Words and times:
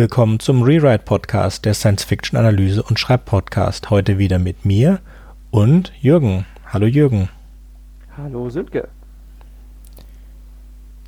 Willkommen 0.00 0.40
zum 0.40 0.62
Rewrite 0.62 1.04
Podcast, 1.04 1.66
der 1.66 1.74
Science 1.74 2.04
Fiction 2.04 2.38
Analyse 2.38 2.82
und 2.82 2.98
Schreibpodcast. 2.98 3.90
Heute 3.90 4.16
wieder 4.16 4.38
mit 4.38 4.64
mir 4.64 5.00
und 5.50 5.92
Jürgen. 6.00 6.46
Hallo 6.64 6.86
Jürgen. 6.86 7.28
Hallo 8.16 8.48
Sönke. 8.48 8.88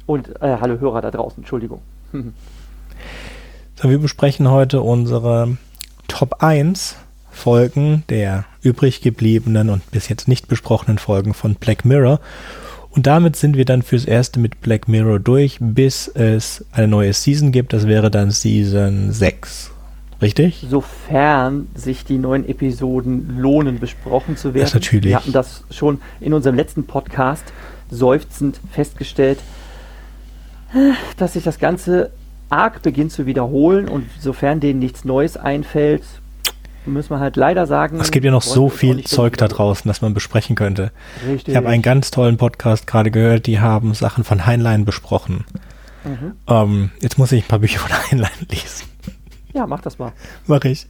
Und 0.05 0.29
äh, 0.43 0.59
hallo 0.61 0.79
Hörer 0.79 1.01
da 1.01 1.11
draußen, 1.11 1.39
Entschuldigung. 1.39 1.81
so, 2.13 3.89
wir 3.89 3.99
besprechen 3.99 4.51
heute 4.51 4.83
unsere 4.83 5.57
Top 6.07 6.43
1 6.43 6.97
Folgen 7.31 8.05
der 8.11 8.45
übrig 8.61 9.01
gebliebenen 9.01 9.71
und 9.71 9.91
bis 9.91 10.11
jetzt 10.11 10.29
nicht 10.29 10.49
besprochenen 10.49 10.99
Folgen 10.99 11.33
von 11.33 11.55
Black 11.55 11.87
Mirror. 11.87 12.21
Und 12.95 13.07
damit 13.07 13.37
sind 13.37 13.57
wir 13.57 13.65
dann 13.65 13.83
fürs 13.83 14.05
erste 14.05 14.39
mit 14.39 14.61
Black 14.61 14.87
Mirror 14.87 15.19
durch, 15.19 15.57
bis 15.61 16.09
es 16.09 16.65
eine 16.73 16.89
neue 16.89 17.13
Season 17.15 17.51
gibt. 17.51 17.73
Das 17.73 17.87
wäre 17.87 18.11
dann 18.11 18.31
Season 18.31 19.13
6. 19.13 19.71
Richtig? 20.21 20.65
Sofern 20.69 21.69
sich 21.75 22.05
die 22.05 22.19
neuen 22.19 22.49
Episoden 22.49 23.39
lohnen, 23.39 23.81
besprochen 23.81 24.37
zu 24.37 24.55
werden. 24.55 24.65
Das 24.65 24.75
natürlich. 24.75 25.11
Wir 25.11 25.17
hatten 25.17 25.33
das 25.33 25.65
schon 25.71 26.01
in 26.21 26.35
unserem 26.35 26.55
letzten 26.55 26.85
Podcast 26.85 27.45
seufzend 27.91 28.61
festgestellt, 28.71 29.39
dass 31.17 31.33
sich 31.33 31.45
das 31.45 31.59
Ganze 31.59 32.11
arg 32.51 32.83
beginnt 32.83 33.11
zu 33.11 33.27
wiederholen 33.27 33.89
und 33.89 34.07
sofern 34.21 34.61
denen 34.61 34.79
nichts 34.79 35.05
Neues 35.05 35.37
einfällt, 35.37 36.03
müssen 36.87 37.11
wir 37.11 37.21
halt 37.21 37.37
leider 37.37 37.67
sagen. 37.67 38.01
Es 38.01 38.11
gibt 38.11 38.25
ja 38.25 38.31
noch 38.31 38.43
so 38.43 38.69
viel 38.69 39.05
Zeug 39.05 39.37
da 39.37 39.49
draußen, 39.49 39.89
das 39.89 40.03
man 40.03 40.15
besprechen 40.15 40.57
könnte. 40.57 40.91
Richtig. 41.27 41.49
Ich 41.49 41.57
habe 41.57 41.69
einen 41.69 41.83
ganz 41.83 42.11
tollen 42.11 42.37
Podcast 42.37 42.87
gerade 42.87 43.11
gehört, 43.11 43.47
die 43.47 43.61
haben 43.61 43.95
Sachen 43.95 44.25
von 44.25 44.47
Heinlein 44.47 44.85
besprochen. 44.85 45.45
Mhm. 46.05 46.33
Ähm, 46.49 46.91
jetzt 47.01 47.19
muss 47.19 47.33
ich 47.33 47.45
ein 47.45 47.49
paar 47.49 47.61
Bücher 47.61 47.79
von 47.79 47.93
Heinlein 48.11 48.31
lesen. 48.51 48.87
Ja, 49.53 49.67
mach 49.67 49.81
das 49.81 49.99
mal. 49.99 50.13
Mach 50.47 50.65
ich. 50.65 50.87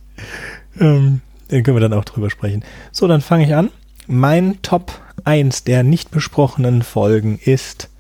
Ähm, 0.79 1.21
dann 1.49 1.63
können 1.63 1.77
wir 1.77 1.81
dann 1.81 1.93
auch 1.93 2.05
drüber 2.05 2.31
sprechen. 2.31 2.65
So, 2.93 3.07
dann 3.07 3.21
fange 3.21 3.45
ich 3.45 3.55
an. 3.55 3.71
Mein 4.07 4.61
Top 4.63 4.93
1 5.25 5.65
der 5.65 5.83
nicht 5.83 6.11
besprochenen 6.11 6.83
Folgen 6.83 7.39
ist 7.39 7.91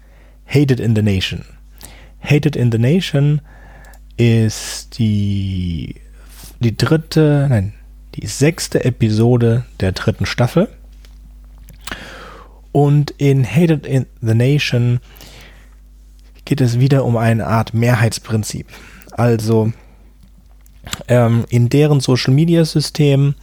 Hated 0.46 0.80
in 0.80 0.96
the 0.96 1.02
Nation. 1.02 1.44
Hated 2.20 2.56
in 2.56 2.70
the 2.72 2.78
Nation 2.78 3.40
ist 4.16 4.98
die, 4.98 5.96
die 6.60 6.76
dritte, 6.76 7.46
nein, 7.48 7.74
die 8.14 8.26
sechste 8.26 8.84
Episode 8.84 9.64
der 9.80 9.92
dritten 9.92 10.26
Staffel. 10.26 10.68
Und 12.72 13.10
in 13.12 13.44
Hated 13.44 13.86
in 13.86 14.06
the 14.20 14.34
Nation 14.34 15.00
geht 16.44 16.60
es 16.60 16.80
wieder 16.80 17.04
um 17.04 17.16
eine 17.16 17.46
Art 17.46 17.74
Mehrheitsprinzip. 17.74 18.66
Also 19.12 19.72
ähm, 21.08 21.44
in 21.48 21.68
deren 21.68 22.00
Social 22.00 22.32
Media 22.32 22.64
System 22.64 23.34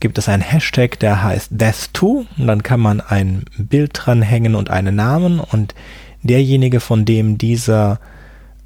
gibt 0.00 0.18
es 0.18 0.28
einen 0.28 0.42
Hashtag, 0.42 0.98
der 1.00 1.22
heißt 1.22 1.52
Death2 1.52 2.26
und 2.38 2.46
dann 2.46 2.62
kann 2.62 2.80
man 2.80 3.00
ein 3.00 3.44
Bild 3.56 3.92
dranhängen 3.94 4.54
und 4.54 4.70
einen 4.70 4.94
Namen 4.94 5.40
und 5.40 5.74
derjenige, 6.22 6.80
von 6.80 7.04
dem 7.04 7.38
dieser 7.38 7.98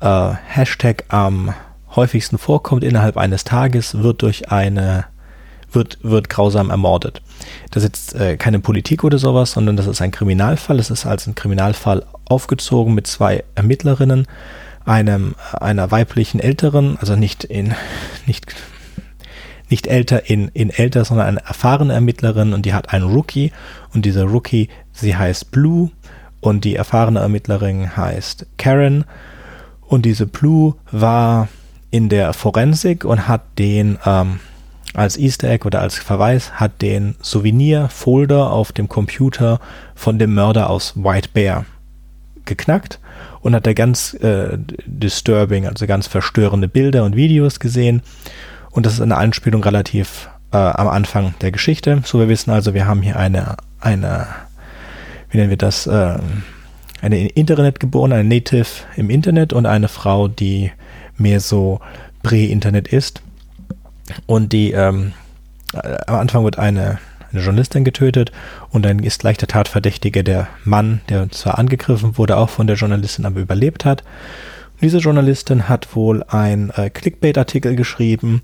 äh, 0.01 0.33
Hashtag 0.47 1.05
am 1.09 1.55
häufigsten 1.95 2.39
vorkommt 2.39 2.85
innerhalb 2.85 3.17
eines 3.17 3.45
Tages, 3.45 4.03
wird 4.03 4.23
durch 4.23 4.51
eine 4.51 5.07
wird, 5.73 5.99
wird 6.03 6.29
grausam 6.29 6.71
ermordet. 6.71 7.23
Das 7.71 7.83
ist 7.83 7.89
jetzt 7.89 8.15
äh, 8.15 8.37
keine 8.37 8.61
Politik 8.61 9.05
oder 9.05 9.19
sowas, 9.19 9.53
sondern 9.53 9.77
das 9.77 9.87
ist 9.87 10.01
ein 10.01 10.11
Kriminalfall. 10.11 10.79
Es 10.79 10.91
ist 10.91 11.07
als 11.07 11.27
ein 11.27 11.35
Kriminalfall 11.35 12.05
aufgezogen 12.27 12.95
mit 12.95 13.07
zwei 13.07 13.45
Ermittlerinnen, 13.55 14.27
einem, 14.85 15.35
einer 15.53 15.91
weiblichen 15.91 16.41
Älteren, 16.41 16.97
also 16.99 17.17
nicht 17.17 17.45
in, 17.45 17.75
nicht, 18.27 18.55
nicht 19.69 19.87
älter 19.87 20.29
in, 20.29 20.49
in 20.49 20.71
älter, 20.71 21.05
sondern 21.05 21.27
eine 21.27 21.45
erfahrene 21.45 21.93
Ermittlerin 21.93 22.53
und 22.53 22.67
die 22.67 22.75
hat 22.75 22.93
einen 22.93 23.05
Rookie 23.05 23.53
und 23.95 24.05
dieser 24.05 24.25
Rookie, 24.25 24.69
sie 24.93 25.17
heißt 25.17 25.51
Blue 25.51 25.91
und 26.41 26.65
die 26.65 26.77
erfahrene 26.77 27.21
Ermittlerin 27.21 27.97
heißt 27.97 28.47
Karen 28.59 29.05
und 29.87 30.07
diese 30.07 30.27
Blue 30.27 30.75
war 30.91 31.49
in 31.91 32.09
der 32.09 32.33
Forensik 32.33 33.05
und 33.05 33.27
hat 33.27 33.43
den 33.59 33.99
ähm, 34.07 34.41
als 34.95 35.17
Easter 35.17 35.49
Egg 35.49 35.65
oder 35.67 35.81
als 35.81 35.97
Verweis 35.97 36.53
hat 36.55 36.83
den 36.83 37.15
Souvenir-Folder 37.23 38.51
auf 38.51 38.73
dem 38.73 38.89
Computer 38.89 39.61
von 39.95 40.19
dem 40.19 40.35
Mörder 40.35 40.69
aus 40.69 40.95
White 40.97 41.31
Bear 41.33 41.65
geknackt 42.45 42.99
und 43.41 43.55
hat 43.55 43.67
da 43.67 43.73
ganz 43.73 44.15
äh, 44.15 44.59
disturbing, 44.87 45.67
also 45.67 45.87
ganz 45.87 46.09
verstörende 46.09 46.67
Bilder 46.67 47.05
und 47.05 47.15
Videos 47.15 47.61
gesehen. 47.61 48.03
Und 48.71 48.87
das 48.87 48.95
ist 48.95 49.01
eine 49.01 49.17
Anspielung 49.17 49.63
relativ 49.63 50.29
äh, 50.53 50.57
am 50.57 50.89
Anfang 50.89 51.35
der 51.41 51.53
Geschichte. 51.53 52.03
So, 52.05 52.19
wir 52.19 52.29
wissen 52.29 52.51
also, 52.51 52.75
wir 52.75 52.87
haben 52.87 53.03
hier 53.03 53.17
eine, 53.17 53.57
eine, 53.81 54.27
wie 55.31 55.39
nennen 55.39 55.51
wir 55.51 55.57
das, 55.57 55.87
äh, 55.87 56.19
eine 57.01 57.29
Internetgeborene, 57.29 58.17
eine 58.17 58.29
Native 58.29 58.67
im 58.97 59.09
Internet 59.09 59.53
und 59.53 59.67
eine 59.67 59.89
Frau, 59.89 60.27
die 60.27 60.73
mehr 61.17 61.41
so 61.41 61.81
Prä-Internet 62.23 62.89
ist 62.89 63.23
und 64.27 64.53
die, 64.53 64.73
ähm, 64.73 65.13
am 65.73 66.17
Anfang 66.17 66.45
wird 66.45 66.59
eine, 66.59 66.99
eine 67.33 67.43
Journalistin 67.43 67.85
getötet 67.85 68.33
und 68.71 68.85
dann 68.85 68.99
ist 69.01 69.21
gleich 69.21 69.39
der 69.39 69.49
Tatverdächtige 69.49 70.25
der 70.25 70.49
Mann, 70.65 71.01
der 71.09 71.31
zwar 71.31 71.59
angegriffen 71.59 72.19
wurde, 72.19 72.37
auch 72.37 72.51
von 72.51 72.67
der 72.67 72.77
Journalistin, 72.77 73.27
aber 73.27 73.41
überlebt 73.41 73.85
hat. 73.85 74.03
Und 74.03 74.83
diese 74.83 74.99
Journalistin 74.99 75.69
hat 75.69 75.95
wohl 75.95 76.25
ein 76.25 76.71
äh, 76.71 76.91
Clickbait-Artikel 76.91 77.77
geschrieben 77.77 78.43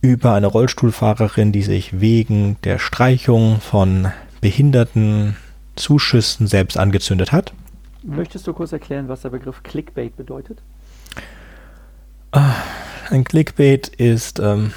über 0.00 0.34
eine 0.34 0.46
Rollstuhlfahrerin, 0.46 1.52
die 1.52 1.62
sich 1.62 2.00
wegen 2.00 2.56
der 2.64 2.78
Streichung 2.78 3.60
von 3.60 4.12
behinderten 4.40 5.36
Zuschüssen 5.74 6.46
selbst 6.46 6.78
angezündet 6.78 7.32
hat. 7.32 7.52
Möchtest 8.02 8.46
du 8.46 8.52
kurz 8.52 8.72
erklären, 8.72 9.08
was 9.08 9.22
der 9.22 9.30
Begriff 9.30 9.62
Clickbait 9.62 10.16
bedeutet? 10.16 10.62
Ah, 12.30 12.54
ein 13.10 13.24
Clickbait 13.24 13.88
ist 13.88 14.38
ähm, 14.38 14.72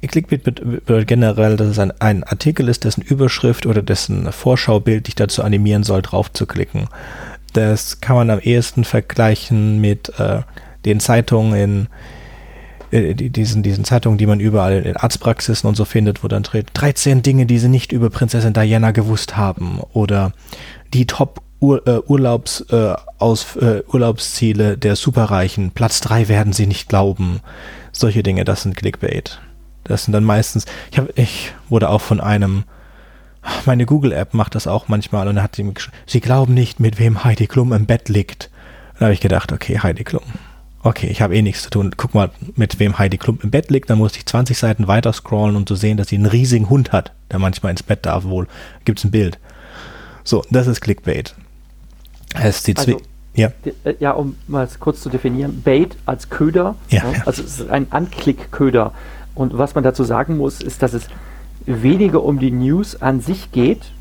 Clickbait 0.00 0.44
bedeutet 0.44 1.08
generell, 1.08 1.56
dass 1.56 1.68
es 1.68 1.78
ein, 1.78 1.92
ein, 2.00 2.24
Artikel 2.24 2.68
ist, 2.68 2.84
dessen 2.84 3.02
Überschrift 3.02 3.66
oder 3.66 3.82
dessen 3.82 4.30
Vorschaubild 4.30 5.06
dich 5.06 5.14
dazu 5.14 5.42
animieren 5.42 5.82
soll, 5.82 6.02
drauf 6.02 6.32
zu 6.32 6.46
klicken. 6.46 6.88
Das 7.52 8.00
kann 8.00 8.16
man 8.16 8.30
am 8.30 8.38
ehesten 8.38 8.84
vergleichen 8.84 9.80
mit 9.80 10.18
äh, 10.18 10.42
den 10.84 11.00
Zeitungen 11.00 11.54
in 11.54 11.88
äh, 12.92 13.14
diesen, 13.14 13.62
diesen 13.62 13.84
Zeitungen, 13.84 14.18
die 14.18 14.26
man 14.26 14.40
überall 14.40 14.82
in 14.82 14.96
Arztpraxisen 14.96 15.68
und 15.68 15.76
so 15.76 15.84
findet, 15.84 16.22
wo 16.22 16.28
dann 16.28 16.42
dreht 16.42 16.68
13 16.74 17.22
Dinge, 17.22 17.46
die 17.46 17.58
sie 17.58 17.68
nicht 17.68 17.92
über 17.92 18.10
Prinzessin 18.10 18.52
Diana 18.52 18.92
gewusst 18.92 19.36
haben 19.36 19.80
oder 19.92 20.32
die 20.94 21.06
Top 21.06 21.42
Ur, 21.62 21.86
äh, 21.86 22.00
Urlaubs, 22.08 22.60
äh, 22.70 22.94
aus, 23.18 23.54
äh, 23.54 23.84
Urlaubsziele 23.86 24.76
der 24.76 24.96
Superreichen. 24.96 25.70
Platz 25.70 26.00
drei 26.00 26.26
werden 26.26 26.52
sie 26.52 26.66
nicht 26.66 26.88
glauben. 26.88 27.38
Solche 27.92 28.24
Dinge, 28.24 28.44
das 28.44 28.62
sind 28.62 28.76
Clickbait. 28.76 29.40
Das 29.84 30.04
sind 30.04 30.12
dann 30.12 30.24
meistens, 30.24 30.66
ich, 30.90 30.98
hab, 30.98 31.16
ich 31.16 31.52
wurde 31.68 31.88
auch 31.88 32.00
von 32.00 32.20
einem, 32.20 32.64
meine 33.64 33.86
Google-App 33.86 34.34
macht 34.34 34.56
das 34.56 34.66
auch 34.66 34.88
manchmal 34.88 35.28
und 35.28 35.40
hat 35.40 35.52
geschrieben, 35.52 35.74
sie 36.04 36.20
glauben 36.20 36.52
nicht, 36.52 36.80
mit 36.80 36.98
wem 36.98 37.22
Heidi 37.22 37.46
Klum 37.46 37.72
im 37.72 37.86
Bett 37.86 38.08
liegt. 38.08 38.50
Da 38.98 39.04
habe 39.04 39.14
ich 39.14 39.20
gedacht, 39.20 39.52
okay, 39.52 39.78
Heidi 39.78 40.02
Klum. 40.02 40.24
Okay, 40.82 41.06
ich 41.06 41.22
habe 41.22 41.36
eh 41.36 41.42
nichts 41.42 41.62
zu 41.62 41.70
tun. 41.70 41.94
Guck 41.96 42.12
mal, 42.12 42.30
mit 42.56 42.80
wem 42.80 42.98
Heidi 42.98 43.18
Klum 43.18 43.38
im 43.40 43.52
Bett 43.52 43.70
liegt. 43.70 43.88
Dann 43.88 43.98
musste 43.98 44.18
ich 44.18 44.26
20 44.26 44.58
Seiten 44.58 44.88
weiter 44.88 45.12
scrollen, 45.12 45.54
um 45.54 45.64
zu 45.64 45.76
sehen, 45.76 45.96
dass 45.96 46.08
sie 46.08 46.16
einen 46.16 46.26
riesigen 46.26 46.68
Hund 46.68 46.90
hat, 46.90 47.12
der 47.30 47.38
manchmal 47.38 47.70
ins 47.70 47.84
Bett 47.84 48.04
darf 48.04 48.24
wohl. 48.24 48.48
Gibt's 48.84 49.04
ein 49.04 49.12
Bild. 49.12 49.38
So, 50.24 50.44
das 50.50 50.66
ist 50.66 50.80
Clickbait. 50.80 51.36
Es 52.34 52.62
die 52.62 52.76
also, 52.76 53.00
ja. 53.34 53.50
Äh, 53.84 53.94
ja, 53.98 54.12
um 54.12 54.36
mal 54.46 54.68
kurz 54.78 55.00
zu 55.00 55.08
definieren, 55.08 55.62
Bait 55.62 55.96
als 56.06 56.30
Köder, 56.30 56.76
ja, 56.88 57.02
ja. 57.10 57.22
also 57.24 57.42
es 57.42 57.60
ist 57.60 57.70
ein 57.70 57.86
Anklickköder. 57.90 58.92
Und 59.34 59.56
was 59.56 59.74
man 59.74 59.84
dazu 59.84 60.04
sagen 60.04 60.36
muss, 60.36 60.60
ist, 60.60 60.82
dass 60.82 60.92
es 60.92 61.06
weniger 61.64 62.22
um 62.22 62.38
die 62.38 62.50
News 62.50 63.00
an 63.00 63.20
sich 63.20 63.52
geht, 63.52 63.92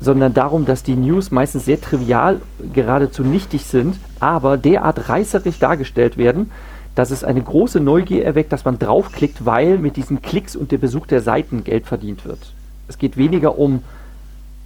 sondern 0.00 0.34
darum, 0.34 0.66
dass 0.66 0.82
die 0.82 0.96
News 0.96 1.30
meistens 1.30 1.64
sehr 1.64 1.80
trivial, 1.80 2.40
geradezu 2.72 3.22
nichtig 3.22 3.64
sind, 3.64 3.96
aber 4.20 4.58
derart 4.58 5.08
reißerisch 5.08 5.58
dargestellt 5.58 6.18
werden, 6.18 6.50
dass 6.94 7.10
es 7.10 7.24
eine 7.24 7.40
große 7.40 7.80
Neugier 7.80 8.24
erweckt, 8.24 8.52
dass 8.52 8.64
man 8.64 8.78
draufklickt, 8.78 9.46
weil 9.46 9.78
mit 9.78 9.96
diesen 9.96 10.20
Klicks 10.20 10.56
und 10.56 10.72
dem 10.72 10.80
Besuch 10.80 11.06
der 11.06 11.22
Seiten 11.22 11.64
Geld 11.64 11.86
verdient 11.86 12.26
wird. 12.26 12.52
Es 12.88 12.98
geht 12.98 13.16
weniger 13.16 13.58
um 13.58 13.82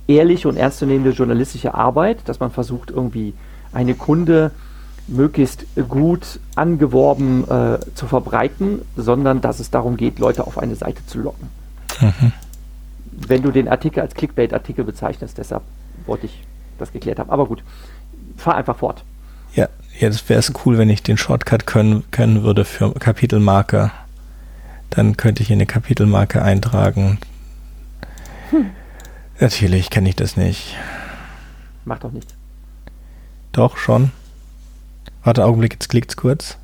ehrliche 0.08 0.48
und 0.48 0.56
ernstzunehmende 0.56 1.10
journalistische 1.10 1.74
Arbeit, 1.74 2.28
dass 2.28 2.40
man 2.40 2.50
versucht, 2.50 2.90
irgendwie 2.90 3.34
eine 3.72 3.94
Kunde 3.94 4.52
möglichst 5.08 5.66
gut 5.88 6.40
angeworben 6.56 7.44
äh, 7.48 7.78
zu 7.94 8.06
verbreiten, 8.06 8.82
sondern 8.96 9.40
dass 9.40 9.60
es 9.60 9.70
darum 9.70 9.96
geht, 9.96 10.18
Leute 10.18 10.46
auf 10.46 10.58
eine 10.58 10.74
Seite 10.74 11.04
zu 11.06 11.18
locken. 11.18 11.48
Mhm. 12.00 12.32
Wenn 13.12 13.42
du 13.42 13.50
den 13.50 13.68
Artikel 13.68 14.00
als 14.00 14.14
Clickbait-Artikel 14.14 14.84
bezeichnest, 14.84 15.38
deshalb 15.38 15.62
wollte 16.06 16.26
ich 16.26 16.42
das 16.78 16.92
geklärt 16.92 17.18
haben. 17.18 17.30
Aber 17.30 17.46
gut, 17.46 17.62
fahr 18.36 18.56
einfach 18.56 18.76
fort. 18.76 19.04
Ja, 19.54 19.68
Jetzt 19.98 20.28
wäre 20.28 20.38
es 20.38 20.52
cool, 20.64 20.76
wenn 20.76 20.90
ich 20.90 21.02
den 21.02 21.16
Shortcut 21.16 21.66
können, 21.66 22.04
können 22.10 22.42
würde 22.42 22.64
für 22.64 22.92
Kapitelmarke. 22.92 23.90
Dann 24.90 25.16
könnte 25.16 25.42
ich 25.42 25.50
eine 25.50 25.64
Kapitelmarke 25.64 26.42
eintragen. 26.42 27.18
Hm. 28.50 28.70
Natürlich 29.38 29.90
kenne 29.90 30.08
ich 30.08 30.16
das 30.16 30.36
nicht. 30.36 30.76
Macht 31.84 32.04
doch 32.04 32.12
nichts. 32.12 32.34
Doch, 33.52 33.76
schon. 33.76 34.10
Warte, 35.22 35.44
Augenblick, 35.44 35.74
jetzt 35.74 35.88
klickt's 35.88 36.16
kurz. 36.16 36.56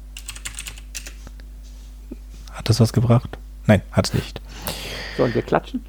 Hat 2.52 2.69
das 2.69 2.80
was 2.80 2.92
gebracht? 2.92 3.38
Nein, 3.66 3.82
hat's 3.92 4.14
nicht. 4.14 4.40
Sollen 5.16 5.34
wir 5.34 5.42
klatschen? 5.42 5.84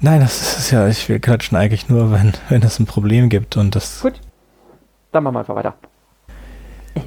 Nein, 0.00 0.20
das 0.20 0.58
ist 0.58 0.70
ja, 0.70 0.88
ich 0.88 1.08
will 1.08 1.20
klatschen 1.20 1.56
eigentlich 1.56 1.88
nur, 1.88 2.10
wenn, 2.10 2.32
wenn 2.48 2.62
es 2.62 2.78
ein 2.78 2.86
Problem 2.86 3.28
gibt 3.28 3.56
und 3.56 3.74
das. 3.74 4.00
Gut. 4.00 4.20
Dann 5.12 5.24
machen 5.24 5.34
wir 5.34 5.40
einfach 5.40 5.56
weiter. 5.56 5.74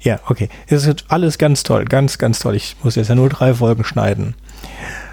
ja, 0.00 0.20
okay. 0.26 0.48
Es 0.66 0.86
ist 0.86 1.04
alles 1.08 1.38
ganz 1.38 1.62
toll, 1.62 1.84
ganz, 1.86 2.18
ganz 2.18 2.38
toll. 2.38 2.54
Ich 2.54 2.76
muss 2.82 2.94
jetzt 2.94 3.08
ja 3.08 3.14
nur 3.14 3.28
drei 3.28 3.54
Folgen 3.54 3.84
schneiden. 3.84 4.34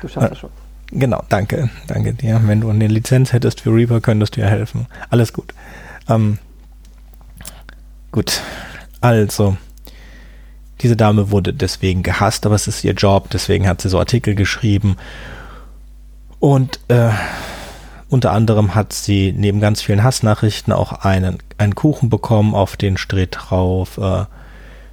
Du 0.01 0.07
schaffst 0.07 0.31
es 0.33 0.39
schon. 0.39 0.49
Genau, 0.91 1.21
danke, 1.29 1.69
danke 1.88 2.13
dir. 2.13 2.41
Wenn 2.45 2.61
du 2.61 2.69
eine 2.69 2.88
Lizenz 2.88 3.33
hättest 3.33 3.61
für 3.61 3.73
Reaper, 3.73 3.99
könntest 3.99 4.38
du 4.38 4.41
ja 4.41 4.47
helfen. 4.47 4.88
Alles 5.09 5.33
gut. 5.33 5.53
Ähm, 6.07 6.39
gut, 8.11 8.41
also, 9.01 9.57
diese 10.81 10.95
Dame 10.95 11.31
wurde 11.31 11.53
deswegen 11.53 12.03
gehasst, 12.03 12.45
aber 12.45 12.55
es 12.55 12.67
ist 12.67 12.83
ihr 12.83 12.94
Job, 12.94 13.29
deswegen 13.31 13.67
hat 13.67 13.81
sie 13.81 13.89
so 13.89 13.99
Artikel 13.99 14.35
geschrieben. 14.35 14.95
Und 16.39 16.79
äh, 16.88 17.09
unter 18.09 18.31
anderem 18.31 18.73
hat 18.75 18.94
sie 18.94 19.33
neben 19.35 19.59
ganz 19.59 19.81
vielen 19.81 20.03
Hassnachrichten 20.03 20.71
auch 20.71 20.94
einen, 21.03 21.39
einen 21.57 21.75
Kuchen 21.75 22.09
bekommen, 22.09 22.55
auf 22.55 22.77
den 22.77 22.97
steht 22.97 23.38
drauf, 23.38 23.97
äh, 23.97 24.25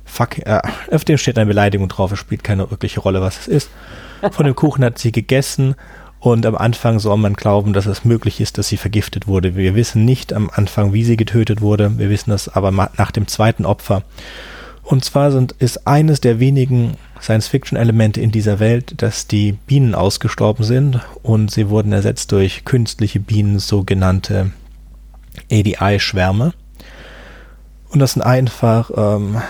fuck, 0.05 0.39
äh, 0.39 0.61
auf 0.91 1.05
dem 1.05 1.19
steht 1.19 1.39
eine 1.39 1.47
Beleidigung 1.47 1.89
drauf, 1.89 2.13
es 2.13 2.19
spielt 2.19 2.45
keine 2.45 2.71
wirkliche 2.71 3.01
Rolle, 3.01 3.21
was 3.21 3.41
es 3.41 3.49
ist. 3.49 3.71
Von 4.31 4.47
dem 4.47 4.55
Kuchen 4.55 4.85
hat 4.85 4.99
sie 4.99 5.13
gegessen 5.13 5.75
und 6.21 6.47
am 6.47 6.57
Anfang 6.57 6.99
soll 7.01 7.19
man 7.19 7.35
glauben, 7.35 7.75
dass 7.75 7.85
es 7.85 8.05
möglich 8.05 8.41
ist, 8.41 8.57
dass 8.57 8.69
sie 8.69 8.79
vergiftet 8.79 9.27
wurde. 9.27 9.57
Wir 9.57 9.75
wissen 9.75 10.07
nicht 10.07 10.33
am 10.33 10.51
Anfang, 10.51 10.95
wie 10.95 11.05
sie 11.05 11.19
getötet 11.19 11.61
wurde. 11.61 11.99
Wir 11.99 12.09
wissen 12.09 12.31
das 12.31 12.49
aber 12.49 12.71
nach 12.71 13.11
dem 13.11 13.29
zweiten 13.29 13.67
Opfer. 13.67 14.03
Und 14.83 15.05
zwar 15.05 15.33
sind, 15.33 15.53
ist 15.53 15.87
eines 15.87 16.21
der 16.21 16.41
wenigen 16.41 16.97
Science-Fiction-Elemente 17.21 18.21
in 18.21 18.31
dieser 18.31 18.59
Welt, 18.59 19.03
dass 19.03 19.27
die 19.27 19.53
Bienen 19.53 19.95
ausgestorben 19.95 20.65
sind 20.65 21.01
und 21.23 21.51
sie 21.51 21.69
wurden 21.69 21.93
ersetzt 21.93 22.33
durch 22.33 22.65
künstliche 22.65 23.21
Bienen, 23.21 23.59
sogenannte 23.59 24.51
ADI-Schwärme. 25.51 26.53
Und 27.91 27.99
das 28.01 28.13
sind 28.13 28.23
einfach 28.23 28.91
ähm, 28.97 29.43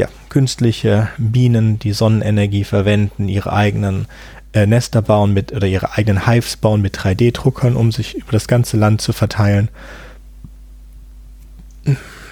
ja, 0.00 0.08
künstliche 0.30 1.08
Bienen, 1.18 1.78
die 1.78 1.92
Sonnenenergie 1.92 2.64
verwenden, 2.64 3.28
ihre 3.28 3.52
eigenen 3.52 4.06
äh, 4.54 4.66
Nester 4.66 5.02
bauen 5.02 5.34
mit 5.34 5.52
oder 5.52 5.66
ihre 5.66 5.92
eigenen 5.92 6.26
Hives 6.26 6.56
bauen 6.56 6.80
mit 6.80 6.96
3D-Druckern, 6.96 7.76
um 7.76 7.92
sich 7.92 8.14
über 8.14 8.32
das 8.32 8.48
ganze 8.48 8.78
Land 8.78 9.02
zu 9.02 9.12
verteilen. 9.12 9.68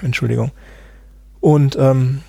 Entschuldigung. 0.03 0.51
Und 1.41 1.77
ähm, 1.77 2.23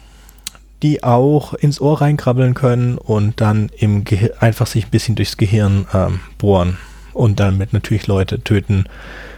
die 0.83 1.03
auch 1.03 1.53
ins 1.53 1.79
Ohr 1.79 2.01
reinkrabbeln 2.01 2.53
können 2.53 2.97
und 2.97 3.39
dann 3.39 3.69
im 3.77 4.03
Gehir 4.03 4.41
einfach 4.41 4.67
sich 4.67 4.87
ein 4.87 4.91
bisschen 4.91 5.15
durchs 5.15 5.37
Gehirn 5.37 5.87
ähm, 5.93 6.19
bohren 6.37 6.77
und 7.13 7.39
damit 7.39 7.71
natürlich 7.71 8.07
Leute 8.07 8.43
töten 8.43 8.85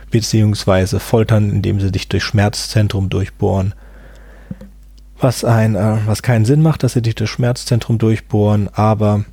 beziehungsweise 0.09 0.99
foltern, 0.99 1.51
indem 1.51 1.79
sie 1.79 1.91
dich 1.91 2.09
durch 2.09 2.23
Schmerzzentrum 2.23 3.09
durchbohren. 3.09 3.75
Was 5.21 5.43
ein, 5.45 5.75
äh, 5.75 5.97
was 6.07 6.23
keinen 6.23 6.45
Sinn 6.45 6.63
macht, 6.63 6.81
dass 6.81 6.93
sie 6.93 7.01
durch 7.03 7.29
Schmerzzentrum 7.29 7.99
durchbohren, 7.99 8.69
aber 8.73 9.23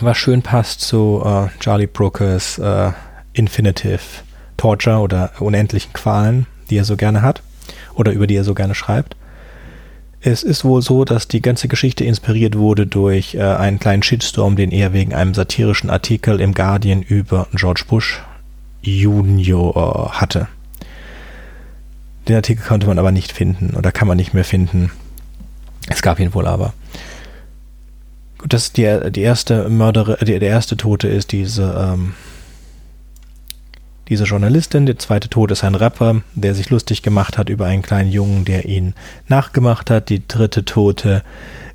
was 0.00 0.18
schön 0.18 0.42
passt 0.42 0.80
zu 0.80 1.22
äh, 1.24 1.46
Charlie 1.60 1.86
Brookers 1.86 2.58
äh, 2.58 2.90
Infinitive 3.32 4.00
Torture 4.56 4.98
oder 4.98 5.30
unendlichen 5.38 5.92
Qualen, 5.92 6.46
die 6.68 6.76
er 6.76 6.84
so 6.84 6.96
gerne 6.96 7.22
hat 7.22 7.42
oder 7.94 8.10
über 8.10 8.26
die 8.26 8.34
er 8.34 8.44
so 8.44 8.52
gerne 8.52 8.74
schreibt. 8.74 9.16
Es 10.22 10.42
ist 10.42 10.64
wohl 10.64 10.82
so, 10.82 11.04
dass 11.04 11.28
die 11.28 11.40
ganze 11.40 11.68
Geschichte 11.68 12.04
inspiriert 12.04 12.58
wurde 12.58 12.86
durch 12.86 13.36
äh, 13.36 13.42
einen 13.42 13.78
kleinen 13.78 14.02
Shitstorm, 14.02 14.56
den 14.56 14.72
er 14.72 14.92
wegen 14.92 15.14
einem 15.14 15.34
satirischen 15.34 15.88
Artikel 15.88 16.40
im 16.40 16.52
Guardian 16.52 17.02
über 17.02 17.46
George 17.54 17.84
Bush 17.88 18.20
Junior 18.82 19.76
äh, 19.76 20.18
hatte. 20.18 20.48
Den 22.28 22.36
Artikel 22.36 22.64
konnte 22.64 22.86
man 22.86 22.98
aber 22.98 23.12
nicht 23.12 23.32
finden 23.32 23.76
oder 23.76 23.92
kann 23.92 24.08
man 24.08 24.16
nicht 24.16 24.34
mehr 24.34 24.44
finden. 24.44 24.90
Es 25.88 26.02
gab 26.02 26.20
ihn 26.20 26.34
wohl 26.34 26.46
aber. 26.46 26.72
Gut, 28.38 28.52
das 28.52 28.64
ist 28.64 28.76
die, 28.76 29.10
die 29.10 29.22
erste 29.22 29.68
Mörderin, 29.68 30.16
die, 30.22 30.38
der 30.38 30.48
erste 30.48 30.76
Tote 30.76 31.08
ist 31.08 31.32
diese 31.32 31.94
ähm, 31.94 32.14
diese 34.10 34.24
Journalistin. 34.24 34.86
Der 34.86 34.98
zweite 34.98 35.30
Tod 35.30 35.50
ist 35.52 35.64
ein 35.64 35.74
Rapper, 35.74 36.22
der 36.34 36.54
sich 36.54 36.68
lustig 36.68 37.02
gemacht 37.02 37.38
hat 37.38 37.48
über 37.48 37.66
einen 37.66 37.82
kleinen 37.82 38.10
Jungen, 38.10 38.44
der 38.44 38.66
ihn 38.66 38.94
nachgemacht 39.28 39.88
hat. 39.88 40.10
Die 40.10 40.26
dritte 40.26 40.64
Tote 40.64 41.22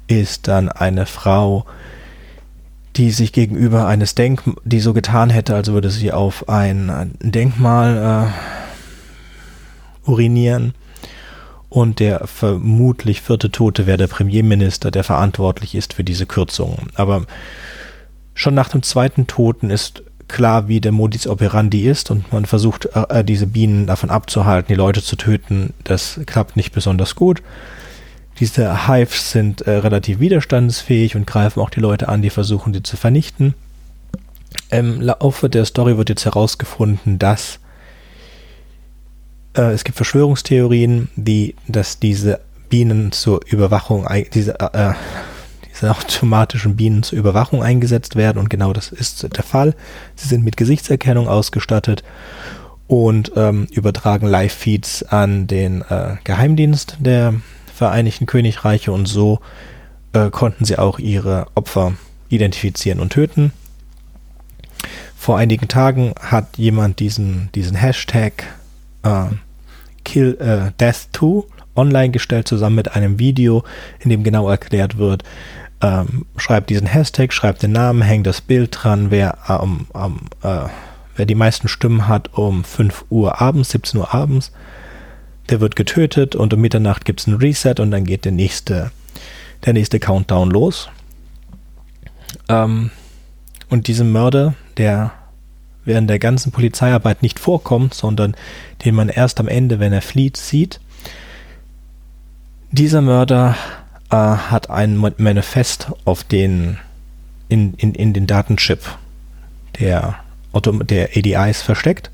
ist 0.07 0.47
dann 0.47 0.69
eine 0.69 1.05
Frau, 1.07 1.65
die 2.97 3.11
sich 3.11 3.33
gegenüber 3.33 3.87
eines 3.87 4.15
Denk, 4.15 4.43
die 4.63 4.79
so 4.79 4.93
getan 4.93 5.29
hätte, 5.29 5.55
als 5.55 5.71
würde 5.71 5.89
sie 5.89 6.11
auf 6.11 6.47
ein 6.47 7.15
Denkmal 7.21 8.27
äh, 8.27 8.64
urinieren. 10.05 10.73
Und 11.69 11.99
der 11.99 12.25
vermutlich 12.27 13.21
vierte 13.21 13.51
Tote 13.51 13.85
wäre 13.85 13.97
der 13.97 14.07
Premierminister, 14.07 14.91
der 14.91 15.03
verantwortlich 15.03 15.75
ist 15.75 15.93
für 15.93 16.03
diese 16.03 16.25
Kürzungen. 16.25 16.87
Aber 16.95 17.25
schon 18.33 18.53
nach 18.53 18.69
dem 18.69 18.81
zweiten 18.81 19.27
Toten 19.27 19.69
ist 19.69 20.03
klar, 20.27 20.67
wie 20.67 20.81
der 20.81 20.91
Modus 20.91 21.27
operandi 21.27 21.87
ist 21.87 22.11
und 22.11 22.31
man 22.31 22.45
versucht, 22.45 22.89
äh, 22.93 23.23
diese 23.23 23.47
Bienen 23.47 23.87
davon 23.87 24.09
abzuhalten, 24.09 24.67
die 24.69 24.77
Leute 24.77 25.01
zu 25.01 25.15
töten. 25.15 25.73
Das 25.83 26.19
klappt 26.25 26.55
nicht 26.55 26.73
besonders 26.73 27.15
gut. 27.15 27.41
Diese 28.39 28.87
Hives 28.87 29.31
sind 29.31 29.61
äh, 29.61 29.71
relativ 29.71 30.19
widerstandsfähig 30.19 31.15
und 31.15 31.27
greifen 31.27 31.61
auch 31.61 31.69
die 31.69 31.79
Leute 31.79 32.09
an, 32.09 32.21
die 32.21 32.29
versuchen, 32.29 32.73
sie 32.73 32.83
zu 32.83 32.97
vernichten. 32.97 33.53
Im 34.69 34.99
Laufe 35.01 35.49
der 35.49 35.65
Story 35.65 35.97
wird 35.97 36.09
jetzt 36.09 36.25
herausgefunden, 36.25 37.19
dass 37.19 37.59
äh, 39.55 39.71
es 39.71 39.83
gibt 39.83 39.95
Verschwörungstheorien, 39.95 41.09
die, 41.15 41.55
dass 41.67 41.99
diese 41.99 42.39
Bienen 42.69 43.11
zur 43.11 43.41
Überwachung, 43.47 44.07
diese 44.33 44.59
äh, 44.59 44.93
diese 45.75 45.91
automatischen 45.91 46.75
Bienen 46.75 47.03
zur 47.03 47.19
Überwachung 47.19 47.61
eingesetzt 47.61 48.15
werden 48.15 48.39
und 48.39 48.49
genau 48.49 48.73
das 48.73 48.91
ist 48.91 49.27
der 49.35 49.43
Fall. 49.43 49.75
Sie 50.15 50.27
sind 50.27 50.43
mit 50.43 50.57
Gesichtserkennung 50.57 51.27
ausgestattet 51.27 52.03
und 52.87 53.31
ähm, 53.35 53.67
übertragen 53.71 54.27
Live-Feeds 54.27 55.03
an 55.03 55.47
den 55.47 55.81
äh, 55.81 56.15
Geheimdienst 56.23 56.97
der 56.99 57.33
Vereinigten 57.73 58.25
Königreiche 58.25 58.93
und 58.93 59.05
so 59.05 59.41
äh, 60.13 60.29
konnten 60.29 60.63
sie 60.63 60.77
auch 60.77 60.97
ihre 60.97 61.47
Opfer 61.55 61.93
identifizieren 62.29 63.01
und 63.01 63.11
töten. 63.11 63.51
Vor 65.17 65.37
einigen 65.37 65.67
Tagen 65.67 66.13
hat 66.19 66.57
jemand 66.57 66.99
diesen, 66.99 67.49
diesen 67.53 67.75
Hashtag 67.75 68.43
äh, 69.03 69.25
Kill 70.05 70.37
äh, 70.39 70.71
Death 70.79 71.09
2 71.11 71.43
online 71.75 72.11
gestellt, 72.11 72.47
zusammen 72.47 72.77
mit 72.77 72.95
einem 72.95 73.19
Video, 73.19 73.63
in 73.99 74.09
dem 74.09 74.23
genau 74.23 74.49
erklärt 74.49 74.97
wird, 74.97 75.23
ähm, 75.81 76.25
schreibt 76.37 76.69
diesen 76.69 76.87
Hashtag, 76.87 77.33
schreibt 77.33 77.63
den 77.63 77.73
Namen, 77.73 78.01
hängt 78.01 78.27
das 78.27 78.41
Bild 78.41 78.77
dran, 78.81 79.11
wer, 79.11 79.37
ähm, 79.49 79.87
ähm, 79.93 80.19
äh, 80.41 80.69
wer 81.15 81.25
die 81.25 81.35
meisten 81.35 81.67
Stimmen 81.67 82.07
hat 82.07 82.37
um 82.37 82.63
5 82.63 83.05
Uhr 83.09 83.41
abends, 83.41 83.71
17 83.71 83.99
Uhr 83.99 84.13
abends, 84.13 84.51
der 85.49 85.59
wird 85.59 85.75
getötet 85.75 86.35
und 86.35 86.53
um 86.53 86.61
Mitternacht 86.61 87.05
gibt 87.05 87.19
es 87.19 87.27
ein 87.27 87.35
Reset 87.35 87.75
und 87.79 87.91
dann 87.91 88.05
geht 88.05 88.25
der 88.25 88.31
nächste, 88.31 88.91
der 89.65 89.73
nächste 89.73 89.99
Countdown 89.99 90.49
los. 90.49 90.89
Ähm, 92.47 92.91
und 93.69 93.87
diesem 93.87 94.11
Mörder, 94.11 94.55
der 94.77 95.11
während 95.85 96.09
der 96.09 96.19
ganzen 96.19 96.51
Polizeiarbeit 96.51 97.21
nicht 97.21 97.39
vorkommt, 97.39 97.93
sondern 97.93 98.35
den 98.83 98.95
man 98.95 99.09
erst 99.09 99.39
am 99.39 99.47
Ende, 99.47 99.79
wenn 99.79 99.93
er 99.93 100.01
flieht, 100.01 100.37
sieht, 100.37 100.79
dieser 102.71 103.01
Mörder 103.01 103.55
äh, 104.09 104.15
hat 104.15 104.69
ein 104.69 104.97
Manifest 104.97 105.91
auf 106.03 106.23
den 106.23 106.77
in, 107.47 107.73
in, 107.75 107.93
in 107.93 108.13
den 108.13 108.27
Datenchip 108.27 108.79
der, 109.79 110.15
der 110.53 111.09
ADIs 111.15 111.61
versteckt, 111.61 112.11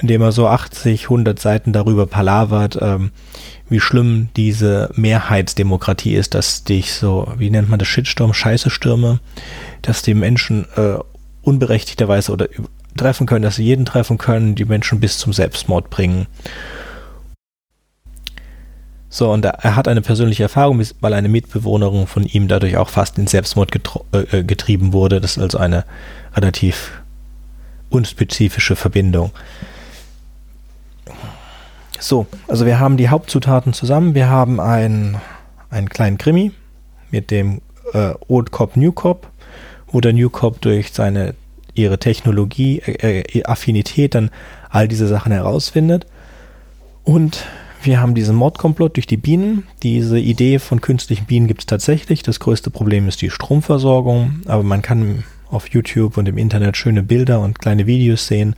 indem 0.00 0.22
er 0.22 0.32
so 0.32 0.48
80, 0.48 1.04
100 1.04 1.38
Seiten 1.38 1.72
darüber 1.72 2.06
palavert, 2.06 2.78
ähm, 2.80 3.10
wie 3.68 3.80
schlimm 3.80 4.28
diese 4.36 4.90
Mehrheitsdemokratie 4.94 6.14
ist, 6.14 6.34
dass 6.34 6.64
dich 6.64 6.92
so, 6.92 7.32
wie 7.36 7.50
nennt 7.50 7.68
man 7.68 7.78
das, 7.78 7.88
Shitstorm, 7.88 8.32
Scheißestürme, 8.32 9.20
dass 9.82 10.02
die 10.02 10.14
Menschen 10.14 10.66
äh, 10.76 10.98
unberechtigterweise 11.42 12.32
oder 12.32 12.48
treffen 12.96 13.26
können, 13.26 13.42
dass 13.42 13.56
sie 13.56 13.64
jeden 13.64 13.84
treffen 13.84 14.18
können, 14.18 14.54
die 14.54 14.64
Menschen 14.64 15.00
bis 15.00 15.18
zum 15.18 15.32
Selbstmord 15.32 15.90
bringen 15.90 16.26
So, 19.08 19.32
und 19.32 19.44
er 19.44 19.76
hat 19.76 19.88
eine 19.88 20.02
persönliche 20.02 20.42
Erfahrung, 20.42 20.82
weil 21.00 21.14
eine 21.14 21.28
Mitbewohnerin 21.28 22.06
von 22.06 22.24
ihm 22.24 22.48
dadurch 22.48 22.76
auch 22.76 22.90
fast 22.90 23.16
in 23.18 23.26
Selbstmord 23.26 23.70
äh, 24.12 24.44
getrieben 24.44 24.92
wurde. 24.92 25.20
Das 25.20 25.36
ist 25.36 25.42
also 25.42 25.58
eine 25.58 25.84
relativ 26.34 27.02
unspezifische 27.88 28.76
Verbindung. 28.76 29.30
So, 31.98 32.26
also 32.46 32.66
wir 32.66 32.78
haben 32.78 32.96
die 32.96 33.08
Hauptzutaten 33.08 33.72
zusammen. 33.72 34.14
Wir 34.14 34.28
haben 34.28 34.60
einen, 34.60 35.16
einen 35.70 35.88
kleinen 35.88 36.18
Krimi 36.18 36.52
mit 37.10 37.30
dem 37.30 37.62
äh, 37.94 38.12
Old 38.28 38.50
Cop, 38.50 38.76
New 38.76 38.92
Cop, 38.92 39.28
wo 39.86 40.00
der 40.00 40.12
New 40.12 40.28
Cop 40.28 40.60
durch 40.60 40.92
seine 40.92 41.34
ihre 41.78 41.98
Technologie, 41.98 42.80
äh, 42.80 43.20
äh 43.20 43.44
Affinität 43.44 44.14
dann 44.14 44.30
all 44.70 44.88
diese 44.88 45.06
Sachen 45.06 45.32
herausfindet. 45.32 46.06
Und 47.04 47.46
wir 47.82 48.00
haben 48.00 48.14
diesen 48.14 48.34
Mordkomplott 48.34 48.96
durch 48.96 49.06
die 49.06 49.16
Bienen. 49.16 49.64
Diese 49.82 50.18
Idee 50.18 50.58
von 50.58 50.80
künstlichen 50.80 51.26
Bienen 51.26 51.46
gibt 51.46 51.60
es 51.60 51.66
tatsächlich. 51.66 52.22
Das 52.22 52.40
größte 52.40 52.70
Problem 52.70 53.06
ist 53.06 53.22
die 53.22 53.30
Stromversorgung, 53.30 54.40
aber 54.46 54.64
man 54.64 54.82
kann 54.82 55.22
auf 55.48 55.68
YouTube 55.68 56.16
und 56.16 56.28
im 56.28 56.36
Internet 56.36 56.76
schöne 56.76 57.02
Bilder 57.02 57.40
und 57.40 57.60
kleine 57.60 57.86
Videos 57.86 58.26
sehen 58.26 58.56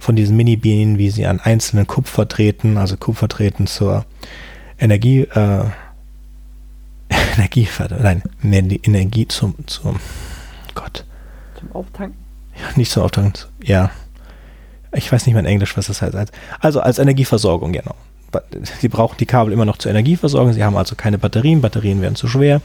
von 0.00 0.16
diesen 0.16 0.36
Mini-Bienen, 0.36 0.98
wie 0.98 1.10
sie 1.10 1.26
an 1.26 1.40
einzelnen 1.40 1.86
Kupfer 1.86 2.26
treten, 2.26 2.76
also 2.76 2.96
Kupfer 2.96 3.28
treten 3.28 3.66
zur 3.66 4.04
Energie, 4.78 5.20
äh, 5.20 5.64
Energie, 7.36 7.68
nein, 8.00 8.22
Energie 8.42 9.28
zum, 9.28 9.54
zum 9.66 10.00
Gott. 10.74 11.04
Zum 11.58 11.72
Auftanken? 11.72 12.23
Ja, 12.56 12.76
nicht 12.76 12.90
zum 12.90 13.02
Auftanken, 13.02 13.44
ja. 13.62 13.90
Ich 14.92 15.10
weiß 15.10 15.26
nicht 15.26 15.34
mehr 15.34 15.42
in 15.42 15.48
Englisch, 15.48 15.76
was 15.76 15.86
das 15.86 16.02
heißt. 16.02 16.14
Also 16.60 16.80
als 16.80 16.98
Energieversorgung, 16.98 17.72
genau. 17.72 17.94
Sie 18.80 18.88
brauchen 18.88 19.16
die 19.18 19.26
Kabel 19.26 19.52
immer 19.52 19.64
noch 19.64 19.78
zur 19.78 19.90
Energieversorgung. 19.90 20.52
Sie 20.52 20.64
haben 20.64 20.76
also 20.76 20.94
keine 20.96 21.18
Batterien. 21.18 21.60
Batterien 21.60 22.00
werden 22.00 22.16
zu 22.16 22.28
schwer. 22.28 22.60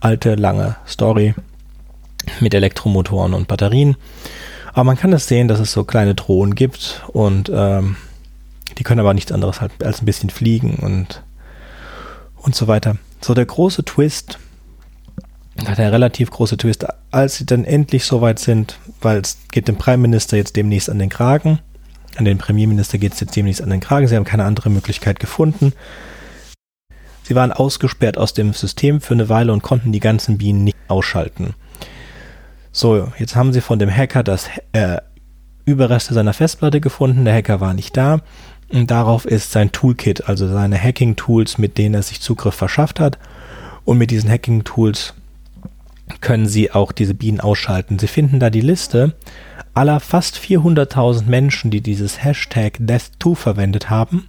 Alte, 0.00 0.34
lange 0.34 0.76
Story 0.86 1.34
mit 2.40 2.54
Elektromotoren 2.54 3.34
und 3.34 3.48
Batterien. 3.48 3.96
Aber 4.72 4.84
man 4.84 4.96
kann 4.96 5.10
das 5.10 5.26
sehen, 5.26 5.48
dass 5.48 5.60
es 5.60 5.72
so 5.72 5.84
kleine 5.84 6.14
Drohnen 6.14 6.54
gibt 6.54 7.02
und 7.12 7.50
ähm, 7.54 7.96
die 8.76 8.82
können 8.82 9.00
aber 9.00 9.14
nichts 9.14 9.30
anderes 9.30 9.60
halt 9.60 9.72
als 9.84 10.02
ein 10.02 10.06
bisschen 10.06 10.30
fliegen 10.30 10.76
und, 10.76 11.22
und 12.36 12.54
so 12.56 12.66
weiter. 12.66 12.96
So 13.20 13.34
der 13.34 13.46
große 13.46 13.84
Twist, 13.84 14.38
der 15.56 15.92
relativ 15.92 16.30
große 16.30 16.56
Twist, 16.56 16.86
als 17.10 17.36
sie 17.36 17.46
dann 17.46 17.64
endlich 17.64 18.04
soweit 18.04 18.38
sind, 18.38 18.78
weil 19.00 19.18
es 19.18 19.38
geht 19.52 19.68
dem 19.68 19.76
Prime 19.76 19.98
Minister 19.98 20.36
jetzt 20.36 20.56
demnächst 20.56 20.90
an 20.90 20.98
den 20.98 21.10
Kragen. 21.10 21.60
An 22.16 22.24
den 22.24 22.38
Premierminister 22.38 22.98
geht 22.98 23.14
es 23.14 23.20
jetzt 23.20 23.34
demnächst 23.34 23.62
an 23.62 23.70
den 23.70 23.80
Kragen. 23.80 24.06
Sie 24.06 24.16
haben 24.16 24.24
keine 24.24 24.44
andere 24.44 24.70
Möglichkeit 24.70 25.18
gefunden. 25.18 25.72
Sie 27.22 27.34
waren 27.34 27.52
ausgesperrt 27.52 28.18
aus 28.18 28.34
dem 28.34 28.52
System 28.52 29.00
für 29.00 29.14
eine 29.14 29.28
Weile 29.28 29.52
und 29.52 29.62
konnten 29.62 29.92
die 29.92 30.00
ganzen 30.00 30.38
Bienen 30.38 30.64
nicht 30.64 30.76
ausschalten. 30.88 31.54
So, 32.70 33.12
jetzt 33.18 33.34
haben 33.34 33.52
sie 33.52 33.60
von 33.60 33.78
dem 33.78 33.90
Hacker 33.90 34.22
das 34.22 34.48
äh, 34.72 34.98
Überreste 35.64 36.14
seiner 36.14 36.34
Festplatte 36.34 36.80
gefunden. 36.80 37.24
Der 37.24 37.34
Hacker 37.34 37.60
war 37.60 37.74
nicht 37.74 37.96
da. 37.96 38.20
Und 38.70 38.90
darauf 38.90 39.24
ist 39.24 39.52
sein 39.52 39.72
Toolkit, 39.72 40.28
also 40.28 40.48
seine 40.48 40.80
Hacking-Tools, 40.80 41.58
mit 41.58 41.78
denen 41.78 41.94
er 41.94 42.02
sich 42.02 42.20
Zugriff 42.20 42.54
verschafft 42.54 43.00
hat. 43.00 43.18
Und 43.84 43.98
mit 43.98 44.10
diesen 44.10 44.30
Hacking-Tools 44.30 45.14
können 46.20 46.46
sie 46.46 46.72
auch 46.72 46.92
diese 46.92 47.14
Bienen 47.14 47.40
ausschalten. 47.40 47.98
Sie 47.98 48.06
finden 48.06 48.40
da 48.40 48.50
die 48.50 48.60
Liste 48.60 49.14
aller 49.72 50.00
fast 50.00 50.38
400.000 50.38 51.26
Menschen, 51.26 51.70
die 51.70 51.80
dieses 51.80 52.22
Hashtag 52.22 52.78
Death2 52.78 53.34
verwendet 53.34 53.90
haben. 53.90 54.28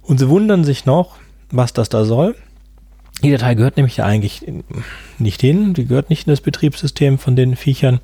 Und 0.00 0.18
sie 0.18 0.28
wundern 0.28 0.64
sich 0.64 0.86
noch, 0.86 1.16
was 1.50 1.72
das 1.72 1.88
da 1.88 2.04
soll. 2.04 2.36
Die 3.22 3.30
Datei 3.30 3.54
gehört 3.54 3.76
nämlich 3.76 3.98
ja 3.98 4.04
eigentlich 4.04 4.44
nicht 5.18 5.40
hin, 5.40 5.74
die 5.74 5.86
gehört 5.86 6.10
nicht 6.10 6.26
in 6.26 6.32
das 6.32 6.40
Betriebssystem 6.40 7.18
von 7.18 7.36
den 7.36 7.56
Viechern, 7.56 8.00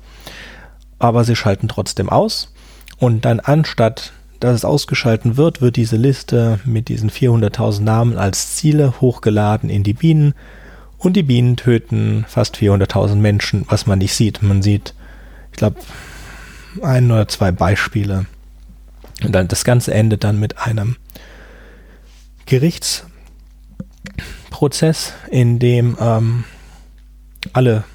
aber 0.97 1.23
sie 1.23 1.35
schalten 1.35 1.67
trotzdem 1.67 2.09
aus 2.09 2.53
und 2.99 3.25
dann 3.25 3.39
anstatt 3.39 4.13
dass 4.39 4.55
es 4.55 4.65
ausgeschalten 4.65 5.37
wird, 5.37 5.61
wird 5.61 5.75
diese 5.75 5.97
Liste 5.97 6.59
mit 6.63 6.87
diesen 6.87 7.09
400.000 7.09 7.81
Namen 7.81 8.17
als 8.17 8.55
Ziele 8.55 9.01
hochgeladen 9.01 9.69
in 9.69 9.83
die 9.83 9.93
Bienen 9.93 10.33
und 10.99 11.13
die 11.15 11.23
Bienen 11.23 11.55
töten 11.55 12.25
fast 12.27 12.57
400.000 12.57 13.15
Menschen, 13.15 13.65
was 13.69 13.87
man 13.87 13.99
nicht 13.99 14.13
sieht. 14.13 14.43
Man 14.43 14.61
sieht, 14.61 14.93
ich 15.51 15.57
glaube, 15.57 15.77
ein 16.81 17.09
oder 17.09 17.27
zwei 17.27 17.51
Beispiele. 17.51 18.25
Und 19.23 19.33
dann 19.33 19.47
das 19.47 19.63
Ganze 19.63 19.93
endet 19.93 20.23
dann 20.23 20.39
mit 20.39 20.59
einem 20.59 20.97
Gerichts 22.45 23.05
Prozess, 24.49 25.13
in 25.31 25.59
dem 25.59 25.97
ähm, 25.99 26.43
alle 27.53 27.85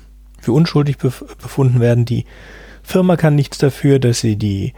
für 0.41 0.53
unschuldig 0.53 0.99
bef 0.99 1.25
befunden 1.43 1.81
werden. 1.81 2.05
Die 2.05 2.25
Firma 2.83 3.17
kann 3.17 3.35
nichts 3.35 3.59
dafür, 3.59 3.99
dass 3.99 4.21
sie 4.21 4.37
die 4.37 4.73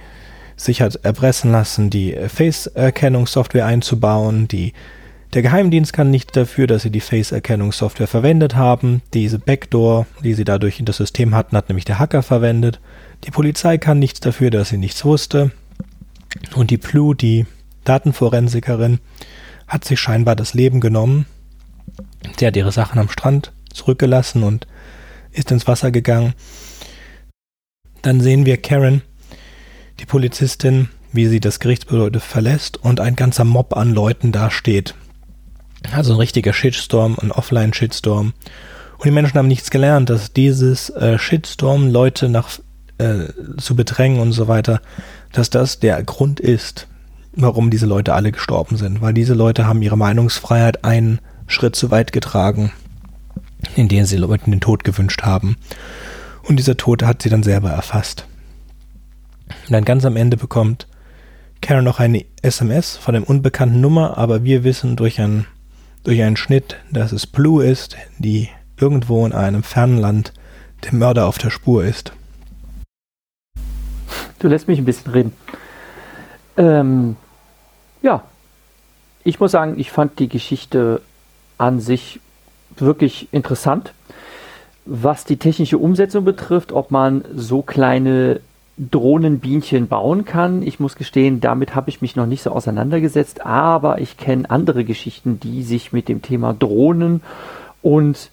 sich 0.57 0.81
hat 0.81 0.97
erpressen 1.05 1.53
lassen, 1.53 1.91
die 1.91 2.17
Face-Erkennungssoftware 2.29 3.67
einzubauen. 3.67 4.49
Die, 4.49 4.73
der 5.35 5.43
Geheimdienst 5.43 5.93
kann 5.93 6.11
nichts 6.11 6.33
dafür, 6.33 6.67
dass 6.67 6.83
sie 6.83 6.91
die 6.91 7.01
Face-Erkennungssoftware 7.01 8.07
verwendet 8.07 8.57
haben. 8.57 9.03
Diese 9.13 9.39
Backdoor, 9.39 10.07
die 10.23 10.35
sie 10.35 10.45
dadurch 10.45 10.79
in 10.79 10.87
das 10.87 10.97
System 10.97 11.35
hatten, 11.35 11.57
hat 11.57 11.69
nämlich 11.69 11.85
der 11.85 11.99
Hacker 11.99 12.23
verwendet. 12.23 12.81
Die 13.25 13.31
Polizei 13.31 13.79
kann 13.79 13.99
nichts 13.99 14.21
dafür, 14.21 14.51
dass 14.51 14.71
sie 14.71 14.79
nichts 14.79 15.05
wusste. 15.05 15.51
Und 16.55 16.71
die 16.71 16.79
Plu, 16.79 17.15
die 17.15 17.47
Datenforensikerin, 17.85 19.01
hat 19.67 19.85
sich 19.85 20.01
scheinbar 20.01 20.37
das 20.37 20.55
Leben 20.55 20.81
genommen 20.81 21.27
Sie 22.39 22.47
hat 22.47 22.57
ihre 22.57 22.73
Sachen 22.73 22.99
am 22.99 23.09
Strand 23.09 23.53
zurückgelassen 23.73 24.43
und 24.43 24.67
ist 25.33 25.51
ins 25.51 25.67
Wasser 25.67 25.91
gegangen. 25.91 26.35
Dann 28.03 28.21
sehen 28.21 28.47
wir 28.47 28.57
Karen, 28.57 29.03
die 30.01 30.07
Polizistin, 30.07 30.89
wie 31.13 31.27
sie 31.27 31.41
das 31.41 31.61
Gerichtsgebäude 31.61 32.21
verlässt 32.21 32.77
und 32.77 33.01
ein 33.01 33.17
ganzer 33.17 33.45
Mob 33.45 33.77
an 33.77 33.93
Leuten 33.93 34.33
dasteht. 34.33 34.95
Also 35.93 36.13
ein 36.15 36.19
richtiger 36.19 36.53
Shitstorm, 36.53 37.17
ein 37.21 37.33
Offline-Shitstorm. 37.33 38.33
Und 38.99 39.05
die 39.05 39.11
Menschen 39.11 39.39
haben 39.39 39.49
nichts 39.49 39.71
gelernt, 39.71 40.11
dass 40.11 40.33
dieses 40.33 40.91
äh, 40.91 41.19
Shitstorm, 41.19 41.91
Leute 41.91 42.29
nach 42.29 42.59
äh, 42.99 43.29
zu 43.59 43.77
bedrängen 43.77 44.21
und 44.21 44.33
so 44.33 44.49
weiter, 44.49 44.81
dass 45.33 45.51
das 45.51 45.81
der 45.81 46.03
Grund 46.03 46.41
ist, 46.41 46.89
warum 47.35 47.71
diese 47.71 47.87
Leute 47.87 48.15
alle 48.15 48.33
gestorben 48.33 48.77
sind. 48.77 49.03
Weil 49.03 49.13
diese 49.13 49.35
Leute 49.35 49.67
haben 49.67 49.83
ihre 49.83 49.99
Meinungsfreiheit 49.99 50.85
ein 50.85 51.21
Schritt 51.47 51.77
zu 51.77 51.91
weit 51.91 52.13
getragen, 52.13 52.73
in 53.75 53.89
denen 53.89 54.07
sie 54.07 54.17
Leuten 54.17 54.51
den 54.51 54.61
Tod 54.61 54.85
gewünscht 54.85 55.23
haben. 55.23 55.57
Und 56.43 56.57
dieser 56.57 56.77
Tod 56.77 57.03
hat 57.03 57.23
sie 57.23 57.29
dann 57.29 57.43
selber 57.43 57.71
erfasst. 57.71 58.27
Und 59.49 59.73
dann 59.73 59.85
ganz 59.85 60.05
am 60.05 60.17
Ende 60.17 60.37
bekommt 60.37 60.87
Karen 61.61 61.85
noch 61.85 62.01
eine 62.01 62.25
SMS 62.43 62.97
von 62.97 63.17
einer 63.17 63.29
unbekannten 63.29 63.81
Nummer, 63.81 64.19
aber 64.19 64.45
wir 64.45 64.65
wissen 64.65 64.97
durch, 64.97 65.21
ein, 65.21 65.47
durch 66.07 66.23
einen 66.23 66.37
Schnitt, 66.37 66.77
dass 66.93 67.11
es 67.11 67.27
Blue 67.27 67.65
ist, 67.65 67.97
die 68.19 68.49
irgendwo 68.79 69.27
in 69.27 69.33
einem 69.33 69.65
fernen 69.65 69.99
Land 69.99 70.33
dem 70.85 71.01
Mörder 71.01 71.27
auf 71.27 71.39
der 71.39 71.51
Spur 71.51 71.85
ist. 71.85 72.13
Du 74.39 74.47
lässt 74.47 74.69
mich 74.69 74.79
ein 74.79 74.85
bisschen 74.85 75.11
reden. 75.11 75.33
Ähm, 76.57 77.17
ja, 78.03 78.23
ich 79.25 79.41
muss 79.41 79.51
sagen, 79.51 79.81
ich 79.81 79.91
fand 79.91 80.21
die 80.21 80.29
Geschichte 80.29 81.03
an 81.59 81.81
sich 81.81 82.21
wirklich 82.77 83.29
interessant. 83.33 83.93
Was 84.85 85.25
die 85.25 85.39
technische 85.39 85.79
Umsetzung 85.79 86.25
betrifft, 86.25 86.71
ob 86.71 86.93
man 86.93 87.25
so 87.35 87.63
kleine 87.63 88.41
Drohnenbienchen 88.79 89.89
bauen 89.89 90.25
kann. 90.25 90.63
Ich 90.63 90.81
muss 90.81 90.97
gestehen, 90.97 91.41
damit 91.41 91.75
habe 91.75 91.89
ich 91.89 92.03
mich 92.03 92.17
noch 92.17 92.27
nicht 92.27 92.43
so 92.43 92.51
auseinandergesetzt, 92.51 93.45
aber 93.45 94.01
ich 94.01 94.17
kenne 94.17 94.51
andere 94.51 94.85
Geschichten, 94.85 95.41
die 95.41 95.63
sich 95.63 95.93
mit 95.93 96.09
dem 96.09 96.23
Thema 96.23 96.53
Drohnen 96.53 97.23
und 97.83 98.31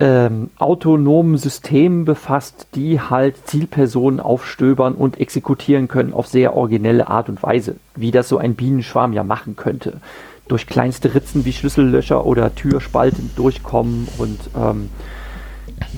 ähm, 0.00 0.50
autonomen 0.58 1.38
Systemen 1.38 2.04
befasst, 2.04 2.66
die 2.74 3.00
halt 3.00 3.46
Zielpersonen 3.46 4.18
aufstöbern 4.18 4.94
und 4.94 5.20
exekutieren 5.20 5.86
können 5.86 6.12
auf 6.12 6.26
sehr 6.26 6.56
originelle 6.56 7.06
Art 7.06 7.28
und 7.28 7.42
Weise, 7.42 7.76
wie 7.94 8.10
das 8.10 8.28
so 8.28 8.38
ein 8.38 8.56
Bienenschwarm 8.56 9.12
ja 9.12 9.22
machen 9.22 9.54
könnte 9.54 10.00
durch 10.48 10.66
kleinste 10.66 11.14
Ritzen 11.14 11.44
wie 11.44 11.52
Schlüssellöcher 11.52 12.26
oder 12.26 12.54
Türspalten 12.54 13.30
durchkommen 13.36 14.08
und 14.18 14.38
ähm, 14.56 14.90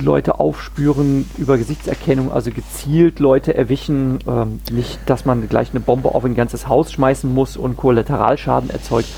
Leute 0.00 0.40
aufspüren 0.40 1.28
über 1.38 1.59
Gesichtserkennung, 1.59 2.33
also 2.33 2.50
gezielt 2.50 3.18
Leute 3.18 3.54
erwischen. 3.54 4.18
Ähm, 4.26 4.61
nicht, 4.71 4.99
dass 5.06 5.25
man 5.25 5.49
gleich 5.49 5.71
eine 5.71 5.80
Bombe 5.80 6.14
auf 6.14 6.25
ein 6.25 6.35
ganzes 6.35 6.68
Haus 6.68 6.92
schmeißen 6.92 7.33
muss 7.33 7.56
und 7.56 7.76
Kollateralschaden 7.76 8.71
erzeugt. 8.71 9.09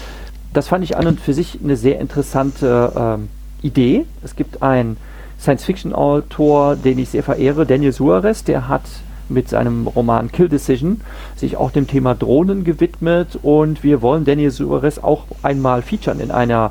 Das 0.52 0.68
fand 0.68 0.84
ich 0.84 0.96
an 0.96 1.06
und 1.06 1.20
für 1.20 1.34
sich 1.34 1.58
eine 1.62 1.76
sehr 1.76 2.00
interessante 2.00 2.92
ähm, 2.96 3.28
Idee. 3.62 4.06
Es 4.22 4.36
gibt 4.36 4.62
einen 4.62 4.96
Science-Fiction-Autor, 5.40 6.76
den 6.76 6.98
ich 6.98 7.10
sehr 7.10 7.22
verehre, 7.22 7.66
Daniel 7.66 7.92
Suarez, 7.92 8.44
der 8.44 8.68
hat 8.68 8.82
mit 9.28 9.48
seinem 9.48 9.86
Roman 9.86 10.32
Kill 10.32 10.48
Decision 10.48 11.02
sich 11.36 11.56
auch 11.56 11.70
dem 11.70 11.86
Thema 11.86 12.14
Drohnen 12.14 12.64
gewidmet 12.64 13.38
und 13.42 13.84
wir 13.84 14.00
wollen 14.00 14.24
Daniel 14.24 14.50
Suarez 14.50 14.98
auch 14.98 15.24
einmal 15.42 15.82
featuren 15.82 16.20
in 16.20 16.30
einer 16.30 16.70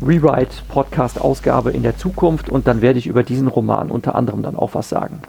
Rewrite 0.00 0.62
Podcast 0.68 1.20
Ausgabe 1.20 1.70
in 1.70 1.82
der 1.82 1.96
Zukunft 1.96 2.48
und 2.48 2.66
dann 2.66 2.80
werde 2.80 2.98
ich 2.98 3.06
über 3.06 3.22
diesen 3.22 3.48
Roman 3.48 3.90
unter 3.90 4.14
anderem 4.14 4.42
dann 4.42 4.56
auch 4.56 4.74
was 4.74 4.88
sagen. 4.88 5.22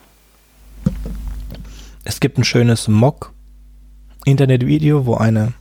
Es 2.03 2.19
gibt 2.19 2.37
ein 2.37 2.43
schönes 2.43 2.87
Mock 2.87 3.33
Internetvideo, 4.25 5.05
wo 5.05 5.15
eine, 5.15 5.53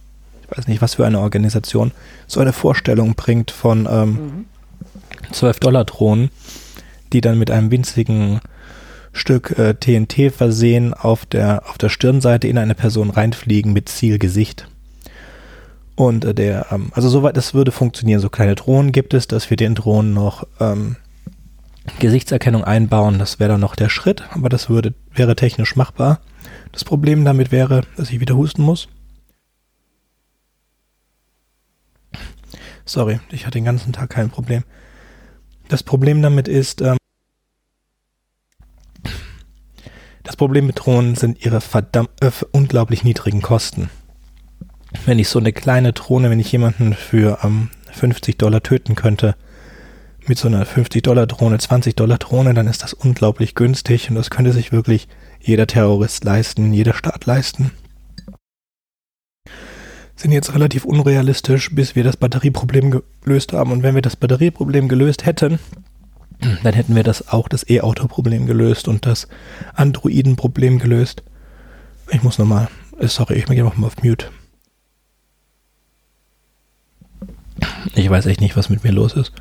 ich 0.43 0.57
weiß 0.57 0.69
nicht 0.69 0.83
was 0.83 0.97
für 0.97 1.07
eine 1.07 1.21
Organisation, 1.21 1.93
so 2.27 2.41
eine 2.41 2.53
Vorstellung 2.53 3.15
bringt 3.15 3.51
von 3.51 3.89
ähm, 3.91 4.11
mhm. 4.11 4.45
12 5.33 5.61
Dollar 5.61 5.85
Drohnen, 5.85 6.31
die 7.13 7.21
dann 7.21 7.39
mit 7.39 7.51
einem 7.51 7.71
winzigen 7.71 8.41
Stück 9.13 9.59
äh, 9.59 9.75
TNT 9.75 10.33
versehen 10.33 10.95
auf 10.95 11.27
der, 11.27 11.63
auf 11.69 11.79
der 11.79 11.89
Stirnseite 11.89 12.47
in 12.47 12.59
eine 12.59 12.75
Person 12.75 13.11
reinfliegen 13.11 13.73
mit 13.73 13.89
Zielgesicht. 13.89 14.69
Und 15.99 16.25
äh, 16.25 16.33
der, 16.33 16.67
ähm, 16.71 16.93
also 16.95 17.09
soweit 17.09 17.37
das 17.37 17.55
würde 17.55 17.73
funktionieren. 17.73 18.21
So 18.21 18.31
kleine 18.31 18.55
Drohnen 18.55 18.93
gibt 18.93 19.15
es, 19.15 19.27
dass 19.27 19.51
wir 19.51 19.57
den 19.57 19.75
Drohnen 19.75 20.15
noch 20.15 20.47
ähm, 20.61 20.95
Gesichtserkennung 21.99 22.63
einbauen. 22.63 23.19
Das 23.19 23.41
wäre 23.41 23.51
dann 23.51 23.61
noch 23.61 23.75
der 23.75 23.89
Schritt, 23.89 24.23
aber 24.31 24.49
das 24.49 24.71
würde, 24.71 24.95
wäre 25.13 25.35
technisch 25.35 25.75
machbar. 25.75 26.21
Das 26.71 26.85
Problem 26.85 27.25
damit 27.25 27.51
wäre, 27.51 27.83
dass 27.97 28.11
ich 28.11 28.21
wieder 28.21 28.37
husten 28.37 28.63
muss. 28.63 28.87
Sorry, 32.85 33.19
ich 33.33 33.45
hatte 33.45 33.59
den 33.59 33.65
ganzen 33.65 33.93
Tag 33.93 34.11
kein 34.11 34.31
Problem. 34.31 34.63
Das 35.69 35.83
Problem 35.83 36.23
damit 36.23 36.47
ist, 36.47 36.81
ähm, 36.81 36.97
das 40.23 40.37
Problem 40.37 40.69
mit 40.69 40.79
Drohnen 40.79 41.17
sind 41.17 41.45
ihre 41.45 41.61
verdammt 41.61 42.11
äh, 42.21 42.31
unglaublich 42.53 43.03
niedrigen 43.03 43.43
Kosten 43.43 43.91
wenn 45.07 45.19
ich 45.19 45.29
so 45.29 45.39
eine 45.39 45.53
kleine 45.53 45.93
Drohne, 45.93 46.31
wenn 46.31 46.41
ich 46.41 46.53
jemanden 46.53 46.95
für 46.95 47.39
ähm, 47.43 47.71
50 47.93 48.39
Dollar 48.39 48.63
töten 48.63 48.95
könnte, 48.95 49.35
mit 50.27 50.39
so 50.39 50.49
einer 50.49 50.65
50 50.67 51.03
Dollar 51.03 51.27
Drohne, 51.27 51.59
20 51.59 51.97
Dollar 51.97 52.19
Drohne, 52.19 52.55
dann 52.55 52.67
ist 52.67 52.83
das 52.83 52.93
unglaublich 52.93 53.55
günstig 53.55 54.11
und 54.11 54.17
das 54.17 54.31
könnte 54.31 54.53
sich 54.53 54.73
wirklich 54.73 55.09
jeder 55.41 55.67
Terrorist 55.67 56.25
leisten, 56.25 56.73
jeder 56.73 56.95
Staat 56.95 57.27
leisten. 57.27 57.71
Sind 60.17 60.33
jetzt 60.33 60.55
relativ 60.55 60.85
unrealistisch, 60.85 61.75
bis 61.75 61.95
wir 61.95 62.03
das 62.03 62.17
Batterieproblem 62.17 63.03
gelöst 63.23 63.53
haben. 63.53 63.71
Und 63.71 63.85
wenn 63.85 63.95
wir 63.95 64.03
das 64.03 64.17
Batterieproblem 64.17 64.89
gelöst 64.89 65.25
hätten, 65.25 65.61
dann 66.63 66.75
hätten 66.75 66.97
wir 66.97 67.05
das 67.05 67.29
auch 67.29 67.49
das 67.49 67.69
E-Auto-Problem 67.69 68.47
gelöst 68.47 68.89
und 68.89 69.07
das 69.07 69.29
Androiden-Problem 69.75 70.81
gelöst. 70.81 71.23
Ich 72.11 72.23
muss 72.23 72.39
nochmal, 72.39 72.69
äh, 72.99 73.07
sorry, 73.07 73.35
ich 73.35 73.47
gehe 73.47 73.63
nochmal 73.63 73.87
auf 73.87 74.03
Mute. 74.03 74.27
Ich 77.99 78.09
weiß 78.09 78.27
echt 78.27 78.41
nicht, 78.41 78.57
was 78.57 78.69
mit 78.69 78.85
mir 78.85 78.93
los 78.93 79.15
ist. 79.15 79.33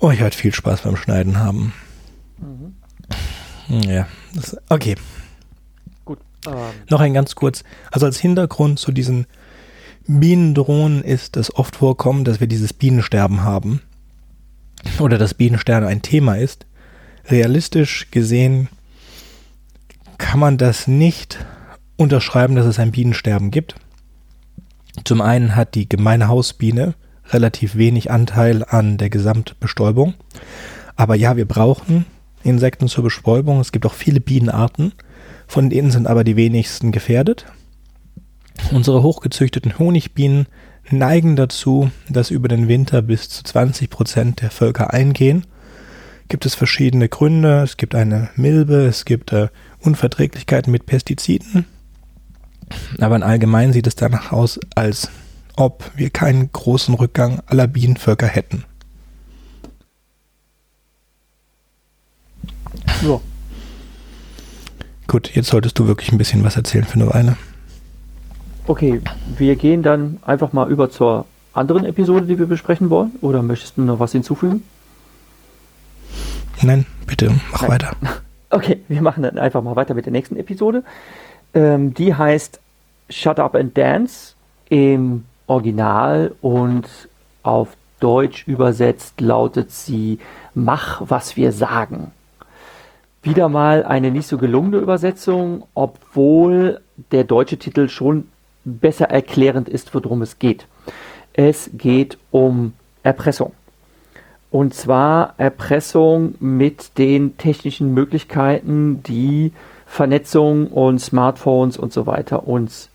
Oh, 0.00 0.10
ich 0.10 0.20
werde 0.20 0.36
viel 0.36 0.52
Spaß 0.52 0.82
beim 0.82 0.96
Schneiden 0.96 1.38
haben. 1.38 1.72
Mhm. 2.38 3.80
Ja, 3.80 4.06
das, 4.34 4.58
okay. 4.68 4.96
Gut. 6.04 6.18
Ähm. 6.46 6.52
Noch 6.90 7.00
ein 7.00 7.14
ganz 7.14 7.34
kurz. 7.34 7.64
Also 7.90 8.04
als 8.04 8.18
Hintergrund 8.18 8.78
zu 8.78 8.92
diesen 8.92 9.26
Bienendrohnen 10.06 11.02
ist 11.02 11.38
es 11.38 11.54
oft 11.54 11.76
vorkommen, 11.76 12.24
dass 12.24 12.40
wir 12.40 12.46
dieses 12.46 12.74
Bienensterben 12.74 13.42
haben. 13.42 13.80
Oder 14.98 15.16
dass 15.16 15.32
Bienensterben 15.32 15.88
ein 15.88 16.02
Thema 16.02 16.36
ist. 16.36 16.66
Realistisch 17.24 18.10
gesehen 18.10 18.68
kann 20.18 20.38
man 20.40 20.58
das 20.58 20.86
nicht 20.86 21.44
unterschreiben, 21.96 22.54
dass 22.54 22.66
es 22.66 22.78
ein 22.78 22.92
Bienensterben 22.92 23.50
gibt. 23.50 23.76
Zum 25.04 25.22
einen 25.22 25.56
hat 25.56 25.74
die 25.74 25.88
gemeine 25.88 26.28
Hausbiene 26.28 26.94
relativ 27.30 27.76
wenig 27.76 28.10
Anteil 28.10 28.64
an 28.64 28.98
der 28.98 29.10
Gesamtbestäubung. 29.10 30.14
Aber 30.96 31.14
ja, 31.14 31.36
wir 31.36 31.46
brauchen 31.46 32.06
Insekten 32.42 32.88
zur 32.88 33.04
Bestäubung. 33.04 33.60
Es 33.60 33.72
gibt 33.72 33.86
auch 33.86 33.94
viele 33.94 34.20
Bienenarten, 34.20 34.92
von 35.46 35.68
denen 35.70 35.90
sind 35.90 36.06
aber 36.06 36.24
die 36.24 36.36
wenigsten 36.36 36.92
gefährdet. 36.92 37.46
Unsere 38.72 39.02
hochgezüchteten 39.02 39.78
Honigbienen 39.78 40.46
neigen 40.90 41.36
dazu, 41.36 41.90
dass 42.08 42.30
über 42.30 42.48
den 42.48 42.68
Winter 42.68 43.02
bis 43.02 43.28
zu 43.28 43.42
20 43.44 43.90
Prozent 43.90 44.40
der 44.40 44.50
Völker 44.50 44.92
eingehen. 44.92 45.44
Gibt 46.28 46.46
es 46.46 46.54
verschiedene 46.54 47.08
Gründe. 47.08 47.62
Es 47.62 47.76
gibt 47.76 47.94
eine 47.94 48.30
Milbe, 48.34 48.86
es 48.86 49.04
gibt 49.04 49.32
äh, 49.32 49.48
Unverträglichkeiten 49.80 50.72
mit 50.72 50.86
Pestiziden. 50.86 51.66
Aber 53.00 53.16
in 53.16 53.22
allgemein 53.22 53.72
sieht 53.72 53.86
es 53.86 53.94
danach 53.94 54.32
aus, 54.32 54.58
als 54.74 55.10
ob 55.56 55.90
wir 55.96 56.10
keinen 56.10 56.52
großen 56.52 56.94
Rückgang 56.94 57.40
aller 57.46 57.66
Bienenvölker 57.66 58.26
hätten. 58.26 58.64
So. 63.02 63.20
Gut, 65.06 65.34
jetzt 65.34 65.48
solltest 65.48 65.78
du 65.78 65.86
wirklich 65.86 66.12
ein 66.12 66.18
bisschen 66.18 66.44
was 66.44 66.56
erzählen 66.56 66.84
für 66.84 66.94
eine 66.94 67.08
Weile. 67.12 67.36
Okay, 68.66 69.00
wir 69.38 69.56
gehen 69.56 69.82
dann 69.82 70.18
einfach 70.22 70.52
mal 70.52 70.70
über 70.70 70.90
zur 70.90 71.26
anderen 71.52 71.84
Episode, 71.84 72.26
die 72.26 72.38
wir 72.38 72.46
besprechen 72.46 72.90
wollen. 72.90 73.12
Oder 73.20 73.42
möchtest 73.42 73.76
du 73.76 73.82
noch 73.82 74.00
was 74.00 74.12
hinzufügen? 74.12 74.62
Nein, 76.62 76.86
bitte, 77.06 77.32
mach 77.52 77.62
Nein. 77.62 77.70
weiter. 77.70 77.96
Okay, 78.48 78.80
wir 78.86 79.02
machen 79.02 79.24
dann 79.24 79.38
einfach 79.38 79.60
mal 79.60 79.74
weiter 79.74 79.92
mit 79.94 80.06
der 80.06 80.12
nächsten 80.12 80.36
Episode. 80.36 80.84
Ähm, 81.52 81.94
die 81.94 82.14
heißt 82.14 82.60
Shut 83.10 83.40
Up 83.40 83.56
and 83.56 83.76
Dance. 83.76 84.34
Im 84.68 85.24
Original 85.46 86.34
und 86.40 86.88
auf 87.42 87.76
Deutsch 88.00 88.46
übersetzt 88.46 89.20
lautet 89.20 89.70
sie 89.70 90.18
Mach, 90.54 91.02
was 91.06 91.36
wir 91.36 91.52
sagen. 91.52 92.12
Wieder 93.22 93.48
mal 93.48 93.84
eine 93.84 94.10
nicht 94.10 94.28
so 94.28 94.38
gelungene 94.38 94.78
Übersetzung, 94.78 95.64
obwohl 95.74 96.80
der 97.10 97.24
deutsche 97.24 97.58
Titel 97.58 97.88
schon 97.88 98.28
besser 98.64 99.06
erklärend 99.06 99.68
ist, 99.68 99.94
worum 99.94 100.22
es 100.22 100.38
geht. 100.38 100.66
Es 101.32 101.70
geht 101.74 102.18
um 102.30 102.72
Erpressung. 103.02 103.52
Und 104.50 104.74
zwar 104.74 105.34
Erpressung 105.38 106.34
mit 106.40 106.98
den 106.98 107.36
technischen 107.36 107.92
Möglichkeiten, 107.94 109.02
die 109.02 109.52
Vernetzung 109.86 110.68
und 110.68 111.00
Smartphones 111.00 111.76
und 111.76 111.92
so 111.92 112.06
weiter 112.06 112.46
uns 112.46 112.90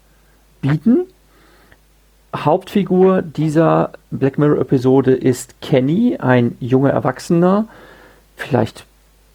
bieten. 0.61 1.07
Hauptfigur 2.35 3.21
dieser 3.21 3.91
Black 4.09 4.37
Mirror-Episode 4.37 5.13
ist 5.13 5.61
Kenny, 5.61 6.17
ein 6.17 6.55
junger 6.59 6.91
Erwachsener, 6.91 7.65
vielleicht 8.37 8.85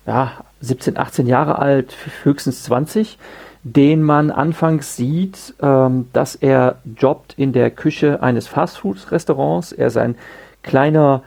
ja, 0.06 0.32
17, 0.61 0.96
18 0.96 1.26
Jahre 1.26 1.59
alt, 1.59 1.94
höchstens 2.22 2.62
20, 2.64 3.18
den 3.64 4.02
man 4.02 4.30
anfangs 4.30 4.96
sieht, 4.96 5.54
ähm, 5.61 6.09
dass 6.12 6.37
er 6.37 6.76
jobbt 6.96 7.35
in 7.37 7.52
der 7.52 7.70
Küche 7.70 8.22
eines 8.22 8.46
Fastfood-Restaurants. 8.46 9.72
Er 9.72 9.88
ist 9.88 9.96
ein 9.96 10.14
kleiner, 10.62 11.22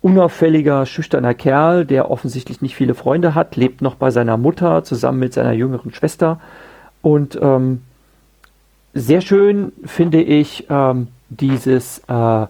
unauffälliger, 0.00 0.86
schüchterner 0.86 1.34
Kerl, 1.34 1.84
der 1.84 2.10
offensichtlich 2.10 2.60
nicht 2.60 2.74
viele 2.74 2.94
Freunde 2.94 3.36
hat, 3.36 3.54
lebt 3.54 3.82
noch 3.82 3.94
bei 3.94 4.10
seiner 4.10 4.36
Mutter 4.36 4.82
zusammen 4.82 5.20
mit 5.20 5.32
seiner 5.32 5.52
jüngeren 5.52 5.94
Schwester 5.94 6.40
und 7.02 7.38
ähm, 7.40 7.82
sehr 8.94 9.20
schön 9.20 9.72
finde 9.84 10.22
ich 10.22 10.66
ähm, 10.68 11.08
dieses 11.30 11.98
äh, 12.08 12.46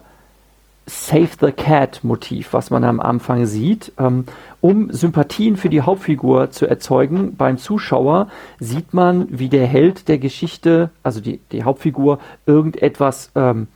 Save 0.85 1.29
the 1.39 1.51
Cat 1.51 2.03
Motiv, 2.03 2.51
was 2.51 2.69
man 2.69 2.83
am 2.83 2.99
Anfang 2.99 3.45
sieht. 3.45 3.93
Ähm, 3.97 4.25
um 4.59 4.91
Sympathien 4.91 5.55
für 5.55 5.69
die 5.69 5.81
Hauptfigur 5.81 6.51
zu 6.51 6.67
erzeugen 6.67 7.35
beim 7.35 7.57
Zuschauer, 7.57 8.27
sieht 8.59 8.93
man, 8.93 9.27
wie 9.29 9.49
der 9.49 9.65
Held 9.65 10.07
der 10.09 10.17
Geschichte, 10.17 10.89
also 11.01 11.21
die, 11.21 11.39
die 11.51 11.63
Hauptfigur, 11.63 12.19
irgendetwas 12.45 13.31
ähm, 13.35 13.67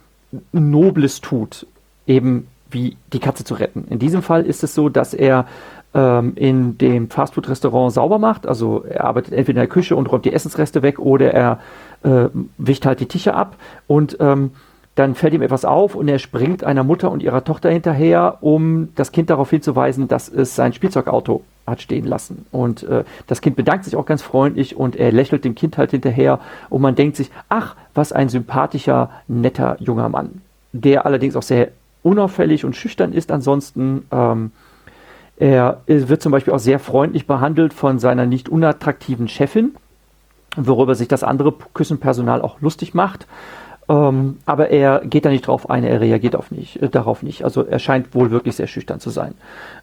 Nobles 0.51 1.21
tut, 1.21 1.65
eben 2.06 2.47
wie 2.69 2.97
die 3.13 3.19
Katze 3.19 3.45
zu 3.45 3.53
retten. 3.53 3.86
In 3.89 3.99
diesem 3.99 4.21
Fall 4.21 4.45
ist 4.45 4.63
es 4.63 4.75
so, 4.75 4.89
dass 4.89 5.13
er 5.13 5.45
ähm, 5.93 6.34
in 6.36 6.77
dem 6.77 7.10
Fastfood-Restaurant 7.10 7.93
sauber 7.93 8.19
macht. 8.19 8.45
Also 8.45 8.84
er 8.84 9.06
arbeitet 9.06 9.34
entweder 9.34 9.62
in 9.62 9.67
der 9.67 9.73
Küche 9.73 9.95
und 9.95 10.12
räumt 10.12 10.25
die 10.25 10.34
Essensreste 10.34 10.82
weg 10.82 10.99
oder 10.99 11.34
er 11.34 11.60
äh, 12.03 12.25
wicht 12.57 12.86
halt 12.86 12.99
die 12.99 13.07
Tische 13.07 13.33
ab 13.33 13.55
und 13.88 14.17
ähm, 14.19 14.51
dann 14.95 15.13
fällt 15.13 15.33
ihm 15.33 15.43
etwas 15.43 15.63
auf 15.63 15.93
und 15.93 16.07
er 16.07 16.17
springt 16.17 16.63
einer 16.63 16.83
Mutter 16.83 17.12
und 17.12 17.21
ihrer 17.21 17.43
Tochter 17.43 17.69
hinterher, 17.69 18.38
um 18.41 18.89
das 18.95 19.12
Kind 19.12 19.29
darauf 19.29 19.49
hinzuweisen, 19.49 20.07
dass 20.07 20.27
es 20.27 20.55
sein 20.55 20.73
Spielzeugauto 20.73 21.43
hat 21.67 21.81
stehen 21.81 22.05
lassen. 22.05 22.45
Und 22.51 22.83
äh, 22.83 23.03
das 23.27 23.41
Kind 23.41 23.55
bedankt 23.55 23.86
sich 23.86 23.95
auch 23.95 24.05
ganz 24.05 24.21
freundlich 24.21 24.75
und 24.75 24.95
er 24.95 25.12
lächelt 25.12 25.45
dem 25.45 25.53
Kind 25.53 25.77
halt 25.77 25.91
hinterher 25.91 26.39
und 26.69 26.81
man 26.81 26.95
denkt 26.95 27.15
sich, 27.15 27.29
ach, 27.49 27.75
was 27.93 28.12
ein 28.12 28.29
sympathischer, 28.29 29.12
netter 29.27 29.77
junger 29.79 30.10
Mann. 30.10 30.41
Der 30.71 31.05
allerdings 31.05 31.36
auch 31.36 31.43
sehr 31.43 31.69
unauffällig 32.03 32.65
und 32.65 32.75
schüchtern 32.75 33.13
ist 33.13 33.31
ansonsten. 33.31 34.05
Ähm, 34.12 34.51
Er 35.39 35.81
wird 35.86 36.23
zum 36.23 36.31
Beispiel 36.31 36.51
auch 36.53 36.60
sehr 36.60 36.79
freundlich 36.79 37.27
behandelt 37.27 37.71
von 37.71 37.99
seiner 37.99 38.25
nicht 38.25 38.49
unattraktiven 38.49 39.27
Chefin, 39.27 39.75
worüber 40.58 40.96
sich 40.96 41.08
das 41.08 41.24
andere 41.24 41.54
Küchenpersonal 41.74 42.41
auch 42.41 42.60
lustig 42.62 42.93
macht. 42.93 43.28
Ähm, 43.89 44.38
aber 44.46 44.70
er 44.70 45.02
geht 45.06 45.26
da 45.26 45.30
nicht 45.30 45.48
drauf 45.48 45.70
ein, 45.70 45.84
er 45.84 46.02
reagiert 46.02 46.36
auf 46.36 46.52
nicht, 46.52 46.82
äh, 46.82 46.89
darauf 46.89 47.24
nicht. 47.24 47.43
Also 47.43 47.63
er 47.63 47.80
scheint 47.80 48.13
wohl 48.13 48.32
wirklich 48.32 48.56
sehr 48.56 48.67
schüchtern 48.67 49.00
zu 49.00 49.10
sein. 49.10 49.34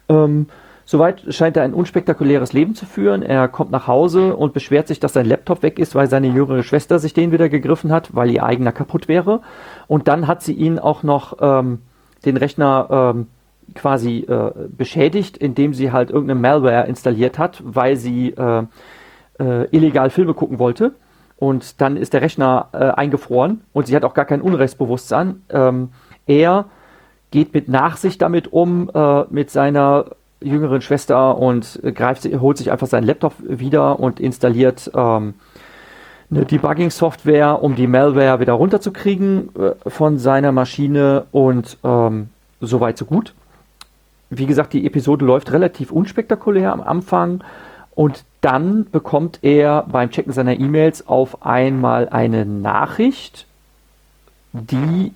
Ähm, 0.09 0.47
Soweit 0.87 1.33
scheint 1.33 1.57
er 1.57 1.63
ein 1.63 1.73
unspektakuläres 1.73 2.53
Leben 2.53 2.75
zu 2.75 2.85
führen. 2.85 3.23
Er 3.23 3.47
kommt 3.47 3.71
nach 3.71 3.87
Hause 3.87 4.35
und 4.35 4.53
beschwert 4.53 4.87
sich, 4.87 4.99
dass 4.99 5.13
sein 5.13 5.25
Laptop 5.25 5.63
weg 5.63 5.79
ist, 5.79 5.95
weil 5.95 6.07
seine 6.07 6.27
jüngere 6.27 6.61
Schwester 6.61 6.99
sich 6.99 7.13
den 7.15 7.31
wieder 7.31 7.49
gegriffen 7.49 7.91
hat, 7.91 8.15
weil 8.15 8.29
ihr 8.29 8.43
eigener 8.43 8.71
kaputt 8.71 9.07
wäre. 9.07 9.41
Und 9.87 10.07
dann 10.07 10.27
hat 10.27 10.43
sie 10.43 10.53
ihn 10.53 10.77
auch 10.77 11.01
noch 11.01 11.37
ähm, 11.41 11.79
den 12.23 12.37
Rechner 12.37 13.13
ähm, 13.15 13.27
quasi 13.73 14.19
äh, 14.19 14.51
beschädigt, 14.69 15.37
indem 15.37 15.73
sie 15.73 15.91
halt 15.91 16.11
irgendeine 16.11 16.39
Malware 16.39 16.85
installiert 16.85 17.39
hat, 17.39 17.63
weil 17.65 17.95
sie 17.95 18.29
äh, 18.29 18.63
äh, 19.39 19.65
illegal 19.75 20.09
Filme 20.09 20.33
gucken 20.33 20.59
wollte. 20.59 20.93
Und 21.37 21.81
dann 21.81 21.97
ist 21.97 22.13
der 22.13 22.21
Rechner 22.21 22.69
äh, 22.71 22.77
eingefroren 22.77 23.61
und 23.73 23.87
sie 23.87 23.95
hat 23.95 24.05
auch 24.05 24.13
gar 24.13 24.25
kein 24.25 24.41
Unrechtsbewusstsein. 24.41 25.41
Ähm, 25.49 25.89
er 26.25 26.65
geht 27.31 27.53
mit 27.53 27.67
Nachsicht 27.67 28.21
damit 28.21 28.53
um, 28.53 28.89
äh, 28.93 29.23
mit 29.29 29.51
seiner 29.51 30.05
jüngeren 30.41 30.81
Schwester 30.81 31.37
und 31.37 31.79
greift, 31.83 32.25
holt 32.25 32.57
sich 32.57 32.71
einfach 32.71 32.87
seinen 32.87 33.05
Laptop 33.05 33.33
wieder 33.39 33.99
und 33.99 34.19
installiert 34.19 34.91
ähm, 34.95 35.33
eine 36.31 36.45
Debugging-Software, 36.45 37.61
um 37.61 37.75
die 37.75 37.87
Malware 37.87 38.39
wieder 38.39 38.53
runterzukriegen 38.53 39.49
äh, 39.55 39.89
von 39.89 40.17
seiner 40.17 40.51
Maschine 40.51 41.25
und 41.31 41.77
ähm, 41.83 42.29
so 42.61 42.79
weit, 42.79 42.97
so 42.97 43.05
gut. 43.05 43.33
Wie 44.29 44.45
gesagt, 44.45 44.73
die 44.73 44.85
Episode 44.85 45.25
läuft 45.25 45.51
relativ 45.51 45.91
unspektakulär 45.91 46.71
am 46.71 46.81
Anfang 46.81 47.43
und 47.93 48.25
dann 48.45 48.85
bekommt 48.91 49.39
er 49.41 49.87
beim 49.91 50.11
Checken 50.11 50.31
seiner 50.31 50.59
E-Mails 50.59 51.07
auf 51.07 51.43
einmal 51.43 52.09
eine 52.09 52.45
Nachricht, 52.45 53.47
die 54.53 55.13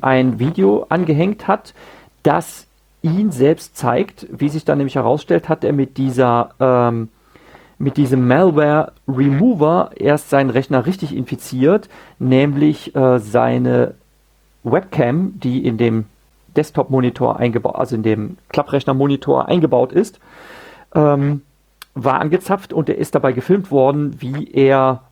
ein 0.00 0.38
Video 0.38 0.86
angehängt 0.88 1.46
hat, 1.46 1.74
das 2.22 2.66
ihn 3.02 3.32
selbst 3.32 3.76
zeigt, 3.76 4.26
wie 4.30 4.48
sich 4.48 4.64
dann 4.64 4.78
nämlich 4.78 4.94
herausstellt, 4.94 5.50
hat 5.50 5.62
er 5.62 5.74
mit 5.74 5.98
dieser 5.98 6.54
ähm, 6.58 7.10
mit 7.76 7.98
diesem 7.98 8.26
Malware 8.26 8.92
Remover 9.06 9.90
erst 9.96 10.30
seinen 10.30 10.48
Rechner 10.48 10.86
richtig 10.86 11.14
infiziert, 11.14 11.90
nämlich 12.18 12.96
äh, 12.96 13.18
seine 13.18 13.92
Webcam, 14.64 15.38
die 15.38 15.66
in 15.66 15.76
dem 15.76 16.06
Desktop-Monitor 16.56 17.38
eingebaut, 17.38 17.76
also 17.76 17.94
in 17.94 18.02
dem 18.02 18.38
Klapprechner-Monitor 18.48 19.48
eingebaut 19.48 19.92
ist, 19.92 20.18
ähm, 20.94 21.42
war 22.04 22.20
angezapft 22.20 22.72
und 22.72 22.88
er 22.88 22.98
ist 22.98 23.14
dabei 23.14 23.32
gefilmt 23.32 23.70
worden, 23.70 24.16
wie 24.20 24.50
er 24.52 25.02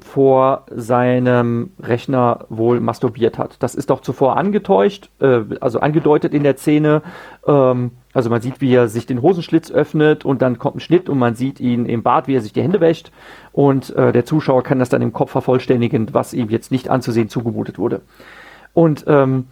vor 0.00 0.64
seinem 0.70 1.70
Rechner 1.80 2.46
wohl 2.48 2.80
masturbiert 2.80 3.38
hat. 3.38 3.56
Das 3.62 3.74
ist 3.74 3.90
doch 3.90 4.00
zuvor 4.00 4.36
angetäuscht, 4.36 5.10
äh, 5.20 5.40
also 5.60 5.80
angedeutet 5.80 6.34
in 6.34 6.44
der 6.44 6.56
Szene. 6.56 7.02
Ähm, 7.46 7.92
also 8.12 8.30
man 8.30 8.40
sieht, 8.40 8.60
wie 8.60 8.72
er 8.72 8.88
sich 8.88 9.06
den 9.06 9.22
Hosenschlitz 9.22 9.70
öffnet 9.70 10.24
und 10.24 10.40
dann 10.40 10.58
kommt 10.58 10.76
ein 10.76 10.80
Schnitt 10.80 11.08
und 11.08 11.18
man 11.18 11.34
sieht 11.34 11.60
ihn 11.60 11.86
im 11.86 12.02
Bad, 12.02 12.28
wie 12.28 12.36
er 12.36 12.40
sich 12.40 12.52
die 12.52 12.62
Hände 12.62 12.80
wäscht. 12.80 13.10
Und 13.52 13.94
äh, 13.96 14.12
der 14.12 14.24
Zuschauer 14.24 14.62
kann 14.62 14.78
das 14.78 14.88
dann 14.88 15.02
im 15.02 15.12
Kopf 15.12 15.32
vervollständigen, 15.32 16.08
was 16.12 16.32
ihm 16.32 16.48
jetzt 16.48 16.70
nicht 16.70 16.88
anzusehen 16.90 17.28
zugemutet 17.28 17.78
wurde. 17.78 18.02
Und 18.74 19.04
ähm, 19.08 19.46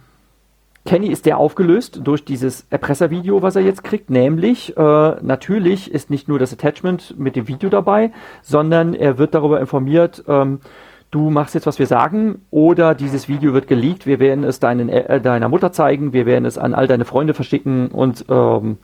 Kenny 0.85 1.07
ist 1.07 1.25
der 1.25 1.37
aufgelöst 1.37 2.01
durch 2.03 2.23
dieses 2.23 2.65
Erpresservideo, 2.69 3.41
was 3.41 3.55
er 3.55 3.61
jetzt 3.61 3.83
kriegt. 3.83 4.09
Nämlich, 4.09 4.77
äh, 4.77 5.15
natürlich 5.21 5.91
ist 5.91 6.09
nicht 6.09 6.27
nur 6.27 6.39
das 6.39 6.53
Attachment 6.53 7.15
mit 7.17 7.35
dem 7.35 7.47
Video 7.47 7.69
dabei, 7.69 8.11
sondern 8.41 8.93
er 8.93 9.17
wird 9.17 9.35
darüber 9.35 9.59
informiert, 9.59 10.23
ähm, 10.27 10.61
du 11.11 11.29
machst 11.29 11.55
jetzt, 11.55 11.67
was 11.67 11.79
wir 11.79 11.87
sagen, 11.87 12.41
oder 12.51 12.95
dieses 12.95 13.27
Video 13.27 13.53
wird 13.53 13.67
geleakt, 13.67 14.05
wir 14.05 14.19
werden 14.19 14.43
es 14.43 14.59
deinen, 14.59 14.89
äh, 14.89 15.19
deiner 15.19 15.49
Mutter 15.49 15.71
zeigen, 15.71 16.13
wir 16.13 16.25
werden 16.25 16.45
es 16.45 16.57
an 16.57 16.73
all 16.73 16.87
deine 16.87 17.05
Freunde 17.05 17.33
verschicken 17.33 17.87
und 17.89 18.25
ähm, 18.29 18.77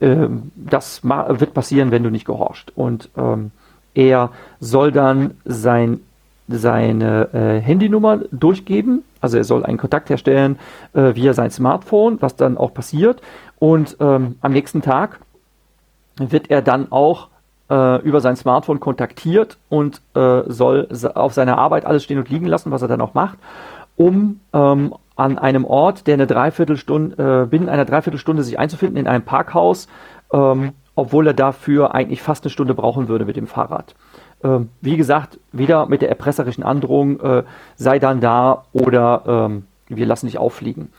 äh, 0.00 0.28
das 0.56 1.02
wird 1.02 1.54
passieren, 1.54 1.90
wenn 1.90 2.02
du 2.02 2.10
nicht 2.10 2.26
gehorchst. 2.26 2.72
Und 2.76 3.10
ähm, 3.16 3.50
er 3.94 4.30
soll 4.60 4.92
dann 4.92 5.32
sein 5.44 6.00
seine 6.50 7.28
äh, 7.32 7.60
Handynummer 7.60 8.20
durchgeben. 8.32 9.04
Also 9.20 9.36
er 9.36 9.44
soll 9.44 9.64
einen 9.64 9.78
Kontakt 9.78 10.10
herstellen 10.10 10.58
äh, 10.92 11.14
via 11.14 11.32
sein 11.32 11.50
Smartphone, 11.50 12.20
was 12.20 12.36
dann 12.36 12.56
auch 12.56 12.74
passiert. 12.74 13.20
Und 13.58 13.96
ähm, 14.00 14.36
am 14.40 14.52
nächsten 14.52 14.82
Tag 14.82 15.20
wird 16.16 16.50
er 16.50 16.62
dann 16.62 16.90
auch 16.90 17.28
äh, 17.70 18.02
über 18.02 18.20
sein 18.20 18.36
Smartphone 18.36 18.80
kontaktiert 18.80 19.58
und 19.68 20.02
äh, 20.14 20.42
soll 20.46 20.88
auf 21.14 21.32
seiner 21.32 21.58
Arbeit 21.58 21.86
alles 21.86 22.04
stehen 22.04 22.18
und 22.18 22.28
liegen 22.28 22.46
lassen, 22.46 22.70
was 22.70 22.82
er 22.82 22.88
dann 22.88 23.00
auch 23.00 23.14
macht, 23.14 23.38
um 23.96 24.40
ähm, 24.52 24.94
an 25.16 25.38
einem 25.38 25.64
Ort, 25.64 26.06
der 26.06 26.14
eine 26.14 26.26
Dreiviertelstunde, 26.26 27.42
äh, 27.42 27.46
binnen 27.46 27.68
einer 27.68 27.84
Dreiviertelstunde 27.84 28.42
sich 28.42 28.58
einzufinden 28.58 28.96
in 28.96 29.06
einem 29.06 29.24
Parkhaus, 29.24 29.88
ähm, 30.32 30.72
obwohl 30.94 31.26
er 31.26 31.34
dafür 31.34 31.94
eigentlich 31.94 32.22
fast 32.22 32.44
eine 32.44 32.50
Stunde 32.50 32.74
brauchen 32.74 33.08
würde 33.08 33.24
mit 33.24 33.36
dem 33.36 33.46
Fahrrad. 33.46 33.94
Ähm, 34.42 34.70
wie 34.80 34.96
gesagt, 34.96 35.38
wieder 35.52 35.86
mit 35.86 36.02
der 36.02 36.08
erpresserischen 36.08 36.64
Androhung, 36.64 37.20
äh, 37.20 37.42
sei 37.76 37.98
dann 37.98 38.20
da 38.20 38.64
oder 38.72 39.22
ähm, 39.26 39.64
wir 39.88 40.06
lassen 40.06 40.26
dich 40.26 40.38
auffliegen. 40.38 40.90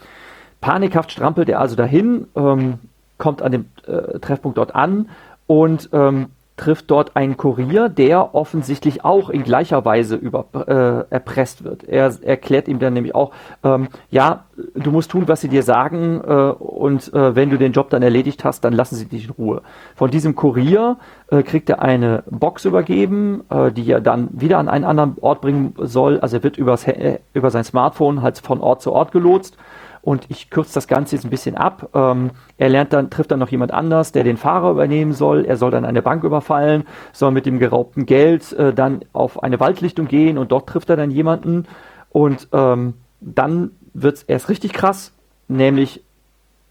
Panikhaft 0.60 1.12
strampelt 1.12 1.50
er 1.50 1.60
also 1.60 1.76
dahin, 1.76 2.28
ähm, 2.36 2.80
kommt 3.18 3.42
an 3.42 3.52
dem 3.52 3.66
äh, 3.88 4.20
Treffpunkt 4.20 4.58
dort 4.58 4.76
an 4.76 5.10
und 5.48 5.90
ähm, 5.92 6.28
trifft 6.62 6.92
dort 6.92 7.16
einen 7.16 7.38
Kurier, 7.38 7.90
der 7.90 8.36
offensichtlich 8.36 9.04
auch 9.04 9.32
in 9.32 9.44
gleicher 9.44 9.84
Weise 9.84 10.16
über, 10.16 10.46
äh, 10.54 11.12
erpresst 11.12 11.64
wird. 11.64 11.84
Er 11.86 12.14
erklärt 12.22 12.68
ihm 12.68 12.78
dann 12.78 12.94
nämlich 12.94 13.16
auch, 13.16 13.32
ähm, 13.64 13.88
ja, 14.12 14.46
du 14.76 14.92
musst 14.92 15.10
tun, 15.10 15.28
was 15.28 15.42
sie 15.42 15.50
dir 15.50 15.64
sagen 15.64 16.22
äh, 16.24 16.32
und 16.32 17.12
äh, 17.16 17.36
wenn 17.36 17.50
du 17.50 17.58
den 17.58 17.72
Job 17.72 17.90
dann 17.90 18.04
erledigt 18.04 18.44
hast, 18.44 18.64
dann 18.64 18.74
lassen 18.74 18.96
sie 18.96 19.06
dich 19.06 19.26
in 19.26 19.32
Ruhe. 19.32 19.64
Von 19.96 20.12
diesem 20.12 20.36
Kurier 20.36 20.98
äh, 21.32 21.42
kriegt 21.42 21.68
er 21.68 21.82
eine 21.82 22.24
Box 22.30 22.66
übergeben, 22.66 23.42
äh, 23.50 23.72
die 23.72 23.90
er 23.92 24.00
dann 24.00 24.30
wieder 24.32 24.60
an 24.60 24.70
einen 24.70 24.86
anderen 24.86 25.16
Ort 25.20 25.42
bringen 25.42 25.74
soll. 25.80 26.20
Also 26.20 26.38
er 26.38 26.44
wird 26.44 26.58
übers, 26.58 26.86
äh, 26.88 27.18
über 27.34 27.50
sein 27.50 27.64
Smartphone 27.64 28.22
halt 28.22 28.38
von 28.38 28.62
Ort 28.62 28.84
zu 28.84 28.94
Ort 28.94 29.12
gelotst 29.12 29.58
und 30.02 30.26
ich 30.30 30.50
kürze 30.50 30.74
das 30.74 30.88
Ganze 30.88 31.16
jetzt 31.16 31.26
ein 31.26 31.30
bisschen 31.30 31.56
ab. 31.56 31.90
Ähm, 31.94 32.32
er 32.58 32.70
lernt 32.70 32.94
dann, 32.94 33.10
trifft 33.10 33.32
dann 33.32 33.40
noch 33.40 33.50
jemand 33.50 33.72
anders, 33.72 34.12
der 34.12 34.24
den 34.24 34.38
Fahrer 34.38 34.72
übernehmen 34.72 35.14
soll. 35.14 35.46
Er 35.46 35.58
soll 35.58 35.72
dann 35.72 35.86
eine 35.86 36.02
Bank 36.02 36.24
überfallen, 36.24 36.86
soll 37.12 37.32
mit 37.32 37.46
dem 37.46 37.60
geraubten 37.60 38.06
Geld 38.06 38.52
äh, 38.54 38.74
dann 38.74 39.02
auf 39.14 39.44
eine 39.44 39.60
Waldlichtung 39.60 40.08
gehen 40.08 40.38
und 40.38 40.52
dort 40.52 40.68
trifft 40.68 40.90
er 40.90 40.98
dann 40.98 41.12
jemanden. 41.12 41.68
Und 42.10 42.48
ähm, 42.52 42.96
dann 43.20 43.72
wird 43.94 44.18
es 44.18 44.24
erst 44.24 44.50
richtig 44.50 44.74
krass, 44.74 45.14
nämlich 45.48 46.04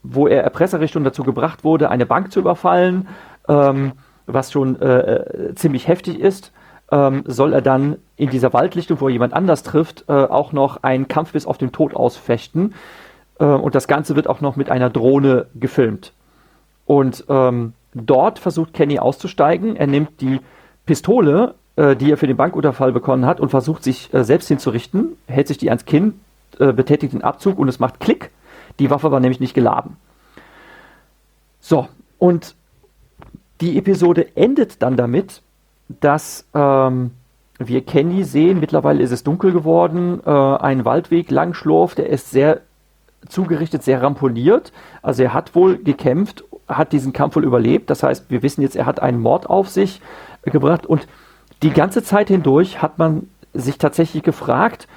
wo 0.03 0.27
er 0.27 0.43
erpresserisch 0.43 0.93
schon 0.93 1.05
dazu 1.05 1.23
gebracht 1.23 1.63
wurde, 1.63 1.91
eine 1.91 2.07
Bank 2.07 2.33
zu 2.33 2.41
überfallen, 2.41 3.09
ähm, 3.49 3.93
was 4.27 4.51
schon 4.51 4.81
äh, 4.81 4.99
äh 4.99 5.55
ziemlich 5.55 5.89
heftig 5.89 6.19
ist. 6.19 6.53
Ähm, 6.91 7.23
soll 7.27 7.53
er 7.53 7.63
dann 7.63 7.99
in 8.17 8.31
dieser 8.31 8.53
Waldlichtung, 8.53 9.01
wo 9.01 9.07
er 9.07 9.13
jemand 9.13 9.33
anders 9.35 9.63
trifft, 9.63 10.07
äh, 10.09 10.13
auch 10.13 10.53
noch 10.53 10.83
einen 10.83 11.07
Kampf 11.07 11.33
bis 11.33 11.47
auf 11.47 11.59
den 11.59 11.71
Tod 11.71 11.95
ausfechten. 11.95 12.75
Äh, 13.41 13.45
und 13.45 13.75
das 13.75 13.89
Ganze 13.89 14.15
wird 14.15 14.29
auch 14.29 14.41
noch 14.41 14.55
mit 14.55 14.71
einer 14.71 14.91
Drohne 14.91 15.47
gefilmt. 15.55 16.13
Und 16.87 17.25
ähm, 17.29 17.73
dort 17.95 18.39
versucht 18.39 18.75
Kenny 18.75 18.99
auszusteigen. 18.99 19.75
Er 19.75 19.87
nimmt 19.87 20.21
die 20.21 20.41
Pistole, 20.87 21.55
äh, 21.77 21.97
die 21.97 22.13
er 22.13 22.17
für 22.17 22.27
den 22.27 22.37
Bankunterfall 22.37 22.93
bekommen 22.93 23.27
hat, 23.27 23.41
und 23.41 23.49
versucht 23.49 23.83
sich 23.83 24.13
äh, 24.15 24.23
selbst 24.25 24.49
hinzurichten, 24.49 25.17
hält 25.27 25.49
sich 25.49 25.59
die 25.59 25.71
ans 25.71 25.85
Kinn, 25.85 26.21
äh, 26.59 26.73
betätigt 26.73 27.13
den 27.13 27.23
Abzug 27.23 27.59
und 27.59 27.69
es 27.69 27.81
macht 27.81 28.01
Klick. 28.01 28.31
Die 28.79 28.91
Waffe 28.91 29.11
war 29.11 29.21
nämlich 29.21 29.41
nicht 29.41 29.55
geladen. 29.55 29.97
So, 31.61 31.89
und 32.19 32.55
die 33.61 33.77
Episode 33.77 34.37
endet 34.37 34.83
dann 34.83 34.97
damit, 34.97 35.43
dass 36.01 36.47
ähm, 36.55 37.11
wir 37.59 37.85
Kenny 37.85 38.25
sehen, 38.25 38.59
mittlerweile 38.59 39.03
ist 39.03 39.11
es 39.11 39.23
dunkel 39.23 39.53
geworden, 39.53 40.21
äh, 40.25 40.31
ein 40.31 40.85
Waldweg 40.85 41.31
lang 41.31 41.53
schlurft, 41.53 41.99
der 41.99 42.09
ist 42.09 42.31
sehr 42.31 42.63
zugerichtet, 43.29 43.83
sehr 43.83 44.03
ramponiert. 44.03 44.73
Also 45.03 45.23
er 45.23 45.35
hat 45.35 45.55
wohl 45.55 45.79
gekämpft, 45.79 46.45
hat 46.69 46.93
diesen 46.93 47.13
Kampf 47.13 47.37
wohl 47.37 47.45
überlebt. 47.45 47.91
Das 47.91 48.03
heißt, 48.03 48.31
wir 48.31 48.43
wissen 48.43 48.63
jetzt, 48.63 48.77
er 48.77 48.87
hat 48.87 49.01
einen 49.01 49.21
Mord 49.21 49.49
auf 49.49 49.69
sich 49.69 50.01
gebracht. 50.43 50.87
Und 50.87 51.07
die 51.63 51.71
ganze 51.71 52.03
Zeit 52.03 52.29
hindurch 52.29 52.81
hat 52.83 52.99
man 52.99 53.29
sich 53.53 53.79
tatsächlich 53.79 54.23
gefragt, 54.23 54.89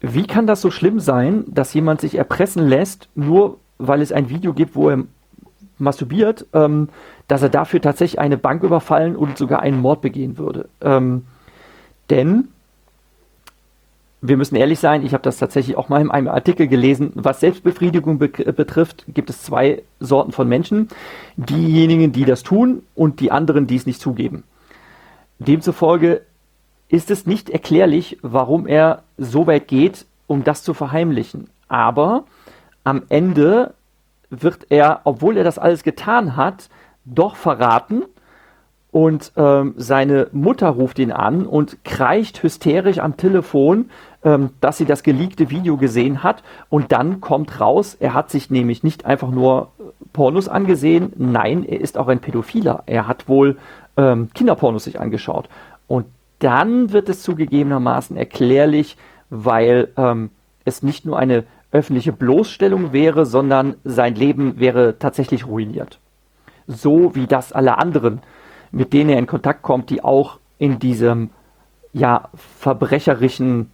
wie 0.00 0.26
kann 0.26 0.46
das 0.46 0.60
so 0.60 0.70
schlimm 0.70 1.00
sein, 1.00 1.44
dass 1.48 1.74
jemand 1.74 2.00
sich 2.00 2.16
erpressen 2.16 2.66
lässt, 2.68 3.08
nur 3.14 3.58
weil 3.78 4.00
es 4.00 4.12
ein 4.12 4.28
Video 4.28 4.52
gibt, 4.52 4.76
wo 4.76 4.90
er 4.90 5.04
masturbiert, 5.78 6.46
ähm, 6.52 6.88
dass 7.26 7.42
er 7.42 7.48
dafür 7.48 7.80
tatsächlich 7.80 8.20
eine 8.20 8.36
Bank 8.36 8.62
überfallen 8.62 9.16
und 9.16 9.38
sogar 9.38 9.60
einen 9.60 9.80
Mord 9.80 10.00
begehen 10.00 10.38
würde. 10.38 10.68
Ähm, 10.80 11.26
denn 12.10 12.48
wir 14.20 14.36
müssen 14.36 14.56
ehrlich 14.56 14.80
sein, 14.80 15.04
ich 15.04 15.12
habe 15.12 15.22
das 15.22 15.38
tatsächlich 15.38 15.76
auch 15.76 15.88
mal 15.88 16.00
in 16.00 16.10
einem 16.10 16.28
Artikel 16.28 16.66
gelesen, 16.66 17.12
was 17.14 17.40
Selbstbefriedigung 17.40 18.18
be 18.18 18.28
betrifft, 18.28 19.04
gibt 19.08 19.30
es 19.30 19.42
zwei 19.42 19.82
Sorten 20.00 20.32
von 20.32 20.48
Menschen. 20.48 20.88
Diejenigen, 21.36 22.12
die 22.12 22.24
das 22.24 22.42
tun 22.42 22.82
und 22.94 23.20
die 23.20 23.30
anderen, 23.30 23.66
die 23.66 23.76
es 23.76 23.86
nicht 23.86 24.00
zugeben. 24.00 24.42
Demzufolge 25.38 26.22
ist 26.88 27.10
es 27.10 27.26
nicht 27.26 27.48
erklärlich, 27.48 28.18
warum 28.22 28.66
er 28.66 29.02
so 29.18 29.46
weit 29.46 29.68
geht, 29.68 30.06
um 30.26 30.42
das 30.42 30.64
zu 30.64 30.74
verheimlichen. 30.74 31.48
Aber 31.68 32.24
am 32.82 33.02
Ende 33.08 33.74
wird 34.30 34.66
er, 34.70 35.02
obwohl 35.04 35.36
er 35.36 35.44
das 35.44 35.58
alles 35.58 35.84
getan 35.84 36.36
hat, 36.36 36.68
doch 37.04 37.36
verraten 37.36 38.02
und 38.90 39.32
ähm, 39.36 39.74
seine 39.76 40.28
Mutter 40.32 40.68
ruft 40.68 40.98
ihn 40.98 41.12
an 41.12 41.46
und 41.46 41.84
kreicht 41.84 42.42
hysterisch 42.42 42.98
am 42.98 43.16
Telefon, 43.16 43.90
ähm, 44.24 44.50
dass 44.60 44.78
sie 44.78 44.84
das 44.84 45.02
geleakte 45.02 45.50
Video 45.50 45.76
gesehen 45.76 46.22
hat. 46.22 46.42
Und 46.68 46.92
dann 46.92 47.20
kommt 47.20 47.60
raus, 47.60 47.96
er 47.98 48.14
hat 48.14 48.30
sich 48.30 48.50
nämlich 48.50 48.82
nicht 48.82 49.04
einfach 49.04 49.30
nur 49.30 49.70
äh, 49.78 49.82
Pornos 50.12 50.48
angesehen, 50.48 51.12
nein, 51.16 51.64
er 51.64 51.80
ist 51.80 51.96
auch 51.98 52.08
ein 52.08 52.20
Pädophiler. 52.20 52.82
Er 52.86 53.06
hat 53.06 53.28
wohl 53.28 53.58
ähm, 53.96 54.30
Kinderpornos 54.34 54.84
sich 54.84 55.00
angeschaut. 55.00 55.48
Und 55.86 56.06
dann 56.40 56.92
wird 56.92 57.08
es 57.08 57.22
zugegebenermaßen 57.22 58.16
erklärlich, 58.16 58.96
weil 59.30 59.88
ähm, 59.96 60.30
es 60.64 60.82
nicht 60.82 61.04
nur 61.04 61.18
eine 61.18 61.44
öffentliche 61.70 62.12
Bloßstellung 62.12 62.92
wäre, 62.92 63.26
sondern 63.26 63.76
sein 63.84 64.14
Leben 64.14 64.58
wäre 64.58 64.98
tatsächlich 64.98 65.46
ruiniert. 65.46 65.98
So 66.66 67.14
wie 67.14 67.26
das 67.26 67.52
aller 67.52 67.78
anderen, 67.78 68.20
mit 68.70 68.92
denen 68.92 69.10
er 69.10 69.18
in 69.18 69.26
Kontakt 69.26 69.62
kommt, 69.62 69.90
die 69.90 70.02
auch 70.02 70.38
in 70.58 70.78
diesem 70.78 71.30
ja 71.92 72.28
verbrecherischen 72.34 73.70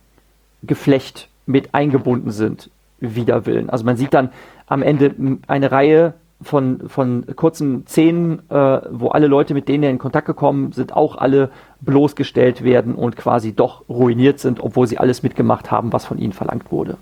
Geflecht 0.67 1.29
mit 1.47 1.75
eingebunden 1.75 2.31
sind, 2.31 2.71
wider 3.01 3.47
Willen. 3.47 3.71
Also 3.71 3.85
man 3.85 3.97
sieht 3.97 4.15
dann 4.15 4.31
am 4.67 4.83
Ende 4.83 5.15
eine 5.47 5.71
Reihe 5.71 6.15
von, 6.43 6.89
von 6.89 7.25
kurzen 7.37 7.87
Szenen, 7.87 8.39
äh, 8.51 8.81
wo 8.91 9.09
alle 9.09 9.27
Leute, 9.27 9.55
mit 9.55 9.69
denen 9.69 9.85
er 9.85 9.91
in 9.91 9.99
Kontakt 9.99 10.27
gekommen 10.27 10.73
sind, 10.73 10.93
auch 10.93 11.17
alle 11.17 11.51
bloßgestellt 11.81 12.63
werden 12.65 12.95
und 12.95 13.17
quasi 13.17 13.55
doch 13.55 13.89
ruiniert 13.89 14.41
sind, 14.41 14.61
obwohl 14.61 14.87
sie 14.87 14.99
alles 14.99 15.23
mitgemacht 15.23 15.71
haben, 15.71 15.93
was 15.93 16.05
von 16.05 16.19
ihnen 16.19 16.33
verlangt 16.33 16.71
wurde. 16.71 16.97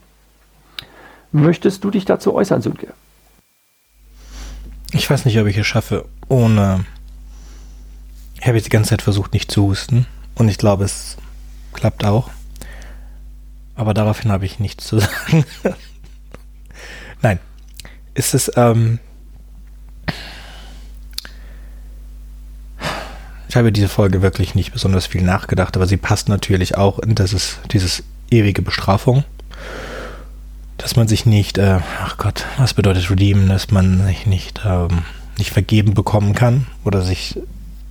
Möchtest 1.33 1.83
du 1.83 1.91
dich 1.91 2.05
dazu 2.05 2.35
äußern, 2.35 2.63
Sönke? 2.63 2.89
Ich 4.93 5.09
weiß 5.09 5.25
nicht, 5.25 5.39
ob 5.41 5.47
ich 5.47 5.57
es 5.57 5.67
schaffe, 5.67 6.05
ohne. 6.29 6.85
Ich 8.39 8.47
habe 8.47 8.57
jetzt 8.57 8.67
die 8.67 8.71
ganze 8.71 8.91
Zeit 8.91 9.03
versucht, 9.03 9.33
nicht 9.33 9.51
zu 9.51 9.63
husten. 9.63 10.07
Und 10.35 10.49
ich 10.49 10.59
glaube, 10.59 10.85
es 10.85 11.17
klappt 11.73 12.05
auch. 12.05 12.29
Aber 13.83 13.95
daraufhin 13.95 14.31
habe 14.31 14.45
ich 14.45 14.61
nichts 14.61 14.87
zu 14.87 14.99
sagen. 15.01 15.45
Nein. 17.21 17.41
Ist 18.15 18.33
es, 18.33 18.49
ähm, 18.55 19.01
Ich 23.49 23.57
habe 23.57 23.73
diese 23.73 23.89
Folge 23.89 24.23
wirklich 24.23 24.55
nicht 24.55 24.73
besonders 24.73 25.07
viel 25.07 25.23
nachgedacht, 25.23 25.75
aber 25.75 25.89
sie 25.89 25.97
passt 25.97 26.29
natürlich 26.29 26.79
auch 26.79 27.01
in 27.01 27.17
dieses, 27.17 27.59
dieses 27.73 28.05
ewige 28.31 28.63
Bestrafung. 28.63 29.25
Dass 30.79 30.95
man 30.95 31.09
sich 31.09 31.27
nicht, 31.27 31.59
äh, 31.59 31.81
ach 32.01 32.19
Gott, 32.19 32.47
was 32.59 32.75
bedeutet 32.75 33.11
Redeem, 33.11 33.49
dass 33.49 33.73
man 33.73 34.07
sich 34.07 34.27
nicht, 34.27 34.63
ähm, 34.65 35.03
nicht 35.39 35.51
vergeben 35.51 35.95
bekommen 35.95 36.37
kann 36.37 36.67
oder 36.85 37.03
sich, 37.03 37.41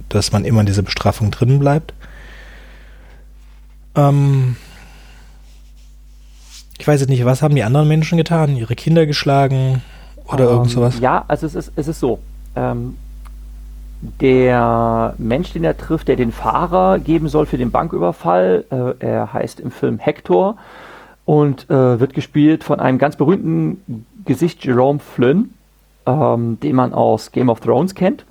dass 0.08 0.32
man 0.32 0.46
immer 0.46 0.62
in 0.62 0.68
dieser 0.68 0.84
Bestrafung 0.84 1.32
drin 1.32 1.60
bleibt. 1.60 1.94
Ähm, 3.96 4.56
ich 6.82 6.88
weiß 6.88 7.00
jetzt 7.00 7.10
nicht, 7.10 7.24
was 7.26 7.44
haben 7.44 7.54
die 7.54 7.62
anderen 7.62 7.88
Menschen 7.88 8.18
getan? 8.18 8.56
Ihre 8.56 8.74
Kinder 8.74 9.06
geschlagen 9.06 9.84
oder 10.26 10.50
um, 10.50 10.54
irgend 10.56 10.72
ähm, 10.72 10.74
sowas? 10.74 11.00
Ja, 11.00 11.24
also 11.28 11.46
es 11.46 11.54
ist, 11.54 11.72
es 11.76 11.88
ist 11.88 12.00
so. 12.00 12.18
Ähm, 12.56 12.98
der 14.20 15.14
Mensch, 15.20 15.54
den 15.54 15.64
er 15.64 15.78
trifft, 15.78 16.08
der 16.08 16.16
den 16.16 16.32
Fahrer 16.32 16.98
geben 16.98 17.28
soll 17.30 17.46
für 17.46 17.60
den 17.60 17.70
Banküberfall, 17.70 18.66
äh, 18.72 19.06
er 19.06 19.32
heißt 19.32 19.60
im 19.60 19.70
Film 19.70 20.00
Hector 20.00 20.58
und 21.24 21.70
äh, 21.70 22.00
wird 22.00 22.16
gespielt 22.16 22.64
von 22.64 22.80
einem 22.80 22.98
ganz 22.98 23.16
berühmten 23.16 24.08
Gesicht 24.26 24.66
Jerome 24.66 24.98
Flynn, 24.98 25.54
ähm, 26.08 26.60
den 26.62 26.76
man 26.76 26.94
aus 26.94 27.32
Game 27.32 27.50
of 27.50 27.60
Thrones 27.60 27.94
kennt. 27.94 28.26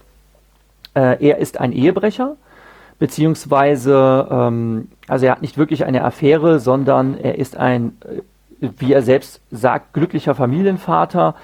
Äh, 0.94 1.24
er 1.24 1.38
ist 1.38 1.60
ein 1.60 1.70
Ehebrecher, 1.70 2.34
beziehungsweise, 2.98 4.26
ähm, 4.28 4.88
also 5.06 5.26
er 5.26 5.32
hat 5.32 5.42
nicht 5.42 5.56
wirklich 5.56 5.84
eine 5.84 6.02
Affäre, 6.02 6.58
sondern 6.58 7.16
er 7.16 7.38
ist 7.38 7.56
ein, 7.56 7.92
äh, 8.04 8.22
wie 8.60 8.92
er 8.92 9.02
selbst 9.02 9.40
sagt, 9.50 9.92
glücklicher 9.94 10.34
Familienvater 10.34 11.34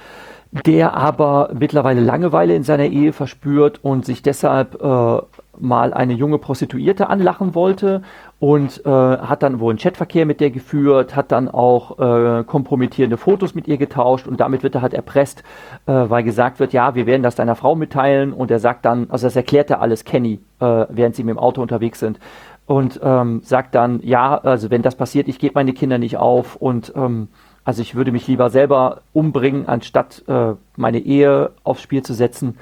der 0.64 0.94
aber 0.94 1.50
mittlerweile 1.52 2.00
Langeweile 2.00 2.54
in 2.54 2.62
seiner 2.62 2.86
Ehe 2.86 3.12
verspürt 3.12 3.80
und 3.82 4.06
sich 4.06 4.22
deshalb 4.22 4.80
äh, 4.80 5.18
mal 5.58 5.92
eine 5.92 6.12
junge 6.12 6.38
Prostituierte 6.38 7.08
anlachen 7.08 7.54
wollte 7.54 8.02
und 8.38 8.84
äh, 8.84 8.90
hat 8.90 9.42
dann 9.42 9.60
wohl 9.60 9.70
einen 9.70 9.78
Chatverkehr 9.78 10.24
mit 10.24 10.40
der 10.40 10.50
geführt, 10.50 11.16
hat 11.16 11.32
dann 11.32 11.48
auch 11.48 11.98
äh, 11.98 12.44
kompromittierende 12.44 13.16
Fotos 13.16 13.54
mit 13.54 13.66
ihr 13.66 13.76
getauscht 13.76 14.26
und 14.26 14.40
damit 14.40 14.62
wird 14.62 14.74
er 14.76 14.82
halt 14.82 14.94
erpresst, 14.94 15.42
äh, 15.86 15.92
weil 15.92 16.22
gesagt 16.22 16.60
wird, 16.60 16.72
ja, 16.72 16.94
wir 16.94 17.06
werden 17.06 17.22
das 17.22 17.34
deiner 17.34 17.56
Frau 17.56 17.74
mitteilen 17.74 18.32
und 18.32 18.50
er 18.50 18.58
sagt 18.58 18.84
dann, 18.84 19.08
also 19.10 19.26
das 19.26 19.36
erklärt 19.36 19.70
er 19.70 19.80
alles 19.80 20.04
Kenny, 20.04 20.40
äh, 20.60 20.86
während 20.88 21.16
sie 21.16 21.24
mit 21.24 21.34
dem 21.34 21.38
Auto 21.38 21.60
unterwegs 21.60 21.98
sind 21.98 22.18
und 22.66 23.00
ähm, 23.02 23.40
sagt 23.44 23.74
dann, 23.74 24.00
ja, 24.02 24.38
also 24.38 24.70
wenn 24.70 24.82
das 24.82 24.96
passiert, 24.96 25.28
ich 25.28 25.38
gebe 25.38 25.54
meine 25.54 25.72
Kinder 25.72 25.98
nicht 25.98 26.16
auf 26.16 26.56
und 26.56 26.92
ähm, 26.96 27.28
also 27.64 27.82
ich 27.82 27.94
würde 27.94 28.12
mich 28.12 28.26
lieber 28.28 28.50
selber 28.50 29.00
umbringen, 29.12 29.66
anstatt 29.66 30.22
äh, 30.28 30.54
meine 30.76 30.98
Ehe 30.98 31.50
aufs 31.64 31.82
Spiel 31.82 32.02
zu 32.02 32.14
setzen. 32.14 32.58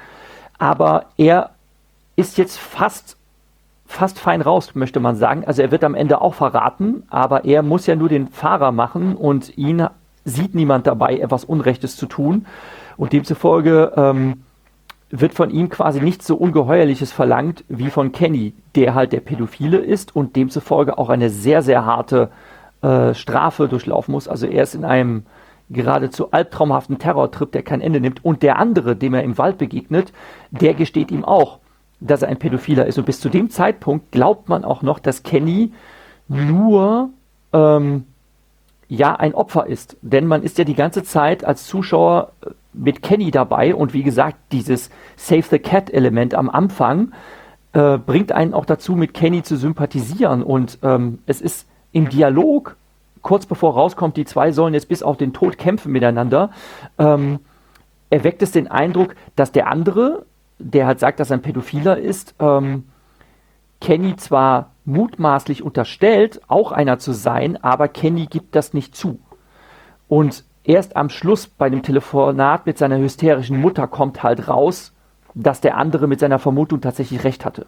Aber 0.58 1.06
er 1.18 1.50
ist 2.16 2.38
jetzt 2.38 2.58
fast, 2.58 3.16
fast 3.86 4.18
fein 4.18 4.40
raus, 4.40 4.74
möchte 4.74 5.00
man 5.00 5.16
sagen. 5.16 5.44
Also 5.44 5.62
er 5.62 5.70
wird 5.70 5.84
am 5.84 5.94
Ende 5.94 6.20
auch 6.20 6.34
verraten, 6.34 7.02
aber 7.10 7.44
er 7.44 7.62
muss 7.62 7.86
ja 7.86 7.96
nur 7.96 8.08
den 8.08 8.28
Fahrer 8.28 8.72
machen 8.72 9.14
und 9.16 9.58
ihn 9.58 9.86
sieht 10.24 10.54
niemand 10.54 10.86
dabei, 10.86 11.18
etwas 11.18 11.44
Unrechtes 11.44 11.96
zu 11.96 12.06
tun. 12.06 12.46
Und 12.96 13.12
demzufolge 13.12 13.92
ähm, 13.96 14.44
wird 15.20 15.34
von 15.34 15.50
ihm 15.50 15.68
quasi 15.68 16.00
nichts 16.00 16.26
so 16.26 16.36
Ungeheuerliches 16.36 17.12
verlangt 17.12 17.64
wie 17.68 17.90
von 17.90 18.10
Kenny, 18.10 18.52
der 18.74 18.94
halt 18.94 19.12
der 19.12 19.20
Pädophile 19.20 19.78
ist 19.78 20.14
und 20.14 20.34
demzufolge 20.34 20.98
auch 20.98 21.08
eine 21.08 21.30
sehr, 21.30 21.62
sehr 21.62 21.86
harte 21.86 22.30
äh, 22.82 23.14
Strafe 23.14 23.68
durchlaufen 23.68 24.12
muss. 24.12 24.26
Also 24.26 24.46
er 24.46 24.64
ist 24.64 24.74
in 24.74 24.84
einem 24.84 25.24
geradezu 25.70 26.32
albtraumhaften 26.32 26.98
Terrortrip, 26.98 27.52
der 27.52 27.62
kein 27.62 27.80
Ende 27.80 28.00
nimmt. 28.00 28.24
Und 28.24 28.42
der 28.42 28.58
andere, 28.58 28.96
dem 28.96 29.14
er 29.14 29.22
im 29.22 29.38
Wald 29.38 29.58
begegnet, 29.58 30.12
der 30.50 30.74
gesteht 30.74 31.10
ihm 31.10 31.24
auch, 31.24 31.60
dass 32.00 32.22
er 32.22 32.28
ein 32.28 32.38
Pädophiler 32.38 32.86
ist. 32.86 32.98
Und 32.98 33.06
bis 33.06 33.20
zu 33.20 33.28
dem 33.28 33.50
Zeitpunkt 33.50 34.10
glaubt 34.10 34.48
man 34.48 34.64
auch 34.64 34.82
noch, 34.82 34.98
dass 34.98 35.22
Kenny 35.22 35.72
nur 36.28 37.10
ähm, 37.52 38.04
ja 38.88 39.14
ein 39.14 39.34
Opfer 39.34 39.66
ist. 39.66 39.96
Denn 40.02 40.26
man 40.26 40.42
ist 40.42 40.58
ja 40.58 40.64
die 40.64 40.74
ganze 40.74 41.04
Zeit 41.04 41.44
als 41.44 41.66
Zuschauer 41.66 42.32
äh, 42.44 42.50
mit 42.74 43.02
Kenny 43.02 43.30
dabei 43.30 43.74
und 43.74 43.94
wie 43.94 44.02
gesagt, 44.02 44.36
dieses 44.52 44.90
Save 45.16 45.42
the 45.42 45.58
Cat 45.58 45.90
Element 45.90 46.34
am 46.34 46.50
Anfang 46.50 47.12
äh, 47.72 47.98
bringt 47.98 48.32
einen 48.32 48.54
auch 48.54 48.64
dazu, 48.64 48.94
mit 48.94 49.14
Kenny 49.14 49.42
zu 49.42 49.56
sympathisieren. 49.56 50.42
Und 50.42 50.78
ähm, 50.82 51.20
es 51.26 51.40
ist 51.40 51.68
im 51.92 52.08
Dialog, 52.08 52.76
kurz 53.22 53.46
bevor 53.46 53.74
rauskommt, 53.74 54.16
die 54.16 54.24
zwei 54.24 54.52
sollen 54.52 54.74
jetzt 54.74 54.88
bis 54.88 55.02
auf 55.02 55.16
den 55.16 55.32
Tod 55.32 55.58
kämpfen 55.58 55.92
miteinander, 55.92 56.50
ähm, 56.98 57.40
erweckt 58.10 58.42
es 58.42 58.52
den 58.52 58.68
Eindruck, 58.68 59.14
dass 59.34 59.52
der 59.52 59.68
andere, 59.68 60.26
der 60.58 60.86
halt 60.86 61.00
sagt, 61.00 61.20
dass 61.20 61.30
er 61.30 61.38
ein 61.38 61.42
Pädophiler 61.42 61.98
ist, 61.98 62.34
ähm, 62.38 62.84
Kenny 63.80 64.16
zwar 64.16 64.70
mutmaßlich 64.84 65.62
unterstellt, 65.62 66.40
auch 66.48 66.72
einer 66.72 66.98
zu 66.98 67.12
sein, 67.12 67.62
aber 67.62 67.88
Kenny 67.88 68.26
gibt 68.26 68.54
das 68.54 68.72
nicht 68.72 68.94
zu. 68.94 69.18
Und 70.08 70.44
erst 70.64 70.96
am 70.96 71.10
Schluss 71.10 71.46
bei 71.46 71.70
dem 71.70 71.82
Telefonat 71.82 72.66
mit 72.66 72.78
seiner 72.78 72.98
hysterischen 72.98 73.60
Mutter 73.60 73.86
kommt 73.86 74.22
halt 74.22 74.48
raus, 74.48 74.92
dass 75.34 75.60
der 75.60 75.76
andere 75.76 76.06
mit 76.06 76.20
seiner 76.20 76.38
Vermutung 76.38 76.80
tatsächlich 76.80 77.24
recht 77.24 77.44
hatte. 77.44 77.66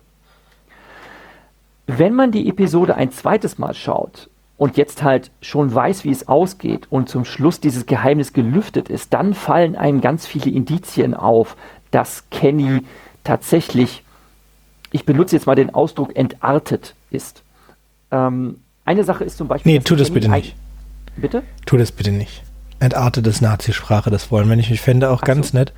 Wenn 1.86 2.14
man 2.14 2.32
die 2.32 2.48
Episode 2.48 2.96
ein 2.96 3.12
zweites 3.12 3.58
Mal 3.58 3.74
schaut 3.74 4.28
und 4.56 4.76
jetzt 4.76 5.02
halt 5.02 5.30
schon 5.40 5.72
weiß, 5.72 6.04
wie 6.04 6.10
es 6.10 6.26
ausgeht 6.26 6.86
und 6.90 7.08
zum 7.08 7.24
Schluss 7.24 7.60
dieses 7.60 7.86
Geheimnis 7.86 8.32
gelüftet 8.32 8.88
ist, 8.88 9.12
dann 9.12 9.34
fallen 9.34 9.76
einem 9.76 10.00
ganz 10.00 10.26
viele 10.26 10.50
Indizien 10.50 11.14
auf, 11.14 11.56
dass 11.90 12.24
Kenny 12.30 12.82
tatsächlich, 13.22 14.02
ich 14.90 15.04
benutze 15.04 15.36
jetzt 15.36 15.46
mal 15.46 15.54
den 15.54 15.74
Ausdruck, 15.74 16.16
entartet 16.16 16.94
ist. 17.10 17.42
Ähm, 18.10 18.60
eine 18.84 19.04
Sache 19.04 19.24
ist 19.24 19.36
zum 19.36 19.48
Beispiel. 19.48 19.72
Nee, 19.72 19.80
tu 19.80 19.96
das 19.96 20.10
bitte 20.10 20.28
nicht. 20.28 20.54
Bitte? 21.16 21.42
Tu 21.66 21.76
das 21.76 21.92
bitte 21.92 22.12
nicht. 22.12 22.42
Entartet 22.78 23.26
ist 23.26 23.40
Nazisprache, 23.40 24.10
das 24.10 24.30
wollen 24.30 24.48
wir 24.48 24.56
nicht. 24.56 24.70
Ich 24.70 24.80
fände 24.80 25.10
auch 25.10 25.22
Ach 25.22 25.26
ganz 25.26 25.52
so. 25.52 25.58
nett, 25.58 25.72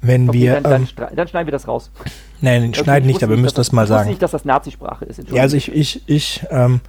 wenn 0.00 0.28
okay, 0.28 0.38
wir. 0.38 0.54
Dann, 0.54 0.62
dann, 0.62 0.82
ähm, 0.82 1.16
dann, 1.16 1.28
schneiden 1.28 1.46
wir 1.46 1.52
das 1.52 1.68
raus. 1.68 1.90
Nein, 2.40 2.68
okay, 2.68 2.82
schneiden 2.82 3.06
nicht, 3.06 3.22
aber 3.22 3.34
wir 3.34 3.42
müssen 3.42 3.56
das, 3.56 3.68
das 3.68 3.72
mal 3.72 3.86
sagen. 3.86 4.04
Ich 4.04 4.14
nicht, 4.14 4.22
dass 4.22 4.30
das 4.30 4.44
Nazisprache 4.44 5.04
ist. 5.04 5.20
Ja, 5.30 5.42
also 5.42 5.56
ich, 5.56 5.72
ich, 5.72 6.02
ich, 6.06 6.46
ähm, 6.50 6.80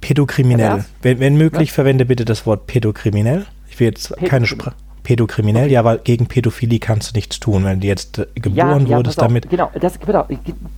Pädokriminell. 0.00 0.84
Wenn, 1.02 1.20
wenn 1.20 1.36
möglich, 1.36 1.68
ja? 1.68 1.74
verwende 1.74 2.04
bitte 2.04 2.24
das 2.24 2.46
Wort 2.46 2.66
pädokriminell. 2.66 3.46
Ich 3.68 3.78
will 3.80 3.88
jetzt 3.88 4.16
keine 4.24 4.46
Sprache. 4.46 4.74
Pädokriminell, 5.02 5.64
okay. 5.64 5.72
ja, 5.72 5.84
weil 5.84 5.98
gegen 5.98 6.26
Pädophilie 6.26 6.78
kannst 6.80 7.10
du 7.10 7.16
nichts 7.16 7.40
tun, 7.40 7.64
wenn 7.64 7.80
du 7.80 7.86
jetzt 7.86 8.18
äh, 8.18 8.26
geboren 8.34 8.84
ja, 8.84 8.90
ja, 8.90 8.96
wurdest 8.98 9.20
damit. 9.20 9.48
Genau, 9.48 9.70
das, 9.80 9.98
genau, 9.98 10.26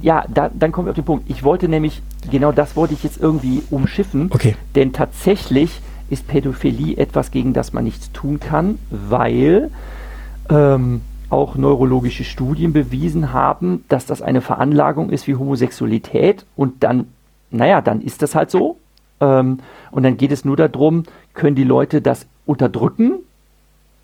ja, 0.01 0.25
da, 0.33 0.51
dann 0.55 0.71
kommen 0.71 0.87
wir 0.87 0.91
auf 0.91 0.97
den 0.97 1.05
Punkt. 1.05 1.29
Ich 1.29 1.43
wollte 1.43 1.69
nämlich, 1.69 2.01
genau 2.31 2.53
das 2.53 2.77
wollte 2.77 2.95
ich 2.95 3.03
jetzt 3.03 3.21
irgendwie 3.21 3.63
umschiffen. 3.71 4.31
Okay. 4.33 4.55
Denn 4.77 4.93
tatsächlich 4.93 5.81
ist 6.11 6.29
Pädophilie 6.29 6.97
etwas, 6.97 7.31
gegen 7.31 7.53
das 7.53 7.73
man 7.73 7.85
nichts 7.85 8.13
tun 8.13 8.41
kann, 8.41 8.79
weil 8.91 9.71
ähm, 10.49 11.01
auch 11.31 11.55
neurologische 11.55 12.25
Studien 12.25 12.73
bewiesen 12.73 13.33
haben, 13.33 13.85
dass 13.89 14.07
das 14.07 14.21
eine 14.21 14.41
Veranlagung 14.41 15.11
ist 15.11 15.27
wie 15.27 15.37
Homosexualität 15.37 16.45
und 16.57 16.83
dann, 16.83 17.07
naja, 17.51 17.81
dann 17.81 18.01
ist 18.01 18.23
das 18.23 18.35
halt 18.35 18.51
so. 18.51 18.77
Ähm, 19.21 19.59
und 19.91 20.03
dann 20.03 20.17
geht 20.17 20.33
es 20.33 20.45
nur 20.45 20.57
darum, 20.57 21.05
können 21.35 21.57
die 21.57 21.65
Leute 21.65 22.03
das 22.03 22.27
unterdrücken 22.47 23.21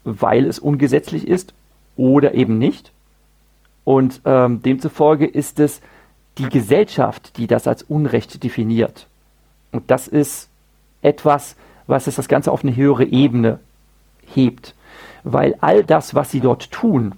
weil 0.07 0.47
es 0.47 0.59
ungesetzlich 0.59 1.27
ist 1.27 1.53
oder 1.97 2.35
eben 2.35 2.59
nicht. 2.59 2.92
Und 3.85 4.21
ähm, 4.25 4.62
demzufolge 4.62 5.27
ist 5.27 5.61
es 5.61 5.81
die 6.38 6.49
Gesellschaft, 6.49 7.37
die 7.37 7.47
das 7.47 7.66
als 7.66 7.83
Unrecht 7.83 8.42
definiert. 8.42 9.09
Und 9.73 9.90
das 9.90 10.07
ist 10.07 10.49
etwas, 11.03 11.57
was 11.87 12.07
es 12.07 12.16
das 12.16 12.29
Ganze 12.29 12.53
auf 12.53 12.64
eine 12.64 12.75
höhere 12.75 13.05
Ebene 13.05 13.59
hebt. 14.27 14.75
Weil 15.25 15.57
all 15.61 15.85
das, 15.85 16.14
was 16.14 16.31
sie 16.31 16.40
dort 16.40 16.70
tun, 16.70 17.14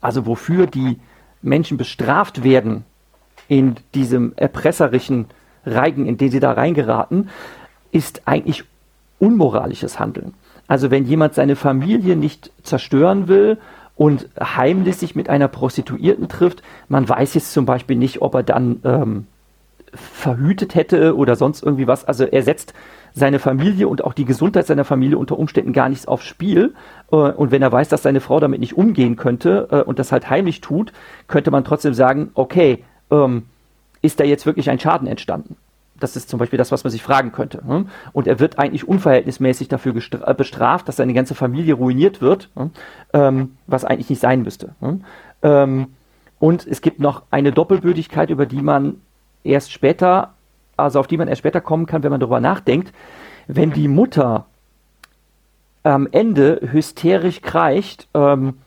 also 0.00 0.26
wofür 0.26 0.66
die 0.66 0.98
Menschen 1.42 1.76
bestraft 1.76 2.42
werden 2.42 2.84
in 3.48 3.76
diesem 3.94 4.32
erpresserischen 4.36 5.26
Reigen, 5.66 6.06
in 6.06 6.16
den 6.16 6.30
sie 6.30 6.40
da 6.40 6.52
reingeraten, 6.52 7.28
ist 7.92 8.22
eigentlich 8.26 8.64
unmoralisches 9.18 9.98
Handeln. 9.98 10.34
Also 10.66 10.90
wenn 10.90 11.04
jemand 11.04 11.34
seine 11.34 11.56
Familie 11.56 12.16
nicht 12.16 12.52
zerstören 12.62 13.28
will 13.28 13.58
und 13.96 14.28
heimlich 14.38 14.96
sich 14.96 15.14
mit 15.14 15.28
einer 15.28 15.48
Prostituierten 15.48 16.28
trifft, 16.28 16.62
man 16.88 17.08
weiß 17.08 17.34
jetzt 17.34 17.52
zum 17.52 17.66
Beispiel 17.66 17.96
nicht, 17.96 18.22
ob 18.22 18.34
er 18.34 18.42
dann 18.42 18.80
ähm, 18.84 19.26
verhütet 19.92 20.74
hätte 20.74 21.16
oder 21.16 21.36
sonst 21.36 21.62
irgendwie 21.62 21.86
was. 21.86 22.04
Also 22.04 22.24
er 22.24 22.42
setzt 22.42 22.72
seine 23.12 23.38
Familie 23.38 23.88
und 23.88 24.04
auch 24.04 24.12
die 24.12 24.24
Gesundheit 24.24 24.66
seiner 24.66 24.84
Familie 24.84 25.18
unter 25.18 25.38
Umständen 25.38 25.72
gar 25.72 25.88
nichts 25.88 26.06
aufs 26.06 26.24
Spiel. 26.24 26.74
Äh, 27.10 27.16
und 27.16 27.50
wenn 27.50 27.62
er 27.62 27.72
weiß, 27.72 27.88
dass 27.88 28.02
seine 28.02 28.20
Frau 28.20 28.40
damit 28.40 28.60
nicht 28.60 28.76
umgehen 28.76 29.16
könnte 29.16 29.68
äh, 29.70 29.82
und 29.82 29.98
das 29.98 30.12
halt 30.12 30.30
heimlich 30.30 30.60
tut, 30.60 30.92
könnte 31.28 31.50
man 31.50 31.64
trotzdem 31.64 31.94
sagen, 31.94 32.30
okay, 32.34 32.84
ähm, 33.10 33.44
ist 34.02 34.20
da 34.20 34.24
jetzt 34.24 34.46
wirklich 34.46 34.70
ein 34.70 34.78
Schaden 34.78 35.06
entstanden? 35.06 35.56
Das 35.98 36.16
ist 36.16 36.30
zum 36.30 36.38
Beispiel 36.38 36.56
das, 36.56 36.72
was 36.72 36.82
man 36.82 36.90
sich 36.90 37.02
fragen 37.02 37.30
könnte. 37.30 37.62
Hm? 37.66 37.88
Und 38.12 38.26
er 38.26 38.40
wird 38.40 38.58
eigentlich 38.58 38.88
unverhältnismäßig 38.88 39.68
dafür 39.68 39.94
äh, 39.94 40.34
bestraft, 40.34 40.88
dass 40.88 40.96
seine 40.96 41.12
ganze 41.12 41.34
Familie 41.34 41.74
ruiniert 41.74 42.22
wird, 42.22 42.48
hm? 42.56 42.70
ähm, 43.12 43.56
was 43.66 43.84
eigentlich 43.84 44.08
nicht 44.08 44.20
sein 44.20 44.42
müsste. 44.42 44.70
Hm? 44.80 45.04
Ähm, 45.42 45.86
und 46.38 46.66
es 46.66 46.80
gibt 46.80 47.00
noch 47.00 47.22
eine 47.30 47.52
Doppelbödigkeit, 47.52 48.30
über 48.30 48.46
die 48.46 48.62
man 48.62 48.96
erst 49.44 49.72
später, 49.72 50.32
also 50.82 51.00
auf 51.00 51.06
die 51.06 51.16
man 51.16 51.28
erst 51.28 51.40
später 51.40 51.60
kommen 51.60 51.86
kann, 51.86 52.02
wenn 52.02 52.10
man 52.10 52.20
darüber 52.20 52.40
nachdenkt. 52.40 52.92
Wenn 53.46 53.72
die 53.72 53.88
Mutter 53.88 54.46
am 55.82 56.08
Ende 56.10 56.60
hysterisch 56.72 57.40
kreicht, 57.40 58.08
ähm, 58.14 58.58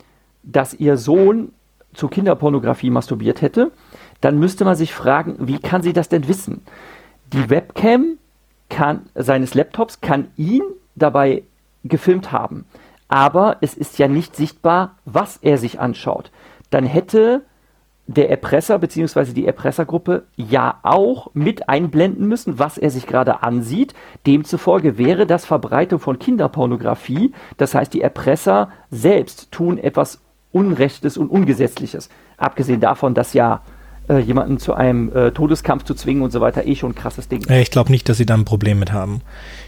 dass 0.44 0.74
ihr 0.74 0.98
Sohn 0.98 1.52
zu 1.94 2.08
Kinderpornografie 2.08 2.90
masturbiert 2.90 3.42
hätte, 3.42 3.72
dann 4.20 4.40
müsste 4.40 4.66
man 4.66 4.76
sich 4.76 4.94
fragen, 4.94 5.36
wie 5.40 5.60
kann 5.60 5.84
sie 5.84 5.94
das 5.94 6.10
denn 6.10 6.28
wissen? 6.28 6.62
die 7.34 7.50
Webcam 7.50 8.18
kann, 8.70 9.08
seines 9.16 9.56
Laptops 9.56 10.02
kann 10.02 10.28
ihn 10.38 10.62
dabei 10.96 11.44
gefilmt 11.84 12.32
haben. 12.32 12.66
Aber 13.08 13.58
es 13.62 13.74
ist 13.74 14.00
ja 14.00 14.08
nicht 14.08 14.36
sichtbar, 14.36 14.96
was 15.06 15.38
er 15.38 15.58
sich 15.58 15.80
anschaut. 15.80 16.32
Dann 16.70 16.86
hätte 16.86 17.42
der 18.08 18.30
Erpresser 18.30 18.80
bzw. 18.80 19.34
die 19.34 19.48
Erpressergruppe 19.48 20.24
ja 20.36 20.80
auch 20.84 21.32
mit 21.34 21.70
einblenden 21.70 22.28
müssen, 22.28 22.60
was 22.60 22.78
er 22.78 22.90
sich 22.90 23.08
gerade 23.08 23.44
ansieht. 23.44 23.94
Demzufolge 24.28 24.98
wäre 24.98 25.26
das 25.26 25.46
Verbreitung 25.46 26.00
von 26.00 26.20
Kinderpornografie. 26.20 27.34
Das 27.58 27.76
heißt, 27.76 27.94
die 27.94 28.02
Erpresser 28.02 28.70
selbst 28.92 29.52
tun 29.52 29.78
etwas 29.78 30.22
Unrechtes 30.52 31.18
und 31.18 31.30
Ungesetzliches. 31.30 32.10
Abgesehen 32.38 32.82
davon, 32.82 33.14
dass 33.14 33.34
ja 33.34 33.62
äh, 34.10 34.20
jemanden 34.20 34.60
zu 34.60 34.74
einem 34.74 35.16
äh, 35.16 35.32
Todeskampf 35.32 35.84
zu 35.86 35.94
zwingen 35.94 36.24
und 36.24 36.32
so 36.32 36.42
weiter, 36.42 36.68
eh 36.68 36.76
schon 36.76 36.92
ein 36.92 36.96
krasses 36.96 37.30
Ding. 37.30 37.50
Ich 37.50 37.72
glaube 37.72 37.92
nicht, 37.92 38.10
dass 38.10 38.18
sie 38.18 38.26
da 38.26 38.34
ein 38.34 38.46
Problem 38.46 38.80
mit 38.80 38.92
haben. 38.92 39.22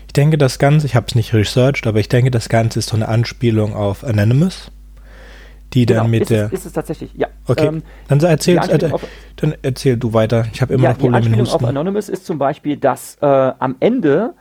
Ich 0.08 0.13
denke, 0.13 0.38
das 0.38 0.60
Ganze, 0.60 0.86
ich 0.86 0.95
habe 0.95 1.06
es 1.08 1.15
nicht 1.15 1.34
researched, 1.34 1.88
aber 1.88 2.00
ich 2.00 2.10
denke, 2.10 2.32
das 2.32 2.50
Ganze 2.50 2.80
ist 2.80 2.89
so 2.89 2.95
eine 2.95 3.08
Anspielung 3.08 3.74
auf 3.74 4.04
Anonymous, 4.04 4.71
die 5.75 5.85
dann 5.85 5.97
genau, 5.97 6.09
mit 6.09 6.21
ist 6.21 6.31
der. 6.31 6.45
Es, 6.45 6.53
ist 6.53 6.65
es 6.65 6.73
tatsächlich, 6.73 7.11
ja. 7.15 7.27
Okay, 7.47 7.67
ähm, 7.67 7.83
dann, 8.07 8.19
erzähl, 8.21 8.57
äh, 8.57 8.89
dann 9.35 9.55
erzähl 9.61 9.97
du 9.97 10.13
weiter. 10.13 10.45
Ich 10.51 10.61
habe 10.61 10.73
immer 10.73 10.83
ja, 10.83 10.89
noch 10.91 10.97
Probleme 10.97 11.29
mit 11.29 11.39
Husten. 11.39 11.59
Die 11.59 11.63
auf 11.65 11.69
Anonymous 11.69 12.09
ist 12.09 12.25
zum 12.25 12.39
Beispiel, 12.39 12.77
dass 12.77 13.17
äh, 13.21 13.25
am 13.25 13.75
Ende 13.79 14.33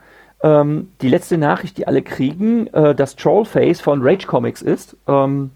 ähm, 0.42 0.88
die 1.02 1.08
letzte 1.08 1.36
Nachricht, 1.36 1.76
die 1.76 1.86
alle 1.86 2.02
kriegen, 2.02 2.68
äh, 2.68 2.94
das 2.94 3.16
Trollface 3.16 3.80
von 3.80 4.00
Rage 4.02 4.26
Comics 4.26 4.62
ist. 4.62 4.96
Ähm, 5.06 5.50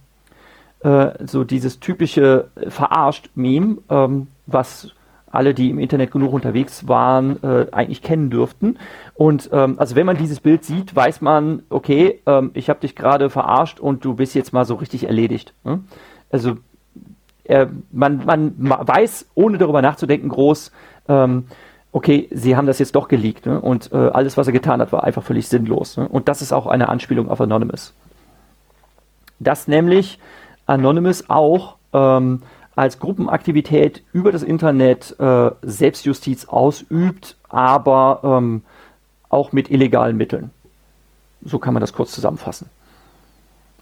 äh, 0.80 1.10
so 1.24 1.44
dieses 1.44 1.80
typische 1.80 2.48
Verarscht-Meme, 2.68 3.78
ähm, 3.88 4.26
was 4.46 4.92
alle, 5.38 5.54
die 5.54 5.70
im 5.70 5.78
Internet 5.78 6.10
genug 6.10 6.32
unterwegs 6.32 6.88
waren, 6.88 7.40
äh, 7.44 7.66
eigentlich 7.70 8.02
kennen 8.02 8.28
dürften. 8.28 8.76
Und 9.14 9.48
ähm, 9.52 9.76
also 9.78 9.94
wenn 9.94 10.04
man 10.04 10.16
dieses 10.16 10.40
Bild 10.40 10.64
sieht, 10.64 10.96
weiß 10.96 11.20
man, 11.20 11.62
okay, 11.70 12.20
ähm, 12.26 12.50
ich 12.54 12.68
habe 12.68 12.80
dich 12.80 12.96
gerade 12.96 13.30
verarscht 13.30 13.78
und 13.78 14.04
du 14.04 14.14
bist 14.14 14.34
jetzt 14.34 14.52
mal 14.52 14.64
so 14.64 14.74
richtig 14.74 15.04
erledigt. 15.04 15.54
Ne? 15.62 15.78
Also 16.32 16.56
äh, 17.44 17.68
man, 17.92 18.26
man 18.26 18.52
weiß, 18.58 19.28
ohne 19.36 19.58
darüber 19.58 19.80
nachzudenken, 19.80 20.28
groß, 20.28 20.72
ähm, 21.08 21.44
okay, 21.92 22.28
sie 22.32 22.56
haben 22.56 22.66
das 22.66 22.80
jetzt 22.80 22.96
doch 22.96 23.06
geleakt. 23.06 23.46
Ne? 23.46 23.60
Und 23.60 23.92
äh, 23.92 23.96
alles, 23.96 24.36
was 24.36 24.48
er 24.48 24.52
getan 24.52 24.80
hat, 24.80 24.90
war 24.90 25.04
einfach 25.04 25.22
völlig 25.22 25.46
sinnlos. 25.46 25.96
Ne? 25.96 26.08
Und 26.08 26.26
das 26.26 26.42
ist 26.42 26.52
auch 26.52 26.66
eine 26.66 26.88
Anspielung 26.88 27.30
auf 27.30 27.40
Anonymous. 27.40 27.94
Das 29.38 29.68
nämlich 29.68 30.18
Anonymous 30.66 31.30
auch 31.30 31.76
ähm, 31.92 32.42
als 32.78 33.00
Gruppenaktivität 33.00 34.04
über 34.12 34.30
das 34.30 34.44
Internet 34.44 35.18
äh, 35.18 35.50
Selbstjustiz 35.62 36.44
ausübt, 36.44 37.36
aber 37.48 38.20
ähm, 38.22 38.62
auch 39.28 39.50
mit 39.50 39.68
illegalen 39.68 40.16
Mitteln. 40.16 40.50
So 41.44 41.58
kann 41.58 41.74
man 41.74 41.80
das 41.80 41.92
kurz 41.92 42.12
zusammenfassen. 42.12 42.70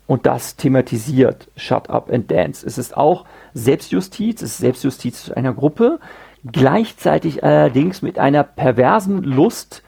Und 0.07 0.25
das 0.25 0.57
thematisiert 0.57 1.49
Shut 1.57 1.91
Up 1.91 2.11
and 2.11 2.31
Dance. 2.31 2.65
Es 2.67 2.79
ist 2.79 2.97
auch 2.97 3.27
Selbstjustiz, 3.53 4.41
es 4.41 4.53
ist 4.53 4.59
Selbstjustiz 4.59 5.31
einer 5.31 5.53
Gruppe, 5.53 5.99
gleichzeitig 6.51 7.45
allerdings 7.45 8.01
mit 8.01 8.19
einer 8.19 8.45
perversen 8.45 9.23
Lust 9.23 9.83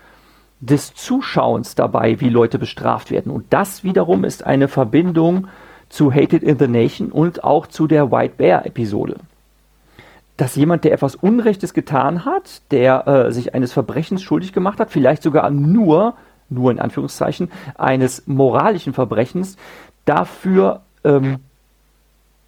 des 0.60 0.92
Zuschauens 0.92 1.74
dabei, 1.74 2.20
wie 2.20 2.28
Leute 2.28 2.58
bestraft 2.58 3.10
werden. 3.10 3.32
Und 3.32 3.46
das 3.54 3.84
wiederum 3.84 4.24
ist 4.24 4.44
eine 4.44 4.68
Verbindung 4.68 5.48
zu 5.88 6.12
Hated 6.12 6.42
in 6.42 6.58
the 6.58 6.68
Nation 6.68 7.10
und 7.10 7.44
auch 7.44 7.66
zu 7.66 7.86
der 7.86 8.10
White 8.10 8.34
Bear 8.36 8.66
Episode. 8.66 9.16
Dass 10.36 10.56
jemand, 10.56 10.84
der 10.84 10.92
etwas 10.92 11.16
Unrechtes 11.16 11.74
getan 11.74 12.24
hat, 12.24 12.62
der 12.70 13.06
äh, 13.06 13.32
sich 13.32 13.54
eines 13.54 13.72
Verbrechens 13.72 14.22
schuldig 14.22 14.52
gemacht 14.52 14.78
hat, 14.78 14.90
vielleicht 14.90 15.22
sogar 15.22 15.50
nur, 15.50 16.14
nur 16.48 16.70
in 16.70 16.78
Anführungszeichen, 16.78 17.50
eines 17.76 18.26
moralischen 18.26 18.92
Verbrechens, 18.92 19.56
dafür 20.04 20.82
ähm, 21.04 21.38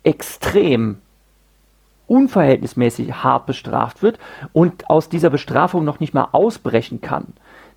extrem 0.02 0.98
unverhältnismäßig 2.06 3.22
hart 3.22 3.46
bestraft 3.46 4.02
wird 4.02 4.18
und 4.52 4.90
aus 4.90 5.08
dieser 5.08 5.30
Bestrafung 5.30 5.84
noch 5.84 6.00
nicht 6.00 6.12
mal 6.12 6.28
ausbrechen 6.32 7.00
kann. 7.00 7.28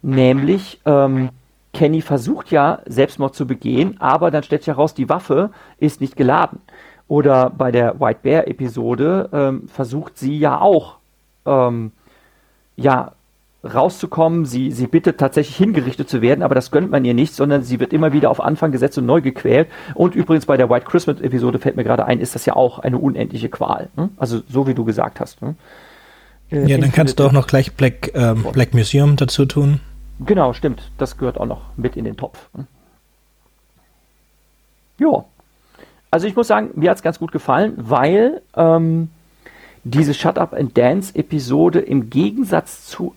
Nämlich 0.01 0.81
ähm, 0.85 1.29
Kenny 1.73 2.01
versucht 2.01 2.51
ja, 2.51 2.79
Selbstmord 2.85 3.35
zu 3.35 3.47
begehen, 3.47 3.99
aber 3.99 4.31
dann 4.31 4.43
stellt 4.43 4.61
sich 4.61 4.67
heraus, 4.67 4.93
die 4.93 5.09
Waffe 5.09 5.49
ist 5.77 6.01
nicht 6.01 6.15
geladen. 6.15 6.61
Oder 7.07 7.49
bei 7.49 7.71
der 7.71 7.99
White 7.99 8.19
Bear 8.21 8.47
Episode 8.47 9.29
ähm, 9.33 9.67
versucht 9.67 10.17
sie 10.17 10.37
ja 10.37 10.61
auch, 10.61 10.97
ähm, 11.45 11.91
ja, 12.75 13.13
rauszukommen. 13.63 14.45
Sie, 14.45 14.71
sie 14.71 14.87
bittet 14.87 15.17
tatsächlich 15.17 15.55
hingerichtet 15.55 16.09
zu 16.09 16.21
werden, 16.21 16.43
aber 16.43 16.55
das 16.55 16.71
gönnt 16.71 16.91
man 16.91 17.05
ihr 17.05 17.13
nicht, 17.13 17.33
sondern 17.33 17.63
sie 17.63 17.79
wird 17.79 17.93
immer 17.93 18.13
wieder 18.13 18.29
auf 18.29 18.41
Anfang 18.41 18.71
gesetzt 18.71 18.97
und 18.97 19.05
neu 19.05 19.21
gequält. 19.21 19.67
Und 19.95 20.15
übrigens 20.15 20.45
bei 20.45 20.57
der 20.57 20.69
White 20.69 20.85
Christmas 20.85 21.21
Episode 21.21 21.59
fällt 21.59 21.75
mir 21.75 21.83
gerade 21.83 22.05
ein, 22.05 22.19
ist 22.19 22.35
das 22.35 22.45
ja 22.45 22.55
auch 22.55 22.79
eine 22.79 22.97
unendliche 22.97 23.49
Qual. 23.49 23.89
Ne? 23.95 24.09
Also 24.17 24.41
so 24.49 24.67
wie 24.67 24.73
du 24.73 24.83
gesagt 24.83 25.19
hast. 25.19 25.41
Ne? 25.41 25.55
Äh, 26.51 26.67
ja, 26.67 26.77
dann 26.77 26.91
kannst 26.91 27.19
du 27.19 27.25
auch 27.25 27.31
noch 27.31 27.47
gleich 27.47 27.73
Black, 27.73 28.11
ähm, 28.15 28.45
Black 28.51 28.73
Museum 28.73 29.15
dazu 29.15 29.45
tun. 29.45 29.79
Genau, 30.19 30.53
stimmt. 30.53 30.91
Das 30.97 31.17
gehört 31.17 31.39
auch 31.39 31.45
noch 31.45 31.61
mit 31.75 31.97
in 31.97 32.05
den 32.05 32.17
Topf. 32.17 32.49
Ja. 34.99 35.25
Also 36.11 36.27
ich 36.27 36.35
muss 36.35 36.47
sagen, 36.47 36.71
mir 36.75 36.91
hat 36.91 36.97
es 36.97 37.03
ganz 37.03 37.17
gut 37.17 37.31
gefallen, 37.31 37.73
weil 37.77 38.41
ähm, 38.55 39.09
diese 39.83 40.13
Shut 40.13 40.37
Up 40.37 40.53
and 40.53 40.77
Dance 40.77 41.15
Episode 41.15 41.79
im 41.79 42.09
Gegensatz 42.09 42.85
zu 42.85 43.15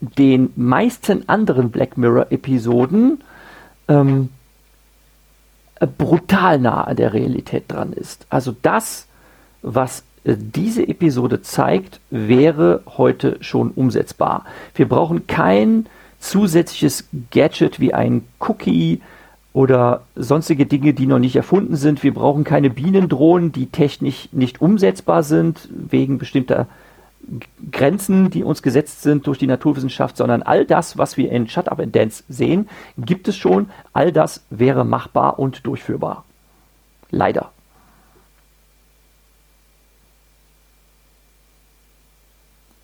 den 0.00 0.52
meisten 0.56 1.28
anderen 1.28 1.70
Black 1.70 1.96
Mirror-Episoden 1.96 3.22
ähm, 3.88 4.30
brutal 5.98 6.58
nah 6.58 6.84
an 6.84 6.96
der 6.96 7.12
Realität 7.12 7.64
dran 7.68 7.92
ist. 7.92 8.26
Also 8.30 8.54
das, 8.62 9.06
was 9.62 10.04
äh, 10.24 10.36
diese 10.38 10.86
Episode 10.86 11.42
zeigt, 11.42 12.00
wäre 12.10 12.82
heute 12.96 13.38
schon 13.40 13.70
umsetzbar. 13.70 14.44
Wir 14.74 14.88
brauchen 14.88 15.26
kein 15.26 15.86
zusätzliches 16.22 17.08
Gadget 17.30 17.80
wie 17.80 17.92
ein 17.92 18.22
Cookie 18.38 19.02
oder 19.52 20.02
sonstige 20.16 20.66
Dinge, 20.66 20.94
die 20.94 21.06
noch 21.06 21.18
nicht 21.18 21.36
erfunden 21.36 21.76
sind. 21.76 22.02
Wir 22.02 22.14
brauchen 22.14 22.44
keine 22.44 22.70
Bienendrohnen, 22.70 23.52
die 23.52 23.66
technisch 23.66 24.28
nicht 24.32 24.62
umsetzbar 24.62 25.22
sind, 25.22 25.68
wegen 25.70 26.18
bestimmter 26.18 26.68
Grenzen, 27.70 28.30
die 28.30 28.44
uns 28.44 28.62
gesetzt 28.62 29.02
sind 29.02 29.26
durch 29.26 29.38
die 29.38 29.46
Naturwissenschaft, 29.46 30.16
sondern 30.16 30.42
all 30.42 30.64
das, 30.64 30.96
was 30.96 31.16
wir 31.16 31.30
in 31.30 31.48
Shut 31.48 31.68
Up 31.68 31.80
and 31.80 31.94
Dance 31.94 32.24
sehen, 32.28 32.68
gibt 32.96 33.28
es 33.28 33.36
schon. 33.36 33.70
All 33.92 34.10
das 34.10 34.44
wäre 34.50 34.84
machbar 34.84 35.38
und 35.38 35.66
durchführbar. 35.66 36.24
Leider. 37.10 37.52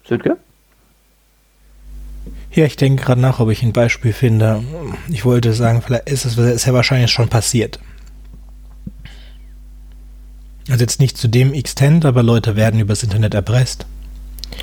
Sönke? 0.04 0.38
Ja, 2.58 2.64
ich 2.64 2.74
denke 2.74 3.04
gerade 3.04 3.20
nach, 3.20 3.38
ob 3.38 3.50
ich 3.50 3.62
ein 3.62 3.72
Beispiel 3.72 4.12
finde. 4.12 4.64
Ich 5.08 5.24
wollte 5.24 5.52
sagen, 5.52 5.80
vielleicht 5.80 6.10
ist 6.10 6.24
es 6.24 6.36
ist 6.36 6.66
ja 6.66 6.72
wahrscheinlich 6.72 7.12
schon 7.12 7.28
passiert. 7.28 7.78
Also 10.68 10.80
jetzt 10.80 11.00
nicht 11.00 11.16
zu 11.16 11.28
dem 11.28 11.54
Extent, 11.54 12.04
aber 12.04 12.24
Leute 12.24 12.56
werden 12.56 12.80
übers 12.80 13.04
Internet 13.04 13.34
erpresst. 13.34 13.86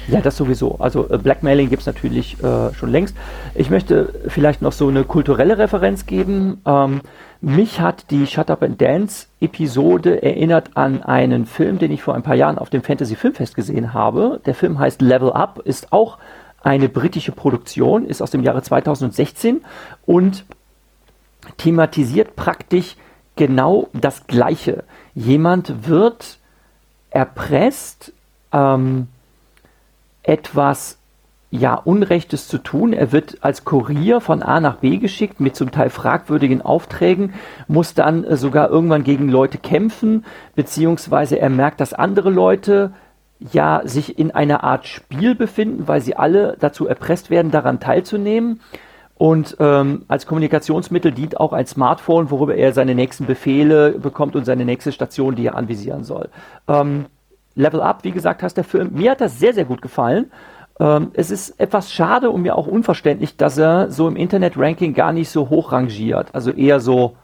Ja, 0.10 0.20
das 0.20 0.36
sowieso. 0.36 0.76
Also 0.80 1.10
äh, 1.10 1.18
Blackmailing 1.18 1.70
gibt 1.70 1.84
es 1.84 1.86
natürlich 1.86 2.36
äh, 2.44 2.74
schon 2.74 2.92
längst. 2.92 3.16
Ich 3.54 3.70
möchte 3.70 4.14
vielleicht 4.28 4.62
noch 4.62 4.74
so 4.74 4.90
eine 4.90 5.06
kulturelle 5.06 5.58
Referenz 5.58 6.06
geben. 6.06 6.60
Ähm, 6.66 7.00
mich 7.40 7.80
hat 7.80 8.12
die 8.12 8.28
Shut 8.28 8.50
Up 8.50 8.62
and 8.62 8.82
Dance 8.82 9.28
Episode 9.40 10.22
erinnert 10.22 10.72
an 10.76 11.02
einen 11.02 11.46
Film, 11.46 11.80
den 11.80 11.92
ich 11.92 12.02
vor 12.02 12.14
ein 12.14 12.24
paar 12.24 12.36
Jahren 12.36 12.58
auf 12.58 12.70
dem 12.70 12.84
Fantasy 12.84 13.16
Filmfest 13.16 13.56
gesehen 13.56 13.94
habe. 13.94 14.42
Der 14.46 14.54
Film 14.54 14.80
heißt 14.80 15.02
Level 15.02 15.32
Up, 15.32 15.60
ist 15.64 15.94
auch 15.94 16.18
eine 16.66 16.90
britische 16.90 17.32
Produktion, 17.32 18.06
ist 18.08 18.22
aus 18.22 18.32
dem 18.32 18.42
Jahre 18.42 18.64
2016 18.64 19.64
und 20.06 20.46
thematisiert 21.58 22.36
praktisch 22.36 22.98
genau 23.36 23.88
das 23.94 24.26
Gleiche. 24.26 24.84
Jemand 25.14 25.88
wird 25.88 26.40
erpresst, 27.12 28.14
ähm, 28.52 29.08
etwas 30.24 30.98
ja 31.52 31.76
Unrechtes 31.76 32.48
zu 32.48 32.58
tun. 32.58 32.94
Er 32.94 33.12
wird 33.12 33.38
als 33.42 33.64
Kurier 33.64 34.20
von 34.20 34.42
A 34.42 34.60
nach 34.60 34.78
B 34.78 34.98
geschickt 34.98 35.40
mit 35.40 35.56
zum 35.56 35.70
Teil 35.70 35.92
fragwürdigen 35.92 36.64
Aufträgen, 36.64 37.36
muss 37.68 37.94
dann 37.94 38.24
äh, 38.24 38.38
sogar 38.38 38.72
irgendwann 38.72 39.04
gegen 39.04 39.30
Leute 39.30 39.60
kämpfen, 39.60 40.26
beziehungsweise 40.56 41.40
er 41.40 41.52
merkt, 41.52 41.80
dass 41.80 41.94
andere 41.94 42.32
Leute 42.32 42.92
ja 43.40 43.82
sich 43.86 44.18
in 44.18 44.32
einer 44.32 44.64
Art 44.64 44.88
Spiel 44.88 45.36
befinden, 45.36 45.88
weil 45.88 46.02
sie 46.02 46.16
alle 46.16 46.58
dazu 46.60 46.88
erpresst 46.88 47.30
werden, 47.30 47.52
daran 47.52 47.80
teilzunehmen. 47.80 48.62
Und 49.18 49.56
ähm, 49.60 50.04
als 50.08 50.26
Kommunikationsmittel 50.26 51.12
dient 51.12 51.40
auch 51.40 51.54
ein 51.54 51.66
Smartphone, 51.66 52.32
worüber 52.32 52.56
er 52.56 52.74
seine 52.74 52.96
nächsten 52.96 53.26
Befehle 53.26 53.92
bekommt 53.92 54.36
und 54.36 54.46
seine 54.46 54.66
nächste 54.66 54.92
Station, 54.92 55.36
die 55.36 55.48
er 55.48 55.56
anvisieren 55.56 56.04
soll. 56.04 56.30
Ähm, 56.68 57.06
Level 57.56 57.82
Up, 57.82 58.04
wie 58.04 58.12
gesagt, 58.12 58.44
heißt 58.44 58.58
der 58.58 58.66
Film. 58.66 58.92
Mir 58.94 59.12
hat 59.12 59.22
das 59.22 59.40
sehr, 59.40 59.54
sehr 59.54 59.64
gut 59.64 59.82
gefallen. 59.82 60.32
Ähm, 60.80 61.12
es 61.14 61.32
ist 61.32 61.58
etwas 61.60 61.94
schade 61.94 62.30
und 62.30 62.42
mir 62.42 62.58
auch 62.58 62.68
unverständlich, 62.68 63.38
dass 63.38 63.58
er 63.58 63.90
so 63.90 64.10
im 64.10 64.18
Internet-Ranking 64.18 64.94
gar 64.94 65.14
nicht 65.14 65.30
so 65.30 65.50
hoch 65.50 65.72
rangiert. 65.72 66.28
Also 66.34 66.52
eher 66.52 66.82
so, 66.82 67.16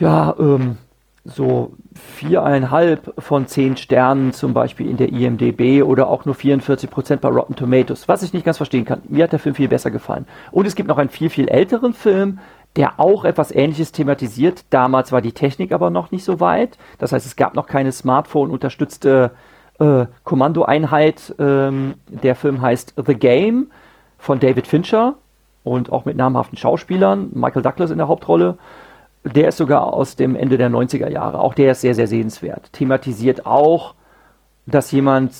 ja, 0.00 0.34
ähm, 0.38 0.78
so 1.24 1.74
viereinhalb 1.94 3.14
von 3.18 3.46
zehn 3.46 3.76
Sternen 3.76 4.32
zum 4.32 4.54
Beispiel 4.54 4.90
in 4.90 4.96
der 4.96 5.12
IMDB 5.12 5.82
oder 5.82 6.08
auch 6.08 6.24
nur 6.24 6.34
44 6.34 6.90
Prozent 6.90 7.20
bei 7.20 7.28
Rotten 7.28 7.54
Tomatoes, 7.54 8.08
was 8.08 8.22
ich 8.22 8.32
nicht 8.32 8.44
ganz 8.44 8.56
verstehen 8.56 8.84
kann. 8.84 9.02
Mir 9.08 9.24
hat 9.24 9.32
der 9.32 9.38
Film 9.38 9.54
viel 9.54 9.68
besser 9.68 9.92
gefallen. 9.92 10.26
Und 10.50 10.66
es 10.66 10.74
gibt 10.74 10.88
noch 10.88 10.98
einen 10.98 11.10
viel, 11.10 11.30
viel 11.30 11.48
älteren 11.48 11.94
Film, 11.94 12.40
der 12.74 12.98
auch 12.98 13.24
etwas 13.24 13.52
Ähnliches 13.52 13.92
thematisiert. 13.92 14.64
Damals 14.70 15.12
war 15.12 15.20
die 15.20 15.32
Technik 15.32 15.72
aber 15.72 15.90
noch 15.90 16.10
nicht 16.10 16.24
so 16.24 16.40
weit. 16.40 16.76
Das 16.98 17.12
heißt, 17.12 17.26
es 17.26 17.36
gab 17.36 17.54
noch 17.54 17.66
keine 17.66 17.92
Smartphone-unterstützte 17.92 19.30
äh, 19.78 20.06
Kommandoeinheit. 20.24 21.34
Ähm, 21.38 21.94
der 22.08 22.34
Film 22.34 22.62
heißt 22.62 22.94
The 23.04 23.14
Game 23.14 23.70
von 24.18 24.40
David 24.40 24.66
Fincher 24.66 25.14
und 25.62 25.92
auch 25.92 26.04
mit 26.04 26.16
namhaften 26.16 26.58
Schauspielern. 26.58 27.30
Michael 27.32 27.62
Douglas 27.62 27.90
in 27.90 27.98
der 27.98 28.08
Hauptrolle. 28.08 28.58
Der 29.24 29.48
ist 29.48 29.58
sogar 29.58 29.92
aus 29.92 30.16
dem 30.16 30.34
Ende 30.34 30.58
der 30.58 30.70
90er 30.70 31.08
Jahre. 31.08 31.38
Auch 31.40 31.54
der 31.54 31.72
ist 31.72 31.80
sehr, 31.80 31.94
sehr 31.94 32.08
sehenswert. 32.08 32.72
Thematisiert 32.72 33.46
auch, 33.46 33.94
dass 34.66 34.90
jemand 34.90 35.32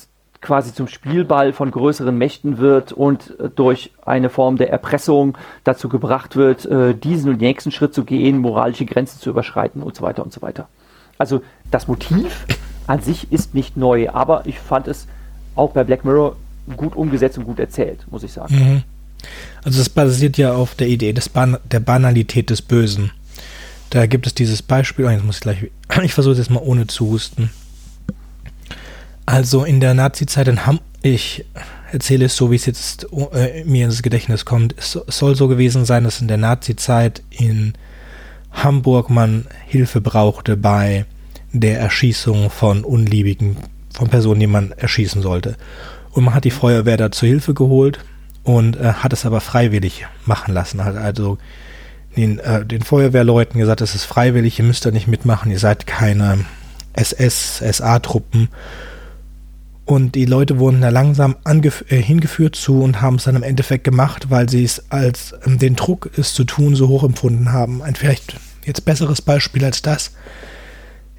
quasi 0.43 0.73
zum 0.73 0.87
Spielball 0.87 1.53
von 1.53 1.71
größeren 1.71 2.15
Mächten 2.15 2.59
wird 2.59 2.91
und 2.91 3.39
äh, 3.39 3.49
durch 3.49 3.91
eine 4.05 4.29
Form 4.29 4.57
der 4.57 4.69
Erpressung 4.69 5.37
dazu 5.63 5.89
gebracht 5.89 6.35
wird, 6.35 6.65
äh, 6.65 6.93
diesen 6.93 7.31
und 7.31 7.41
nächsten 7.41 7.71
Schritt 7.71 7.93
zu 7.93 8.03
gehen, 8.03 8.37
moralische 8.37 8.85
Grenzen 8.85 9.19
zu 9.19 9.29
überschreiten 9.29 9.81
und 9.81 9.95
so 9.95 10.03
weiter 10.03 10.23
und 10.23 10.33
so 10.33 10.41
weiter. 10.41 10.67
Also 11.17 11.41
das 11.71 11.87
Motiv 11.87 12.45
an 12.87 13.01
sich 13.01 13.31
ist 13.31 13.55
nicht 13.55 13.77
neu, 13.77 14.09
aber 14.09 14.45
ich 14.45 14.59
fand 14.59 14.87
es 14.87 15.07
auch 15.55 15.71
bei 15.71 15.83
Black 15.83 16.03
Mirror 16.03 16.35
gut 16.75 16.95
umgesetzt 16.95 17.37
und 17.37 17.45
gut 17.45 17.59
erzählt, 17.59 18.05
muss 18.11 18.23
ich 18.23 18.33
sagen. 18.33 18.55
Mhm. 18.55 18.83
Also 19.63 19.79
es 19.79 19.89
basiert 19.89 20.37
ja 20.37 20.53
auf 20.53 20.75
der 20.75 20.87
Idee 20.87 21.13
des 21.13 21.29
Ban 21.29 21.57
der 21.71 21.79
Banalität 21.79 22.49
des 22.49 22.61
Bösen. 22.61 23.11
Da 23.93 24.07
gibt 24.07 24.25
es 24.25 24.33
dieses 24.33 24.63
Beispiel, 24.63 25.05
oh, 25.05 25.09
jetzt 25.11 25.23
muss 25.23 25.35
ich 25.35 25.41
gleich, 25.41 25.69
ich 26.03 26.15
versuche 26.15 26.31
es 26.31 26.39
jetzt 26.39 26.49
mal 26.49 26.63
ohne 26.63 26.87
zu 26.87 27.11
husten. 27.11 27.51
Also 29.27 29.65
in 29.65 29.81
der 29.81 29.93
Nazi-Zeit 29.93 30.47
in 30.47 30.65
Hamburg, 30.65 30.87
ich 31.03 31.45
erzähle 31.91 32.25
es 32.25 32.35
so, 32.35 32.49
wie 32.49 32.55
es 32.55 32.65
jetzt 32.65 33.05
äh, 33.33 33.63
mir 33.65 33.85
ins 33.85 34.01
Gedächtnis 34.01 34.45
kommt. 34.45 34.73
Es 34.79 34.93
soll 34.93 35.35
so 35.35 35.47
gewesen 35.47 35.85
sein, 35.85 36.05
dass 36.05 36.21
in 36.21 36.27
der 36.27 36.37
Nazi-Zeit 36.37 37.21
in 37.29 37.73
Hamburg 38.51 39.11
man 39.11 39.45
Hilfe 39.67 40.01
brauchte 40.01 40.57
bei 40.57 41.05
der 41.51 41.79
Erschießung 41.79 42.49
von 42.49 42.83
Unliebigen, 42.83 43.57
von 43.93 44.09
Personen, 44.09 44.39
die 44.39 44.47
man 44.47 44.71
erschießen 44.71 45.21
sollte. 45.21 45.55
Und 46.09 46.23
man 46.23 46.33
hat 46.33 46.45
die 46.45 46.51
Feuerwehr 46.51 46.97
da 46.97 47.11
zur 47.11 47.29
Hilfe 47.29 47.53
geholt 47.53 48.03
und 48.41 48.75
äh, 48.75 48.93
hat 48.93 49.13
es 49.13 49.23
aber 49.23 49.39
freiwillig 49.39 50.07
machen 50.25 50.55
lassen. 50.55 50.79
Also 50.79 51.37
den, 52.15 52.39
äh, 52.39 52.65
den 52.65 52.81
Feuerwehrleuten 52.81 53.59
gesagt, 53.59 53.81
es 53.81 53.95
ist 53.95 54.05
freiwillig, 54.05 54.59
ihr 54.59 54.65
müsst 54.65 54.85
da 54.85 54.91
nicht 54.91 55.07
mitmachen, 55.07 55.51
ihr 55.51 55.59
seid 55.59 55.87
keine 55.87 56.45
SS, 56.93 57.57
SA-Truppen. 57.57 58.49
Und 59.85 60.15
die 60.15 60.25
Leute 60.25 60.59
wurden 60.59 60.81
da 60.81 60.89
langsam 60.89 61.35
äh, 61.45 61.97
hingeführt 61.97 62.55
zu 62.55 62.81
und 62.81 63.01
haben 63.01 63.15
es 63.15 63.25
dann 63.25 63.35
im 63.35 63.43
Endeffekt 63.43 63.83
gemacht, 63.83 64.29
weil 64.29 64.49
sie 64.49 64.63
es 64.63 64.91
als 64.91 65.35
ähm, 65.45 65.57
den 65.57 65.75
Druck, 65.75 66.09
es 66.17 66.33
zu 66.33 66.45
tun, 66.45 66.75
so 66.75 66.87
hoch 66.87 67.03
empfunden 67.03 67.51
haben. 67.51 67.81
Ein 67.81 67.95
vielleicht 67.95 68.37
jetzt 68.65 68.85
besseres 68.85 69.21
Beispiel 69.21 69.65
als 69.65 69.81
das 69.81 70.13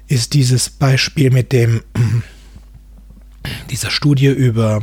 ist 0.07 0.33
dieses 0.33 0.69
Beispiel 0.69 1.31
mit 1.31 1.51
dem 1.51 1.83
dieser 3.69 3.91
Studie 3.91 4.27
über 4.27 4.81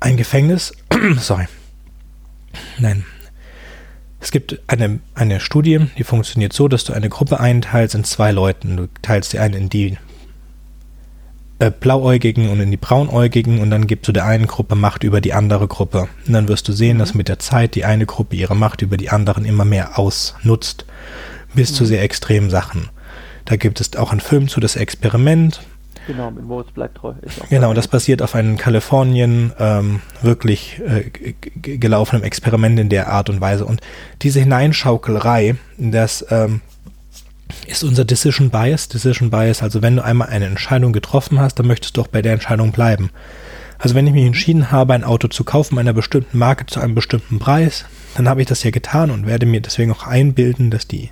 ein 0.00 0.16
Gefängnis. 0.16 0.72
Sorry. 1.18 1.46
Nein. 2.78 3.04
Es 4.26 4.32
gibt 4.32 4.58
eine, 4.66 4.98
eine 5.14 5.38
Studie, 5.38 5.86
die 5.96 6.02
funktioniert 6.02 6.52
so, 6.52 6.66
dass 6.66 6.82
du 6.82 6.92
eine 6.92 7.08
Gruppe 7.08 7.38
einteilst 7.38 7.94
in 7.94 8.02
zwei 8.02 8.32
Leuten. 8.32 8.76
Du 8.76 8.88
teilst 9.00 9.32
die 9.32 9.38
einen 9.38 9.54
in 9.54 9.68
die 9.68 9.98
äh, 11.60 11.70
Blauäugigen 11.70 12.48
und 12.48 12.58
in 12.58 12.72
die 12.72 12.76
Braunäugigen 12.76 13.60
und 13.60 13.70
dann 13.70 13.86
gibst 13.86 14.08
du 14.08 14.10
der 14.12 14.24
einen 14.24 14.48
Gruppe 14.48 14.74
Macht 14.74 15.04
über 15.04 15.20
die 15.20 15.32
andere 15.32 15.68
Gruppe. 15.68 16.08
Und 16.26 16.32
dann 16.32 16.48
wirst 16.48 16.66
du 16.66 16.72
sehen, 16.72 16.98
dass 16.98 17.14
mhm. 17.14 17.18
mit 17.18 17.28
der 17.28 17.38
Zeit 17.38 17.76
die 17.76 17.84
eine 17.84 18.04
Gruppe 18.04 18.34
ihre 18.34 18.56
Macht 18.56 18.82
über 18.82 18.96
die 18.96 19.10
anderen 19.10 19.44
immer 19.44 19.64
mehr 19.64 19.96
ausnutzt, 19.96 20.86
bis 21.54 21.72
zu 21.72 21.84
mhm. 21.84 21.88
sehr 21.88 22.02
extremen 22.02 22.50
Sachen. 22.50 22.88
Da 23.44 23.54
gibt 23.54 23.80
es 23.80 23.94
auch 23.94 24.10
einen 24.10 24.18
Film 24.18 24.48
zu, 24.48 24.58
das 24.58 24.74
Experiment. 24.74 25.60
Genau, 26.06 26.30
mit 26.30 26.44
Moritz 26.44 26.70
bleibt 26.70 26.98
treu. 26.98 27.14
genau, 27.50 27.74
das 27.74 27.88
basiert 27.88 28.22
auf 28.22 28.34
einem 28.34 28.56
Kalifornien 28.56 29.52
ähm, 29.58 30.00
wirklich 30.22 30.80
äh, 30.86 31.10
gelaufenem 31.60 32.22
Experiment 32.22 32.78
in 32.78 32.88
der 32.88 33.08
Art 33.08 33.28
und 33.28 33.40
Weise. 33.40 33.64
Und 33.64 33.80
diese 34.22 34.40
Hineinschaukelei, 34.40 35.56
das 35.78 36.24
ähm, 36.30 36.60
ist 37.66 37.84
unser 37.84 38.04
Decision 38.04 38.50
Bias. 38.50 38.88
Decision 38.88 39.30
Bias, 39.30 39.62
also 39.62 39.82
wenn 39.82 39.96
du 39.96 40.04
einmal 40.04 40.28
eine 40.28 40.46
Entscheidung 40.46 40.92
getroffen 40.92 41.40
hast, 41.40 41.58
dann 41.58 41.66
möchtest 41.66 41.96
du 41.96 42.02
auch 42.02 42.08
bei 42.08 42.22
der 42.22 42.32
Entscheidung 42.32 42.72
bleiben. 42.72 43.10
Also 43.78 43.94
wenn 43.94 44.06
ich 44.06 44.14
mich 44.14 44.24
entschieden 44.24 44.70
habe, 44.70 44.94
ein 44.94 45.04
Auto 45.04 45.28
zu 45.28 45.44
kaufen 45.44 45.78
einer 45.78 45.92
bestimmten 45.92 46.38
Marke 46.38 46.66
zu 46.66 46.80
einem 46.80 46.94
bestimmten 46.94 47.38
Preis, 47.38 47.84
dann 48.16 48.28
habe 48.28 48.40
ich 48.40 48.46
das 48.46 48.62
ja 48.62 48.70
getan 48.70 49.10
und 49.10 49.26
werde 49.26 49.44
mir 49.44 49.60
deswegen 49.60 49.92
auch 49.92 50.06
einbilden, 50.06 50.70
dass 50.70 50.86
die 50.86 51.10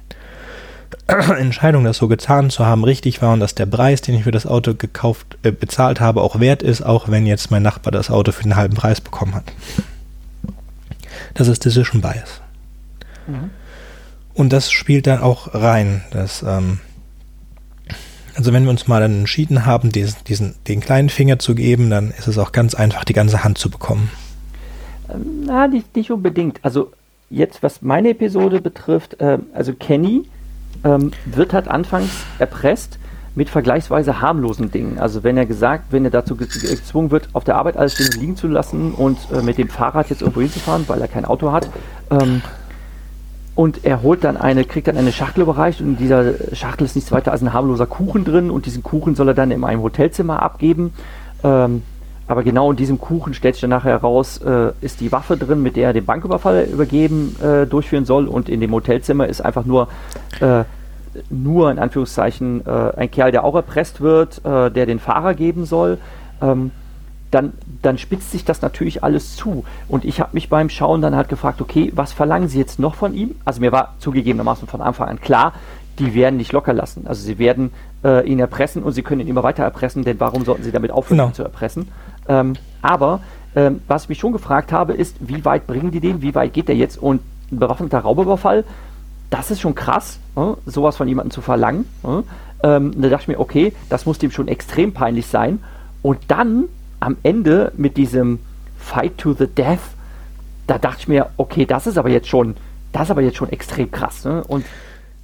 Entscheidung, 1.38 1.84
das 1.84 1.98
so 1.98 2.08
getan 2.08 2.50
zu 2.50 2.66
haben, 2.66 2.84
richtig 2.84 3.22
war 3.22 3.32
und 3.32 3.40
dass 3.40 3.54
der 3.54 3.66
Preis, 3.66 4.00
den 4.00 4.14
ich 4.14 4.24
für 4.24 4.30
das 4.30 4.46
Auto 4.46 4.74
gekauft, 4.74 5.38
äh, 5.42 5.50
bezahlt 5.50 6.00
habe, 6.00 6.22
auch 6.22 6.40
wert 6.40 6.62
ist, 6.62 6.82
auch 6.82 7.08
wenn 7.08 7.26
jetzt 7.26 7.50
mein 7.50 7.62
Nachbar 7.62 7.92
das 7.92 8.10
Auto 8.10 8.32
für 8.32 8.42
den 8.42 8.56
halben 8.56 8.74
Preis 8.74 9.00
bekommen 9.00 9.34
hat. 9.34 9.44
Das 11.34 11.48
ist 11.48 11.64
Decision 11.64 12.00
Bias. 12.00 12.40
Mhm. 13.26 13.50
Und 14.34 14.52
das 14.52 14.70
spielt 14.70 15.06
dann 15.06 15.20
auch 15.20 15.54
rein. 15.54 16.02
Dass, 16.10 16.42
ähm, 16.42 16.80
also 18.34 18.52
wenn 18.52 18.64
wir 18.64 18.70
uns 18.70 18.88
mal 18.88 19.00
dann 19.00 19.20
entschieden 19.20 19.64
haben, 19.64 19.92
diesen, 19.92 20.16
diesen, 20.26 20.54
den 20.66 20.80
kleinen 20.80 21.08
Finger 21.08 21.38
zu 21.38 21.54
geben, 21.54 21.90
dann 21.90 22.10
ist 22.10 22.26
es 22.26 22.38
auch 22.38 22.52
ganz 22.52 22.74
einfach, 22.74 23.04
die 23.04 23.12
ganze 23.12 23.44
Hand 23.44 23.58
zu 23.58 23.70
bekommen. 23.70 24.10
Ähm, 25.12 25.44
na, 25.46 25.68
nicht, 25.68 25.94
nicht 25.94 26.10
unbedingt. 26.10 26.58
Also 26.62 26.92
jetzt, 27.30 27.62
was 27.62 27.82
meine 27.82 28.10
Episode 28.10 28.60
betrifft, 28.60 29.20
äh, 29.20 29.38
also 29.52 29.72
Kenny 29.72 30.24
ähm, 30.84 31.12
wird 31.24 31.52
halt 31.52 31.68
anfangs 31.68 32.10
erpresst 32.38 32.98
mit 33.34 33.50
vergleichsweise 33.50 34.20
harmlosen 34.20 34.70
Dingen. 34.70 34.98
Also 34.98 35.24
wenn 35.24 35.36
er 35.36 35.46
gesagt, 35.46 35.86
wenn 35.90 36.04
er 36.04 36.10
dazu 36.10 36.36
gezwungen 36.36 37.10
wird, 37.10 37.28
auf 37.32 37.42
der 37.42 37.56
Arbeit 37.56 37.76
alles 37.76 37.98
liegen 38.16 38.36
zu 38.36 38.46
lassen 38.46 38.92
und 38.92 39.18
äh, 39.32 39.42
mit 39.42 39.58
dem 39.58 39.68
Fahrrad 39.68 40.08
jetzt 40.10 40.22
irgendwo 40.22 40.40
hinzufahren, 40.40 40.84
weil 40.86 41.00
er 41.00 41.08
kein 41.08 41.24
Auto 41.24 41.50
hat, 41.50 41.68
ähm, 42.10 42.42
und 43.56 43.84
er 43.84 44.02
holt 44.02 44.24
dann 44.24 44.36
eine, 44.36 44.64
kriegt 44.64 44.88
dann 44.88 44.96
eine 44.96 45.12
Schachtel 45.12 45.42
überreicht 45.42 45.80
und 45.80 45.86
in 45.86 45.96
dieser 45.96 46.34
Schachtel 46.54 46.84
ist 46.84 46.96
nichts 46.96 47.12
weiter 47.12 47.30
als 47.30 47.40
ein 47.40 47.52
harmloser 47.52 47.86
Kuchen 47.86 48.24
drin 48.24 48.50
und 48.50 48.66
diesen 48.66 48.82
Kuchen 48.82 49.14
soll 49.14 49.28
er 49.28 49.34
dann 49.34 49.52
in 49.52 49.62
einem 49.62 49.82
Hotelzimmer 49.82 50.42
abgeben. 50.42 50.92
Ähm, 51.44 51.82
aber 52.26 52.42
genau 52.42 52.70
in 52.70 52.76
diesem 52.76 52.98
Kuchen 52.98 53.34
stellt 53.34 53.54
sich 53.54 53.62
dann 53.62 53.70
nachher 53.70 53.90
heraus, 53.90 54.38
äh, 54.38 54.72
ist 54.80 55.00
die 55.00 55.12
Waffe 55.12 55.36
drin, 55.36 55.62
mit 55.62 55.76
der 55.76 55.88
er 55.88 55.92
den 55.92 56.06
Banküberfall 56.06 56.68
übergeben, 56.72 57.36
äh, 57.42 57.66
durchführen 57.66 58.06
soll. 58.06 58.28
Und 58.28 58.48
in 58.48 58.60
dem 58.60 58.72
Hotelzimmer 58.72 59.26
ist 59.26 59.42
einfach 59.42 59.66
nur, 59.66 59.88
äh, 60.40 60.64
nur 61.28 61.70
in 61.70 61.78
Anführungszeichen, 61.78 62.66
äh, 62.66 62.92
ein 62.96 63.10
Kerl, 63.10 63.30
der 63.30 63.44
auch 63.44 63.54
erpresst 63.54 64.00
wird, 64.00 64.44
äh, 64.44 64.70
der 64.70 64.86
den 64.86 64.98
Fahrer 64.98 65.34
geben 65.34 65.66
soll. 65.66 65.98
Ähm, 66.40 66.70
dann, 67.30 67.52
dann 67.82 67.98
spitzt 67.98 68.30
sich 68.30 68.44
das 68.44 68.62
natürlich 68.62 69.02
alles 69.02 69.36
zu. 69.36 69.64
Und 69.88 70.04
ich 70.04 70.20
habe 70.20 70.30
mich 70.32 70.48
beim 70.48 70.70
Schauen 70.70 71.02
dann 71.02 71.16
halt 71.16 71.28
gefragt, 71.28 71.60
okay, 71.60 71.92
was 71.94 72.12
verlangen 72.12 72.48
Sie 72.48 72.58
jetzt 72.58 72.78
noch 72.78 72.94
von 72.94 73.12
ihm? 73.12 73.34
Also 73.44 73.60
mir 73.60 73.72
war 73.72 73.94
zugegebenermaßen 73.98 74.68
von 74.68 74.80
Anfang 74.80 75.08
an 75.08 75.20
klar, 75.20 75.52
die 75.98 76.14
werden 76.14 76.36
nicht 76.36 76.52
locker 76.52 76.72
lassen. 76.72 77.06
Also 77.06 77.22
sie 77.22 77.38
werden 77.38 77.72
äh, 78.04 78.26
ihn 78.28 78.38
erpressen 78.38 78.82
und 78.82 78.92
sie 78.92 79.02
können 79.02 79.20
ihn 79.20 79.28
immer 79.28 79.42
weiter 79.42 79.62
erpressen, 79.62 80.04
denn 80.04 80.18
warum 80.20 80.44
sollten 80.44 80.62
sie 80.62 80.72
damit 80.72 80.90
aufhören, 80.90 81.18
genau. 81.18 81.30
ihn 81.30 81.34
zu 81.34 81.42
erpressen? 81.42 81.88
Ähm, 82.28 82.54
aber 82.82 83.20
ähm, 83.56 83.80
was 83.86 84.04
ich 84.04 84.08
mich 84.08 84.18
schon 84.18 84.32
gefragt 84.32 84.72
habe, 84.72 84.94
ist, 84.94 85.16
wie 85.20 85.44
weit 85.44 85.66
bringen 85.66 85.90
die 85.90 86.00
den? 86.00 86.22
Wie 86.22 86.34
weit 86.34 86.52
geht 86.52 86.68
der 86.68 86.76
jetzt? 86.76 86.98
Und 86.98 87.22
ein 87.52 87.58
bewaffneter 87.58 88.00
Raubüberfall, 88.00 88.64
das 89.30 89.50
ist 89.50 89.60
schon 89.60 89.74
krass, 89.74 90.18
äh, 90.36 90.40
sowas 90.66 90.96
von 90.96 91.08
jemandem 91.08 91.30
zu 91.30 91.40
verlangen. 91.40 91.86
Äh, 92.02 92.22
ähm, 92.64 93.00
da 93.00 93.08
dachte 93.08 93.22
ich 93.22 93.28
mir, 93.28 93.40
okay, 93.40 93.72
das 93.88 94.06
muss 94.06 94.18
dem 94.18 94.30
schon 94.30 94.48
extrem 94.48 94.92
peinlich 94.92 95.26
sein. 95.26 95.60
Und 96.02 96.18
dann 96.28 96.64
am 97.00 97.16
Ende 97.22 97.72
mit 97.76 97.96
diesem 97.96 98.40
Fight 98.78 99.18
to 99.18 99.34
the 99.34 99.46
Death, 99.46 99.80
da 100.66 100.78
dachte 100.78 101.00
ich 101.00 101.08
mir, 101.08 101.30
okay, 101.36 101.66
das 101.66 101.86
ist 101.86 101.98
aber 101.98 102.08
jetzt 102.08 102.28
schon, 102.28 102.56
das 102.92 103.04
ist 103.04 103.10
aber 103.10 103.22
jetzt 103.22 103.36
schon 103.36 103.50
extrem 103.50 103.90
krass. 103.90 104.24
Ne? 104.24 104.42
Und 104.44 104.64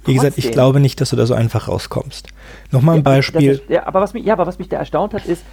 wie 0.05 0.15
gesagt, 0.15 0.37
ich 0.37 0.51
glaube 0.51 0.79
nicht, 0.79 0.99
dass 0.99 1.11
du 1.11 1.15
da 1.15 1.27
so 1.27 1.35
einfach 1.35 1.67
rauskommst. 1.67 2.29
Nochmal 2.71 2.95
ein 2.95 2.99
ja, 2.99 3.03
Beispiel. 3.03 3.57
Das, 3.57 3.69
ja, 3.69 3.87
aber 3.87 4.01
was 4.01 4.13
mich, 4.13 4.25
ja, 4.25 4.33
aber 4.33 4.47
was 4.47 4.57
mich 4.57 4.67
da 4.67 4.77
erstaunt 4.77 5.13
hat, 5.13 5.25
ist, 5.25 5.43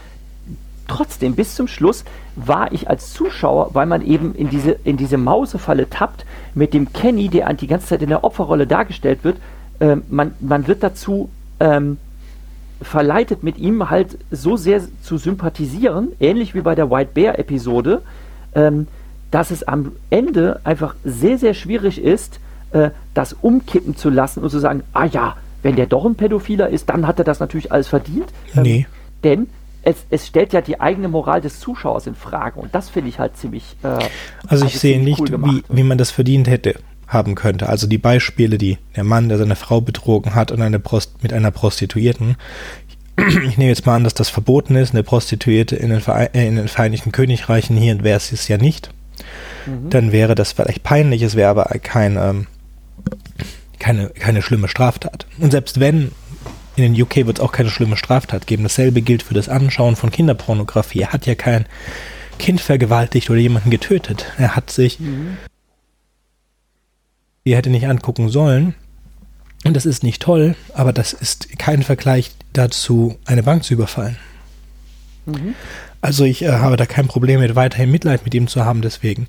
trotzdem, 0.88 1.34
bis 1.34 1.54
zum 1.54 1.68
Schluss 1.68 2.04
war 2.34 2.72
ich 2.72 2.90
als 2.90 3.12
Zuschauer, 3.12 3.70
weil 3.74 3.86
man 3.86 4.04
eben 4.04 4.34
in 4.34 4.50
diese, 4.50 4.72
in 4.84 4.96
diese 4.96 5.16
Mausefalle 5.16 5.88
tappt, 5.88 6.26
mit 6.54 6.74
dem 6.74 6.92
Kenny, 6.92 7.28
der 7.28 7.52
die 7.54 7.66
ganze 7.66 7.88
Zeit 7.88 8.02
in 8.02 8.08
der 8.08 8.24
Opferrolle 8.24 8.66
dargestellt 8.66 9.20
wird, 9.22 9.36
äh, 9.78 9.96
man, 10.08 10.32
man 10.40 10.66
wird 10.66 10.82
dazu 10.82 11.30
ähm, 11.60 11.98
verleitet, 12.82 13.42
mit 13.42 13.58
ihm 13.58 13.90
halt 13.90 14.18
so 14.30 14.56
sehr 14.56 14.82
zu 15.02 15.18
sympathisieren, 15.18 16.08
ähnlich 16.20 16.54
wie 16.54 16.60
bei 16.60 16.74
der 16.74 16.90
White 16.90 17.10
Bear 17.14 17.38
Episode, 17.38 18.02
ähm, 18.54 18.86
dass 19.30 19.50
es 19.50 19.62
am 19.62 19.92
Ende 20.10 20.60
einfach 20.64 20.94
sehr, 21.04 21.38
sehr 21.38 21.54
schwierig 21.54 22.02
ist, 22.02 22.40
äh, 22.72 22.90
das 23.14 23.34
umkippen 23.34 23.96
zu 23.96 24.10
lassen 24.10 24.42
und 24.42 24.50
zu 24.50 24.58
sagen, 24.58 24.82
ah 24.92 25.06
ja, 25.06 25.36
wenn 25.62 25.76
der 25.76 25.86
doch 25.86 26.04
ein 26.04 26.14
Pädophiler 26.14 26.68
ist, 26.68 26.88
dann 26.88 27.06
hat 27.06 27.18
er 27.18 27.24
das 27.24 27.40
natürlich 27.40 27.72
alles 27.72 27.88
verdient. 27.88 28.28
Ähm, 28.54 28.62
nee. 28.62 28.86
Denn 29.24 29.48
es, 29.82 29.96
es, 30.10 30.26
stellt 30.26 30.52
ja 30.52 30.60
die 30.60 30.80
eigene 30.80 31.08
Moral 31.08 31.40
des 31.40 31.60
Zuschauers 31.60 32.06
in 32.06 32.14
Frage 32.14 32.60
und 32.60 32.74
das 32.74 32.90
finde 32.90 33.08
ich 33.08 33.18
halt 33.18 33.36
ziemlich. 33.36 33.76
Äh, 33.82 33.98
also 34.46 34.66
ich 34.66 34.78
sehe 34.78 35.00
nicht, 35.00 35.20
cool 35.20 35.42
wie, 35.44 35.62
wie 35.68 35.82
man 35.82 35.98
das 35.98 36.10
verdient 36.10 36.48
hätte 36.48 36.76
haben 37.06 37.34
könnte. 37.34 37.68
Also 37.68 37.86
die 37.86 37.98
Beispiele, 37.98 38.58
die 38.58 38.78
der 38.94 39.04
Mann, 39.04 39.28
der 39.28 39.38
seine 39.38 39.56
Frau 39.56 39.80
betrogen 39.80 40.34
hat 40.34 40.52
und 40.52 40.60
eine 40.60 40.78
Prost 40.78 41.22
mit 41.22 41.32
einer 41.32 41.50
Prostituierten. 41.50 42.36
Ich 43.16 43.58
nehme 43.58 43.70
jetzt 43.70 43.84
mal 43.84 43.96
an, 43.96 44.04
dass 44.04 44.14
das 44.14 44.28
verboten 44.28 44.76
ist, 44.76 44.92
eine 44.92 45.02
Prostituierte 45.02 45.74
in 45.74 45.90
den, 45.90 46.00
Verein, 46.00 46.28
äh, 46.34 46.46
in 46.46 46.56
den 46.56 46.68
Vereinigten 46.68 47.10
Königreichen 47.10 47.76
hier 47.76 48.04
wäre 48.04 48.18
es 48.18 48.46
ja 48.46 48.58
nicht. 48.58 48.90
Mhm. 49.66 49.90
Dann 49.90 50.12
wäre 50.12 50.34
das 50.34 50.52
vielleicht 50.52 50.84
peinlich, 50.84 51.22
es 51.22 51.34
wäre 51.34 51.50
aber 51.50 51.64
kein, 51.82 52.16
ähm, 52.16 52.46
keine, 53.80 54.10
keine 54.10 54.42
schlimme 54.42 54.68
Straftat. 54.68 55.26
Und 55.40 55.50
selbst 55.50 55.80
wenn 55.80 56.12
in 56.78 56.92
den 56.92 57.02
UK 57.02 57.26
wird 57.26 57.38
es 57.38 57.44
auch 57.44 57.52
keine 57.52 57.70
schlimme 57.70 57.96
Straftat 57.96 58.46
geben. 58.46 58.62
Dasselbe 58.62 59.02
gilt 59.02 59.22
für 59.22 59.34
das 59.34 59.48
Anschauen 59.48 59.96
von 59.96 60.10
Kinderpornografie. 60.10 61.00
Er 61.00 61.12
hat 61.12 61.26
ja 61.26 61.34
kein 61.34 61.66
Kind 62.38 62.60
vergewaltigt 62.60 63.30
oder 63.30 63.40
jemanden 63.40 63.70
getötet. 63.70 64.26
Er 64.38 64.56
hat 64.56 64.70
sich, 64.70 65.00
mhm. 65.00 65.36
die 67.44 67.56
hätte 67.56 67.70
nicht 67.70 67.86
angucken 67.86 68.28
sollen. 68.28 68.74
Und 69.64 69.74
das 69.74 69.86
ist 69.86 70.04
nicht 70.04 70.22
toll, 70.22 70.54
aber 70.72 70.92
das 70.92 71.12
ist 71.12 71.58
kein 71.58 71.82
Vergleich 71.82 72.30
dazu, 72.52 73.18
eine 73.24 73.42
Bank 73.42 73.64
zu 73.64 73.74
überfallen. 73.74 74.16
Mhm. 75.26 75.54
Also 76.00 76.24
ich 76.24 76.42
äh, 76.42 76.50
habe 76.50 76.76
da 76.76 76.86
kein 76.86 77.08
Problem 77.08 77.40
mit, 77.40 77.56
weiterhin 77.56 77.90
Mitleid 77.90 78.24
mit 78.24 78.34
ihm 78.34 78.46
zu 78.46 78.64
haben, 78.64 78.82
deswegen. 78.82 79.26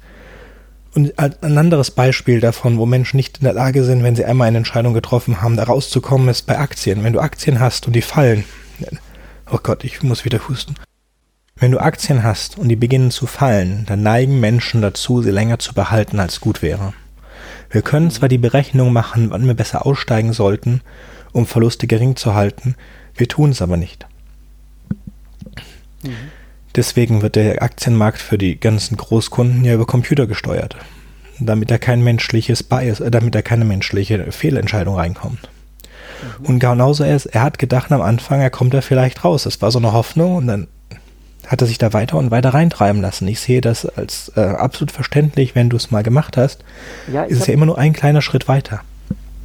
Und 0.95 1.19
ein 1.19 1.57
anderes 1.57 1.91
Beispiel 1.91 2.39
davon, 2.39 2.77
wo 2.77 2.85
Menschen 2.85 3.17
nicht 3.17 3.37
in 3.37 3.43
der 3.43 3.53
Lage 3.53 3.83
sind, 3.83 4.03
wenn 4.03 4.15
sie 4.15 4.25
einmal 4.25 4.47
eine 4.47 4.57
Entscheidung 4.57 4.93
getroffen 4.93 5.41
haben, 5.41 5.55
da 5.55 5.63
rauszukommen, 5.63 6.27
ist 6.29 6.47
bei 6.47 6.57
Aktien. 6.57 7.03
Wenn 7.03 7.13
du 7.13 7.19
Aktien 7.19 7.59
hast 7.59 7.85
und 7.85 7.93
die 7.93 8.01
fallen, 8.01 8.43
oh 9.51 9.59
Gott, 9.61 9.83
ich 9.83 10.01
muss 10.01 10.25
wieder 10.25 10.47
husten. 10.47 10.75
Wenn 11.55 11.71
du 11.71 11.79
Aktien 11.79 12.23
hast 12.23 12.57
und 12.57 12.69
die 12.69 12.75
beginnen 12.75 13.11
zu 13.11 13.27
fallen, 13.27 13.85
dann 13.85 14.01
neigen 14.01 14.39
Menschen 14.39 14.81
dazu, 14.81 15.21
sie 15.21 15.31
länger 15.31 15.59
zu 15.59 15.73
behalten, 15.73 16.19
als 16.19 16.39
gut 16.39 16.61
wäre. 16.61 16.93
Wir 17.69 17.81
können 17.81 18.09
zwar 18.09 18.29
die 18.29 18.37
Berechnung 18.37 18.91
machen, 18.91 19.29
wann 19.29 19.45
wir 19.45 19.53
besser 19.53 19.85
aussteigen 19.85 20.33
sollten, 20.33 20.81
um 21.33 21.45
Verluste 21.45 21.85
gering 21.85 22.15
zu 22.15 22.33
halten, 22.33 22.75
wir 23.15 23.27
tun 23.27 23.51
es 23.51 23.61
aber 23.61 23.77
nicht. 23.77 24.07
Mhm. 26.03 26.15
Deswegen 26.75 27.21
wird 27.21 27.35
der 27.35 27.61
Aktienmarkt 27.63 28.19
für 28.19 28.37
die 28.37 28.59
ganzen 28.59 28.97
Großkunden 28.97 29.65
ja 29.65 29.73
über 29.73 29.85
Computer 29.85 30.27
gesteuert. 30.27 30.75
Damit 31.39 31.71
da 31.71 31.77
kein 31.77 32.03
menschliches 32.03 32.63
Bias, 32.63 32.99
äh, 32.99 33.11
damit 33.11 33.33
da 33.35 33.41
keine 33.41 33.65
menschliche 33.65 34.31
Fehlentscheidung 34.31 34.95
reinkommt. 34.95 35.49
Mhm. 36.39 36.45
Und 36.45 36.59
genauso 36.59 37.03
er, 37.03 37.19
er 37.31 37.41
hat 37.41 37.59
gedacht 37.59 37.91
am 37.91 38.01
Anfang, 38.01 38.41
er 38.41 38.49
kommt 38.49 38.73
da 38.73 38.81
vielleicht 38.81 39.23
raus. 39.23 39.43
Das 39.43 39.61
war 39.61 39.71
so 39.71 39.79
eine 39.79 39.93
Hoffnung 39.93 40.35
und 40.35 40.47
dann 40.47 40.67
hat 41.47 41.61
er 41.61 41.67
sich 41.67 41.79
da 41.79 41.93
weiter 41.93 42.17
und 42.17 42.29
weiter 42.29 42.53
reintreiben 42.53 43.01
lassen. 43.01 43.27
Ich 43.27 43.39
sehe 43.39 43.61
das 43.61 43.85
als 43.85 44.31
äh, 44.35 44.41
absolut 44.41 44.91
verständlich, 44.91 45.55
wenn 45.55 45.69
du 45.69 45.77
es 45.77 45.89
mal 45.89 46.03
gemacht 46.03 46.37
hast. 46.37 46.63
Ja, 47.11 47.23
ist 47.23 47.41
es 47.41 47.47
ja 47.47 47.53
immer 47.53 47.65
nur 47.65 47.77
ein 47.77 47.93
kleiner 47.93 48.21
Schritt 48.21 48.47
weiter. 48.47 48.81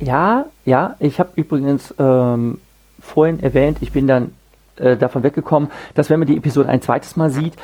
Ja, 0.01 0.47
ja, 0.67 0.97
ich 0.99 1.19
habe 1.19 1.31
übrigens 1.37 1.95
ähm, 1.99 2.59
vorhin 3.01 3.41
erwähnt, 3.41 3.79
ich 3.81 3.93
bin 3.93 4.07
dann 4.07 4.33
äh, 4.77 4.97
davon 4.97 5.23
weggekommen, 5.23 5.71
dass 5.95 6.11
wenn 6.11 6.19
man 6.19 6.29
die 6.29 6.37
Episode 6.37 6.69
ein 6.69 6.83
zweites 6.83 7.17
Mal 7.17 7.31
sieht, 7.31 7.55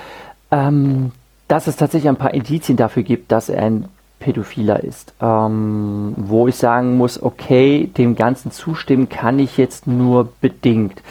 ähm, 0.50 1.12
dass 1.48 1.66
es 1.66 1.76
tatsächlich 1.76 2.08
ein 2.08 2.16
paar 2.16 2.34
Indizien 2.34 2.76
dafür 2.76 3.02
gibt, 3.02 3.32
dass 3.32 3.48
er 3.48 3.62
ein 3.62 3.88
Pädophiler 4.20 4.84
ist. 4.84 5.14
Ähm, 5.20 6.14
wo 6.16 6.46
ich 6.46 6.56
sagen 6.56 6.96
muss, 6.96 7.20
okay, 7.20 7.90
dem 7.96 8.14
Ganzen 8.14 8.52
zustimmen 8.52 9.08
kann 9.08 9.38
ich 9.38 9.56
jetzt 9.56 9.86
nur 9.86 10.32
bedingt. 10.40 11.02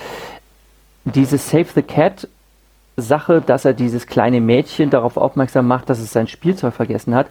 Diese 1.04 1.38
Save 1.38 1.68
the 1.76 1.82
Cat 1.82 2.28
Sache, 2.96 3.42
dass 3.42 3.66
er 3.66 3.74
dieses 3.74 4.08
kleine 4.08 4.42
Mädchen 4.42 4.90
darauf 4.90 5.18
aufmerksam 5.18 5.68
macht, 5.68 5.90
dass 5.90 6.00
es 6.00 6.12
sein 6.12 6.28
Spielzeug 6.28 6.74
vergessen 6.74 7.16
hat. 7.16 7.28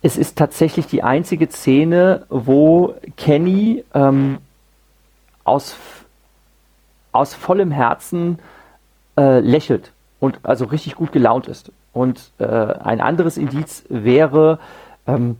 Es 0.00 0.16
ist 0.16 0.38
tatsächlich 0.38 0.86
die 0.86 1.02
einzige 1.02 1.48
Szene, 1.48 2.24
wo 2.28 2.94
Kenny 3.16 3.84
ähm, 3.94 4.38
aus 5.44 5.76
aus 7.18 7.34
vollem 7.34 7.70
Herzen 7.70 8.38
äh, 9.16 9.40
lächelt 9.40 9.92
und 10.20 10.40
also 10.42 10.64
richtig 10.64 10.94
gut 10.94 11.12
gelaunt 11.12 11.48
ist. 11.48 11.72
Und 11.92 12.32
äh, 12.38 12.44
ein 12.44 13.00
anderes 13.00 13.36
Indiz 13.36 13.84
wäre, 13.88 14.58
ähm, 15.06 15.36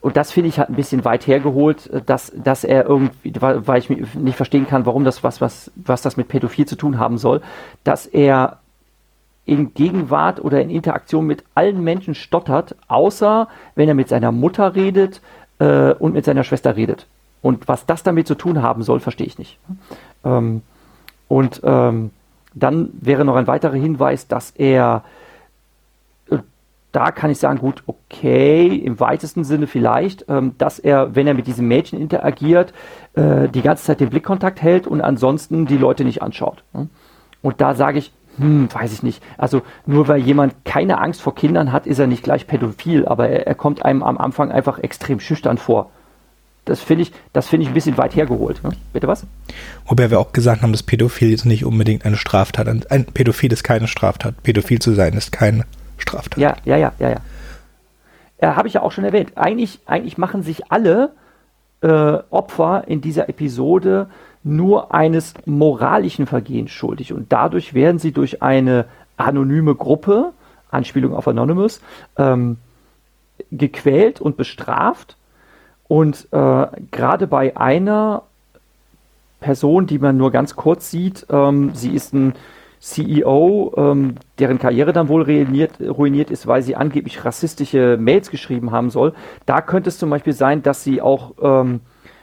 und 0.00 0.16
das 0.16 0.32
finde 0.32 0.48
ich 0.48 0.58
halt 0.58 0.68
ein 0.68 0.74
bisschen 0.74 1.04
weit 1.04 1.26
hergeholt, 1.28 1.88
dass, 2.06 2.32
dass 2.34 2.64
er 2.64 2.86
irgendwie, 2.86 3.32
weil 3.40 3.78
ich 3.78 3.88
nicht 3.88 4.36
verstehen 4.36 4.66
kann, 4.66 4.84
warum 4.84 5.04
das 5.04 5.22
was, 5.22 5.40
was, 5.40 5.70
was 5.76 6.02
das 6.02 6.16
mit 6.16 6.26
Pädophil 6.26 6.66
zu 6.66 6.74
tun 6.74 6.98
haben 6.98 7.18
soll, 7.18 7.40
dass 7.84 8.06
er 8.06 8.58
in 9.44 9.74
Gegenwart 9.74 10.44
oder 10.44 10.60
in 10.60 10.70
Interaktion 10.70 11.26
mit 11.26 11.44
allen 11.54 11.82
Menschen 11.84 12.14
stottert, 12.14 12.74
außer 12.88 13.48
wenn 13.74 13.88
er 13.88 13.94
mit 13.94 14.08
seiner 14.08 14.32
Mutter 14.32 14.74
redet 14.74 15.20
äh, 15.58 15.92
und 15.92 16.14
mit 16.14 16.24
seiner 16.24 16.44
Schwester 16.44 16.76
redet. 16.76 17.06
Und 17.42 17.68
was 17.68 17.86
das 17.86 18.02
damit 18.02 18.26
zu 18.26 18.36
tun 18.36 18.62
haben 18.62 18.82
soll, 18.82 19.00
verstehe 19.00 19.26
ich 19.26 19.38
nicht. 19.38 19.58
Ähm, 20.24 20.62
und 21.28 21.60
ähm, 21.64 22.10
dann 22.54 22.90
wäre 22.92 23.24
noch 23.24 23.36
ein 23.36 23.46
weiterer 23.46 23.74
Hinweis, 23.74 24.28
dass 24.28 24.52
er 24.52 25.02
äh, 26.30 26.38
da 26.92 27.10
kann 27.10 27.30
ich 27.30 27.38
sagen, 27.38 27.58
gut, 27.58 27.82
okay, 27.86 28.66
im 28.76 29.00
weitesten 29.00 29.44
Sinne 29.44 29.66
vielleicht, 29.66 30.26
ähm, 30.28 30.54
dass 30.58 30.78
er, 30.78 31.16
wenn 31.16 31.26
er 31.26 31.34
mit 31.34 31.46
diesem 31.46 31.66
Mädchen 31.66 32.00
interagiert, 32.00 32.72
äh, 33.14 33.48
die 33.48 33.62
ganze 33.62 33.84
Zeit 33.84 34.00
den 34.00 34.10
Blickkontakt 34.10 34.62
hält 34.62 34.86
und 34.86 35.00
ansonsten 35.00 35.66
die 35.66 35.78
Leute 35.78 36.04
nicht 36.04 36.22
anschaut. 36.22 36.62
Ne? 36.72 36.88
Und 37.40 37.60
da 37.60 37.74
sage 37.74 37.98
ich, 37.98 38.12
hm, 38.38 38.68
weiß 38.72 38.92
ich 38.92 39.02
nicht. 39.02 39.22
Also 39.36 39.62
nur 39.84 40.08
weil 40.08 40.20
jemand 40.20 40.64
keine 40.64 40.98
Angst 40.98 41.20
vor 41.20 41.34
Kindern 41.34 41.72
hat, 41.72 41.86
ist 41.86 41.98
er 41.98 42.06
nicht 42.06 42.22
gleich 42.22 42.46
pädophil, 42.46 43.06
aber 43.06 43.28
er, 43.28 43.46
er 43.46 43.54
kommt 43.54 43.84
einem 43.84 44.02
am 44.02 44.18
Anfang 44.18 44.52
einfach 44.52 44.78
extrem 44.78 45.18
schüchtern 45.18 45.58
vor. 45.58 45.90
Das 46.64 46.80
finde 46.80 47.02
ich, 47.02 47.12
das 47.32 47.48
finde 47.48 47.64
ich 47.64 47.70
ein 47.70 47.74
bisschen 47.74 47.96
weit 47.96 48.14
hergeholt. 48.14 48.62
Ne? 48.62 48.70
Bitte 48.92 49.08
was? 49.08 49.26
Wobei 49.86 50.10
wir 50.10 50.20
auch 50.20 50.32
gesagt 50.32 50.62
haben, 50.62 50.72
dass 50.72 50.84
Pädophil 50.84 51.30
jetzt 51.30 51.44
nicht 51.44 51.64
unbedingt 51.64 52.04
eine 52.04 52.16
Straftat. 52.16 52.68
Ein 52.68 53.04
Pädophil 53.06 53.52
ist 53.52 53.64
keine 53.64 53.88
Straftat. 53.88 54.42
Pädophil 54.42 54.78
zu 54.78 54.92
sein 54.92 55.14
ist 55.14 55.32
keine 55.32 55.64
Straftat. 55.98 56.38
Ja, 56.38 56.56
ja, 56.64 56.76
ja, 56.76 56.92
ja, 56.98 57.10
ja. 57.10 57.20
Äh, 58.38 58.46
Habe 58.54 58.68
ich 58.68 58.74
ja 58.74 58.82
auch 58.82 58.92
schon 58.92 59.04
erwähnt. 59.04 59.32
Eigentlich, 59.36 59.80
eigentlich 59.86 60.18
machen 60.18 60.42
sich 60.42 60.70
alle 60.70 61.12
äh, 61.80 62.18
Opfer 62.30 62.84
in 62.86 63.00
dieser 63.00 63.28
Episode 63.28 64.08
nur 64.44 64.94
eines 64.94 65.34
moralischen 65.44 66.26
Vergehens 66.26 66.70
schuldig. 66.70 67.12
Und 67.12 67.32
dadurch 67.32 67.74
werden 67.74 67.98
sie 67.98 68.12
durch 68.12 68.42
eine 68.42 68.86
anonyme 69.16 69.74
Gruppe, 69.74 70.32
Anspielung 70.70 71.14
auf 71.14 71.28
Anonymous, 71.28 71.80
ähm, 72.16 72.58
gequält 73.50 74.20
und 74.20 74.36
bestraft. 74.36 75.16
Und 75.92 76.26
äh, 76.30 76.66
gerade 76.90 77.26
bei 77.26 77.54
einer 77.54 78.22
Person, 79.40 79.86
die 79.86 79.98
man 79.98 80.16
nur 80.16 80.30
ganz 80.30 80.56
kurz 80.56 80.90
sieht, 80.90 81.26
ähm, 81.28 81.72
sie 81.74 81.90
ist 81.90 82.14
ein 82.14 82.32
CEO, 82.80 83.74
ähm, 83.76 84.14
deren 84.38 84.58
Karriere 84.58 84.94
dann 84.94 85.08
wohl 85.08 85.20
ruiniert, 85.20 85.72
ruiniert 85.82 86.30
ist, 86.30 86.46
weil 86.46 86.62
sie 86.62 86.76
angeblich 86.76 87.26
rassistische 87.26 87.98
Mails 88.00 88.30
geschrieben 88.30 88.70
haben 88.70 88.88
soll. 88.88 89.12
Da 89.44 89.60
könnte 89.60 89.90
es 89.90 89.98
zum 89.98 90.08
Beispiel 90.08 90.32
sein, 90.32 90.62
dass 90.62 90.82
sie 90.82 91.02
auch 91.02 91.34
ähm, 91.42 91.80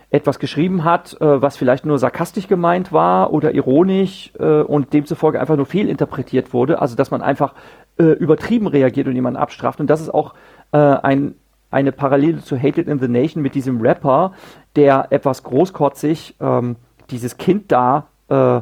etwas 0.09 0.39
geschrieben 0.39 0.83
hat, 0.83 1.15
äh, 1.21 1.39
was 1.39 1.55
vielleicht 1.55 1.85
nur 1.85 1.99
sarkastisch 1.99 2.47
gemeint 2.47 2.91
war 2.91 3.31
oder 3.31 3.53
ironisch 3.53 4.31
äh, 4.39 4.61
und 4.61 4.93
demzufolge 4.93 5.39
einfach 5.39 5.57
nur 5.57 5.67
fehlinterpretiert 5.67 6.55
wurde. 6.55 6.81
Also 6.81 6.95
dass 6.95 7.11
man 7.11 7.21
einfach 7.21 7.53
äh, 7.99 8.05
übertrieben 8.05 8.65
reagiert 8.65 9.05
und 9.05 9.13
jemanden 9.13 9.37
abstraft. 9.37 9.79
Und 9.79 9.91
das 9.91 10.01
ist 10.01 10.11
auch 10.11 10.33
äh, 10.71 10.77
ein, 10.79 11.35
eine 11.71 11.91
Parallele 11.91 12.41
zu 12.41 12.57
Hated 12.57 12.87
in 12.87 12.99
the 12.99 13.07
Nation 13.07 13.43
mit 13.43 13.55
diesem 13.55 13.81
Rapper, 13.81 14.33
der 14.75 15.07
etwas 15.11 15.43
großkotzig 15.43 16.35
ähm, 16.39 16.75
dieses 17.09 17.37
Kind 17.37 17.71
da 17.71 18.07
äh, 18.29 18.61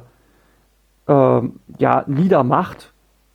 ähm, 1.08 1.60
ja 1.78 2.04
niedermacht. 2.08 2.92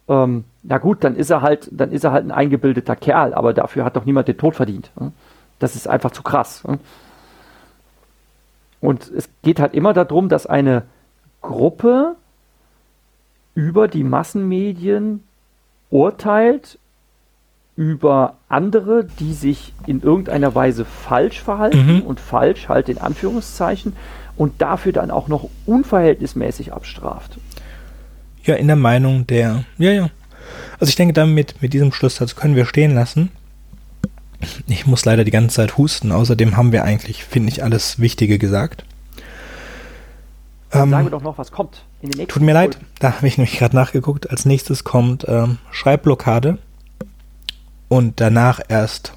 Ähm, 0.09 0.45
na 0.63 0.79
gut, 0.79 1.05
dann 1.05 1.17
ist 1.17 1.31
er 1.31 1.43
halt, 1.43 1.69
dann 1.73 1.91
ist 1.91 2.05
er 2.05 2.13
halt 2.13 2.25
ein 2.25 2.31
eingebildeter 2.31 2.97
Kerl, 2.97 3.35
aber 3.35 3.53
dafür 3.53 3.85
hat 3.85 3.97
doch 3.97 4.05
niemand 4.05 4.29
den 4.29 4.39
Tod 4.39 4.55
verdient. 4.55 4.91
Ne? 4.99 5.13
Das 5.59 5.75
ist 5.75 5.89
einfach 5.89 6.11
zu 6.11 6.23
krass. 6.23 6.65
Ne? 6.65 6.79
Und 8.81 9.11
es 9.11 9.29
geht 9.43 9.61
halt 9.61 9.75
immer 9.75 9.93
darum, 9.93 10.29
dass 10.29 10.47
eine 10.47 10.83
Gruppe 11.41 12.17
über 13.55 13.89
die 13.89 14.05
Massenmedien 14.05 15.23
urteilt, 15.91 16.79
über 17.77 18.35
andere, 18.49 19.07
die 19.19 19.33
sich 19.33 19.73
in 19.87 20.03
irgendeiner 20.03 20.55
Weise 20.55 20.85
falsch 20.85 21.41
verhalten 21.41 21.97
mhm. 21.97 22.03
und 22.03 22.21
falsch 22.21 22.69
halt 22.69 22.89
in 22.89 22.99
Anführungszeichen 22.99 23.95
und 24.37 24.61
dafür 24.61 24.93
dann 24.93 25.11
auch 25.11 25.29
noch 25.29 25.49
unverhältnismäßig 25.67 26.73
abstraft. 26.73 27.39
Ja, 28.45 28.55
in 28.57 28.67
der 28.67 28.77
Meinung 28.77 29.27
der, 29.27 29.65
ja, 29.79 29.93
ja. 29.93 30.11
Also 30.81 30.91
ich 30.91 30.97
denke, 30.97 31.15
damit 31.15 31.63
mit 31.63 31.73
diesem 31.73 31.93
Schlusssatz 31.93 32.37
können 32.37 32.57
wir 32.57 32.67
stehen 32.67 32.95
lassen. 32.95 33.31
Ich 34.67 34.87
muss 34.87 35.05
leider 35.05 35.25
die 35.25 35.31
ganze 35.31 35.57
Zeit 35.57 35.79
husten. 35.79 36.11
Außerdem 36.11 36.57
haben 36.57 36.73
wir 36.73 36.83
eigentlich, 36.83 37.25
finde 37.25 37.51
ich, 37.51 37.63
alles 37.63 38.01
Wichtige 38.01 38.39
gesagt. 38.39 38.85
Ähm, 40.73 40.91
sagen 40.91 41.07
wir 41.07 41.11
doch 41.11 41.23
noch, 41.23 41.39
was 41.39 41.53
kommt. 41.53 41.85
tut 42.27 42.43
mir 42.43 42.53
leid, 42.53 42.79
da 42.99 43.13
habe 43.13 43.29
ich 43.29 43.39
nämlich 43.39 43.57
gerade 43.59 43.77
nachgeguckt. 43.77 44.31
Als 44.31 44.45
nächstes 44.45 44.85
kommt 44.85 45.25
ähm, 45.29 45.59
Schreibblockade 45.71 46.59
und 47.93 48.23
danach 48.23 48.59
erst 48.69 49.13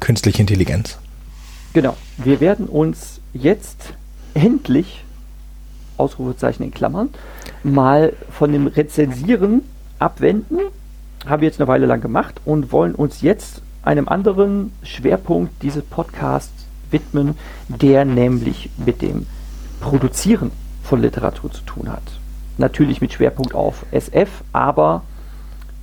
künstliche 0.00 0.40
Intelligenz. 0.40 0.98
Genau. 1.74 1.96
Wir 2.16 2.40
werden 2.40 2.66
uns 2.66 3.20
jetzt 3.32 3.94
endlich, 4.34 5.04
Ausrufezeichen 5.96 6.64
in 6.64 6.72
Klammern, 6.72 7.10
mal 7.62 8.14
von 8.32 8.50
dem 8.50 8.66
Rezensieren 8.66 9.62
abwenden. 10.00 10.58
Haben 11.24 11.40
wir 11.40 11.46
jetzt 11.46 11.60
eine 11.60 11.68
Weile 11.68 11.86
lang 11.86 12.00
gemacht 12.00 12.40
und 12.44 12.72
wollen 12.72 12.96
uns 12.96 13.20
jetzt 13.22 13.62
einem 13.84 14.08
anderen 14.08 14.72
Schwerpunkt 14.82 15.62
dieses 15.62 15.84
Podcasts 15.84 16.66
widmen, 16.90 17.36
der 17.68 18.04
nämlich 18.04 18.70
mit 18.84 19.02
dem 19.02 19.28
Produzieren 19.80 20.50
von 20.82 21.00
Literatur 21.00 21.52
zu 21.52 21.62
tun 21.62 21.92
hat. 21.92 22.02
Natürlich 22.58 23.00
mit 23.00 23.12
Schwerpunkt 23.12 23.54
auf 23.54 23.86
SF, 23.92 24.42
aber 24.52 25.04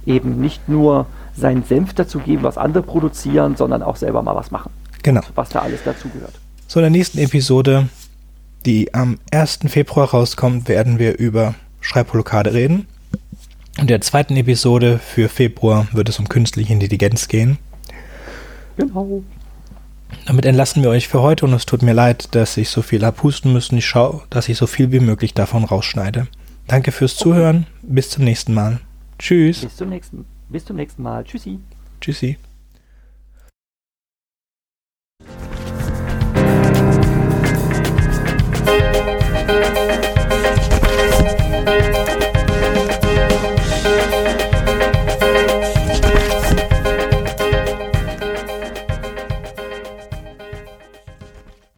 eben 0.06 0.42
nicht 0.42 0.68
nur 0.68 1.06
seinen 1.36 1.64
Senf 1.64 1.94
dazu 1.94 2.20
geben, 2.20 2.44
was 2.44 2.58
andere 2.58 2.84
produzieren, 2.84 3.56
sondern 3.56 3.82
auch 3.82 3.96
selber 3.96 4.22
mal 4.22 4.36
was 4.36 4.52
machen. 4.52 4.72
Genau. 5.02 5.22
Was 5.36 5.50
da 5.50 5.60
alles 5.60 5.84
dazugehört. 5.84 6.34
So, 6.68 6.80
in 6.80 6.84
der 6.84 6.90
nächsten 6.92 7.18
Episode, 7.20 7.90
die 8.66 8.94
am 8.94 9.20
1. 9.32 9.60
Februar 9.68 10.10
rauskommt, 10.10 10.68
werden 10.68 11.00
wir 11.00 11.18
über 11.18 11.56
Schreibblockade 11.82 12.54
reden. 12.54 12.88
In 13.78 13.88
der 13.88 14.02
zweiten 14.02 14.38
Episode 14.38 15.00
für 15.00 15.30
Februar 15.30 15.88
wird 15.92 16.08
es 16.08 16.20
um 16.20 16.30
künstliche 16.30 16.74
Intelligenz 16.74 17.28
gehen. 17.28 17.58
Genau. 18.78 19.24
Damit 20.26 20.46
entlassen 20.46 20.84
wir 20.84 20.90
euch 20.90 21.08
für 21.08 21.22
heute 21.22 21.46
und 21.46 21.54
es 21.54 21.66
tut 21.66 21.82
mir 21.82 21.94
leid, 21.94 22.30
dass 22.36 22.56
ich 22.58 22.70
so 22.70 22.82
viel 22.82 23.04
abhusten 23.04 23.52
müssen. 23.52 23.78
Ich 23.78 23.86
schaue, 23.86 24.22
dass 24.30 24.48
ich 24.48 24.58
so 24.58 24.68
viel 24.68 24.92
wie 24.92 25.00
möglich 25.00 25.34
davon 25.34 25.64
rausschneide. 25.64 26.28
Danke 26.68 26.92
fürs 26.92 27.16
Zuhören. 27.16 27.66
Bis 27.82 28.10
zum 28.10 28.24
nächsten 28.24 28.54
Mal. 28.54 28.80
Tschüss. 29.20 29.62
Bis 29.62 29.76
zum 29.76 29.90
nächsten, 29.90 30.26
bis 30.54 30.64
zum 30.64 30.78
nächsten 30.78 31.04
Mal. 31.04 31.26
Tschüssi. 31.26 31.60
Tschüssi. 32.00 32.38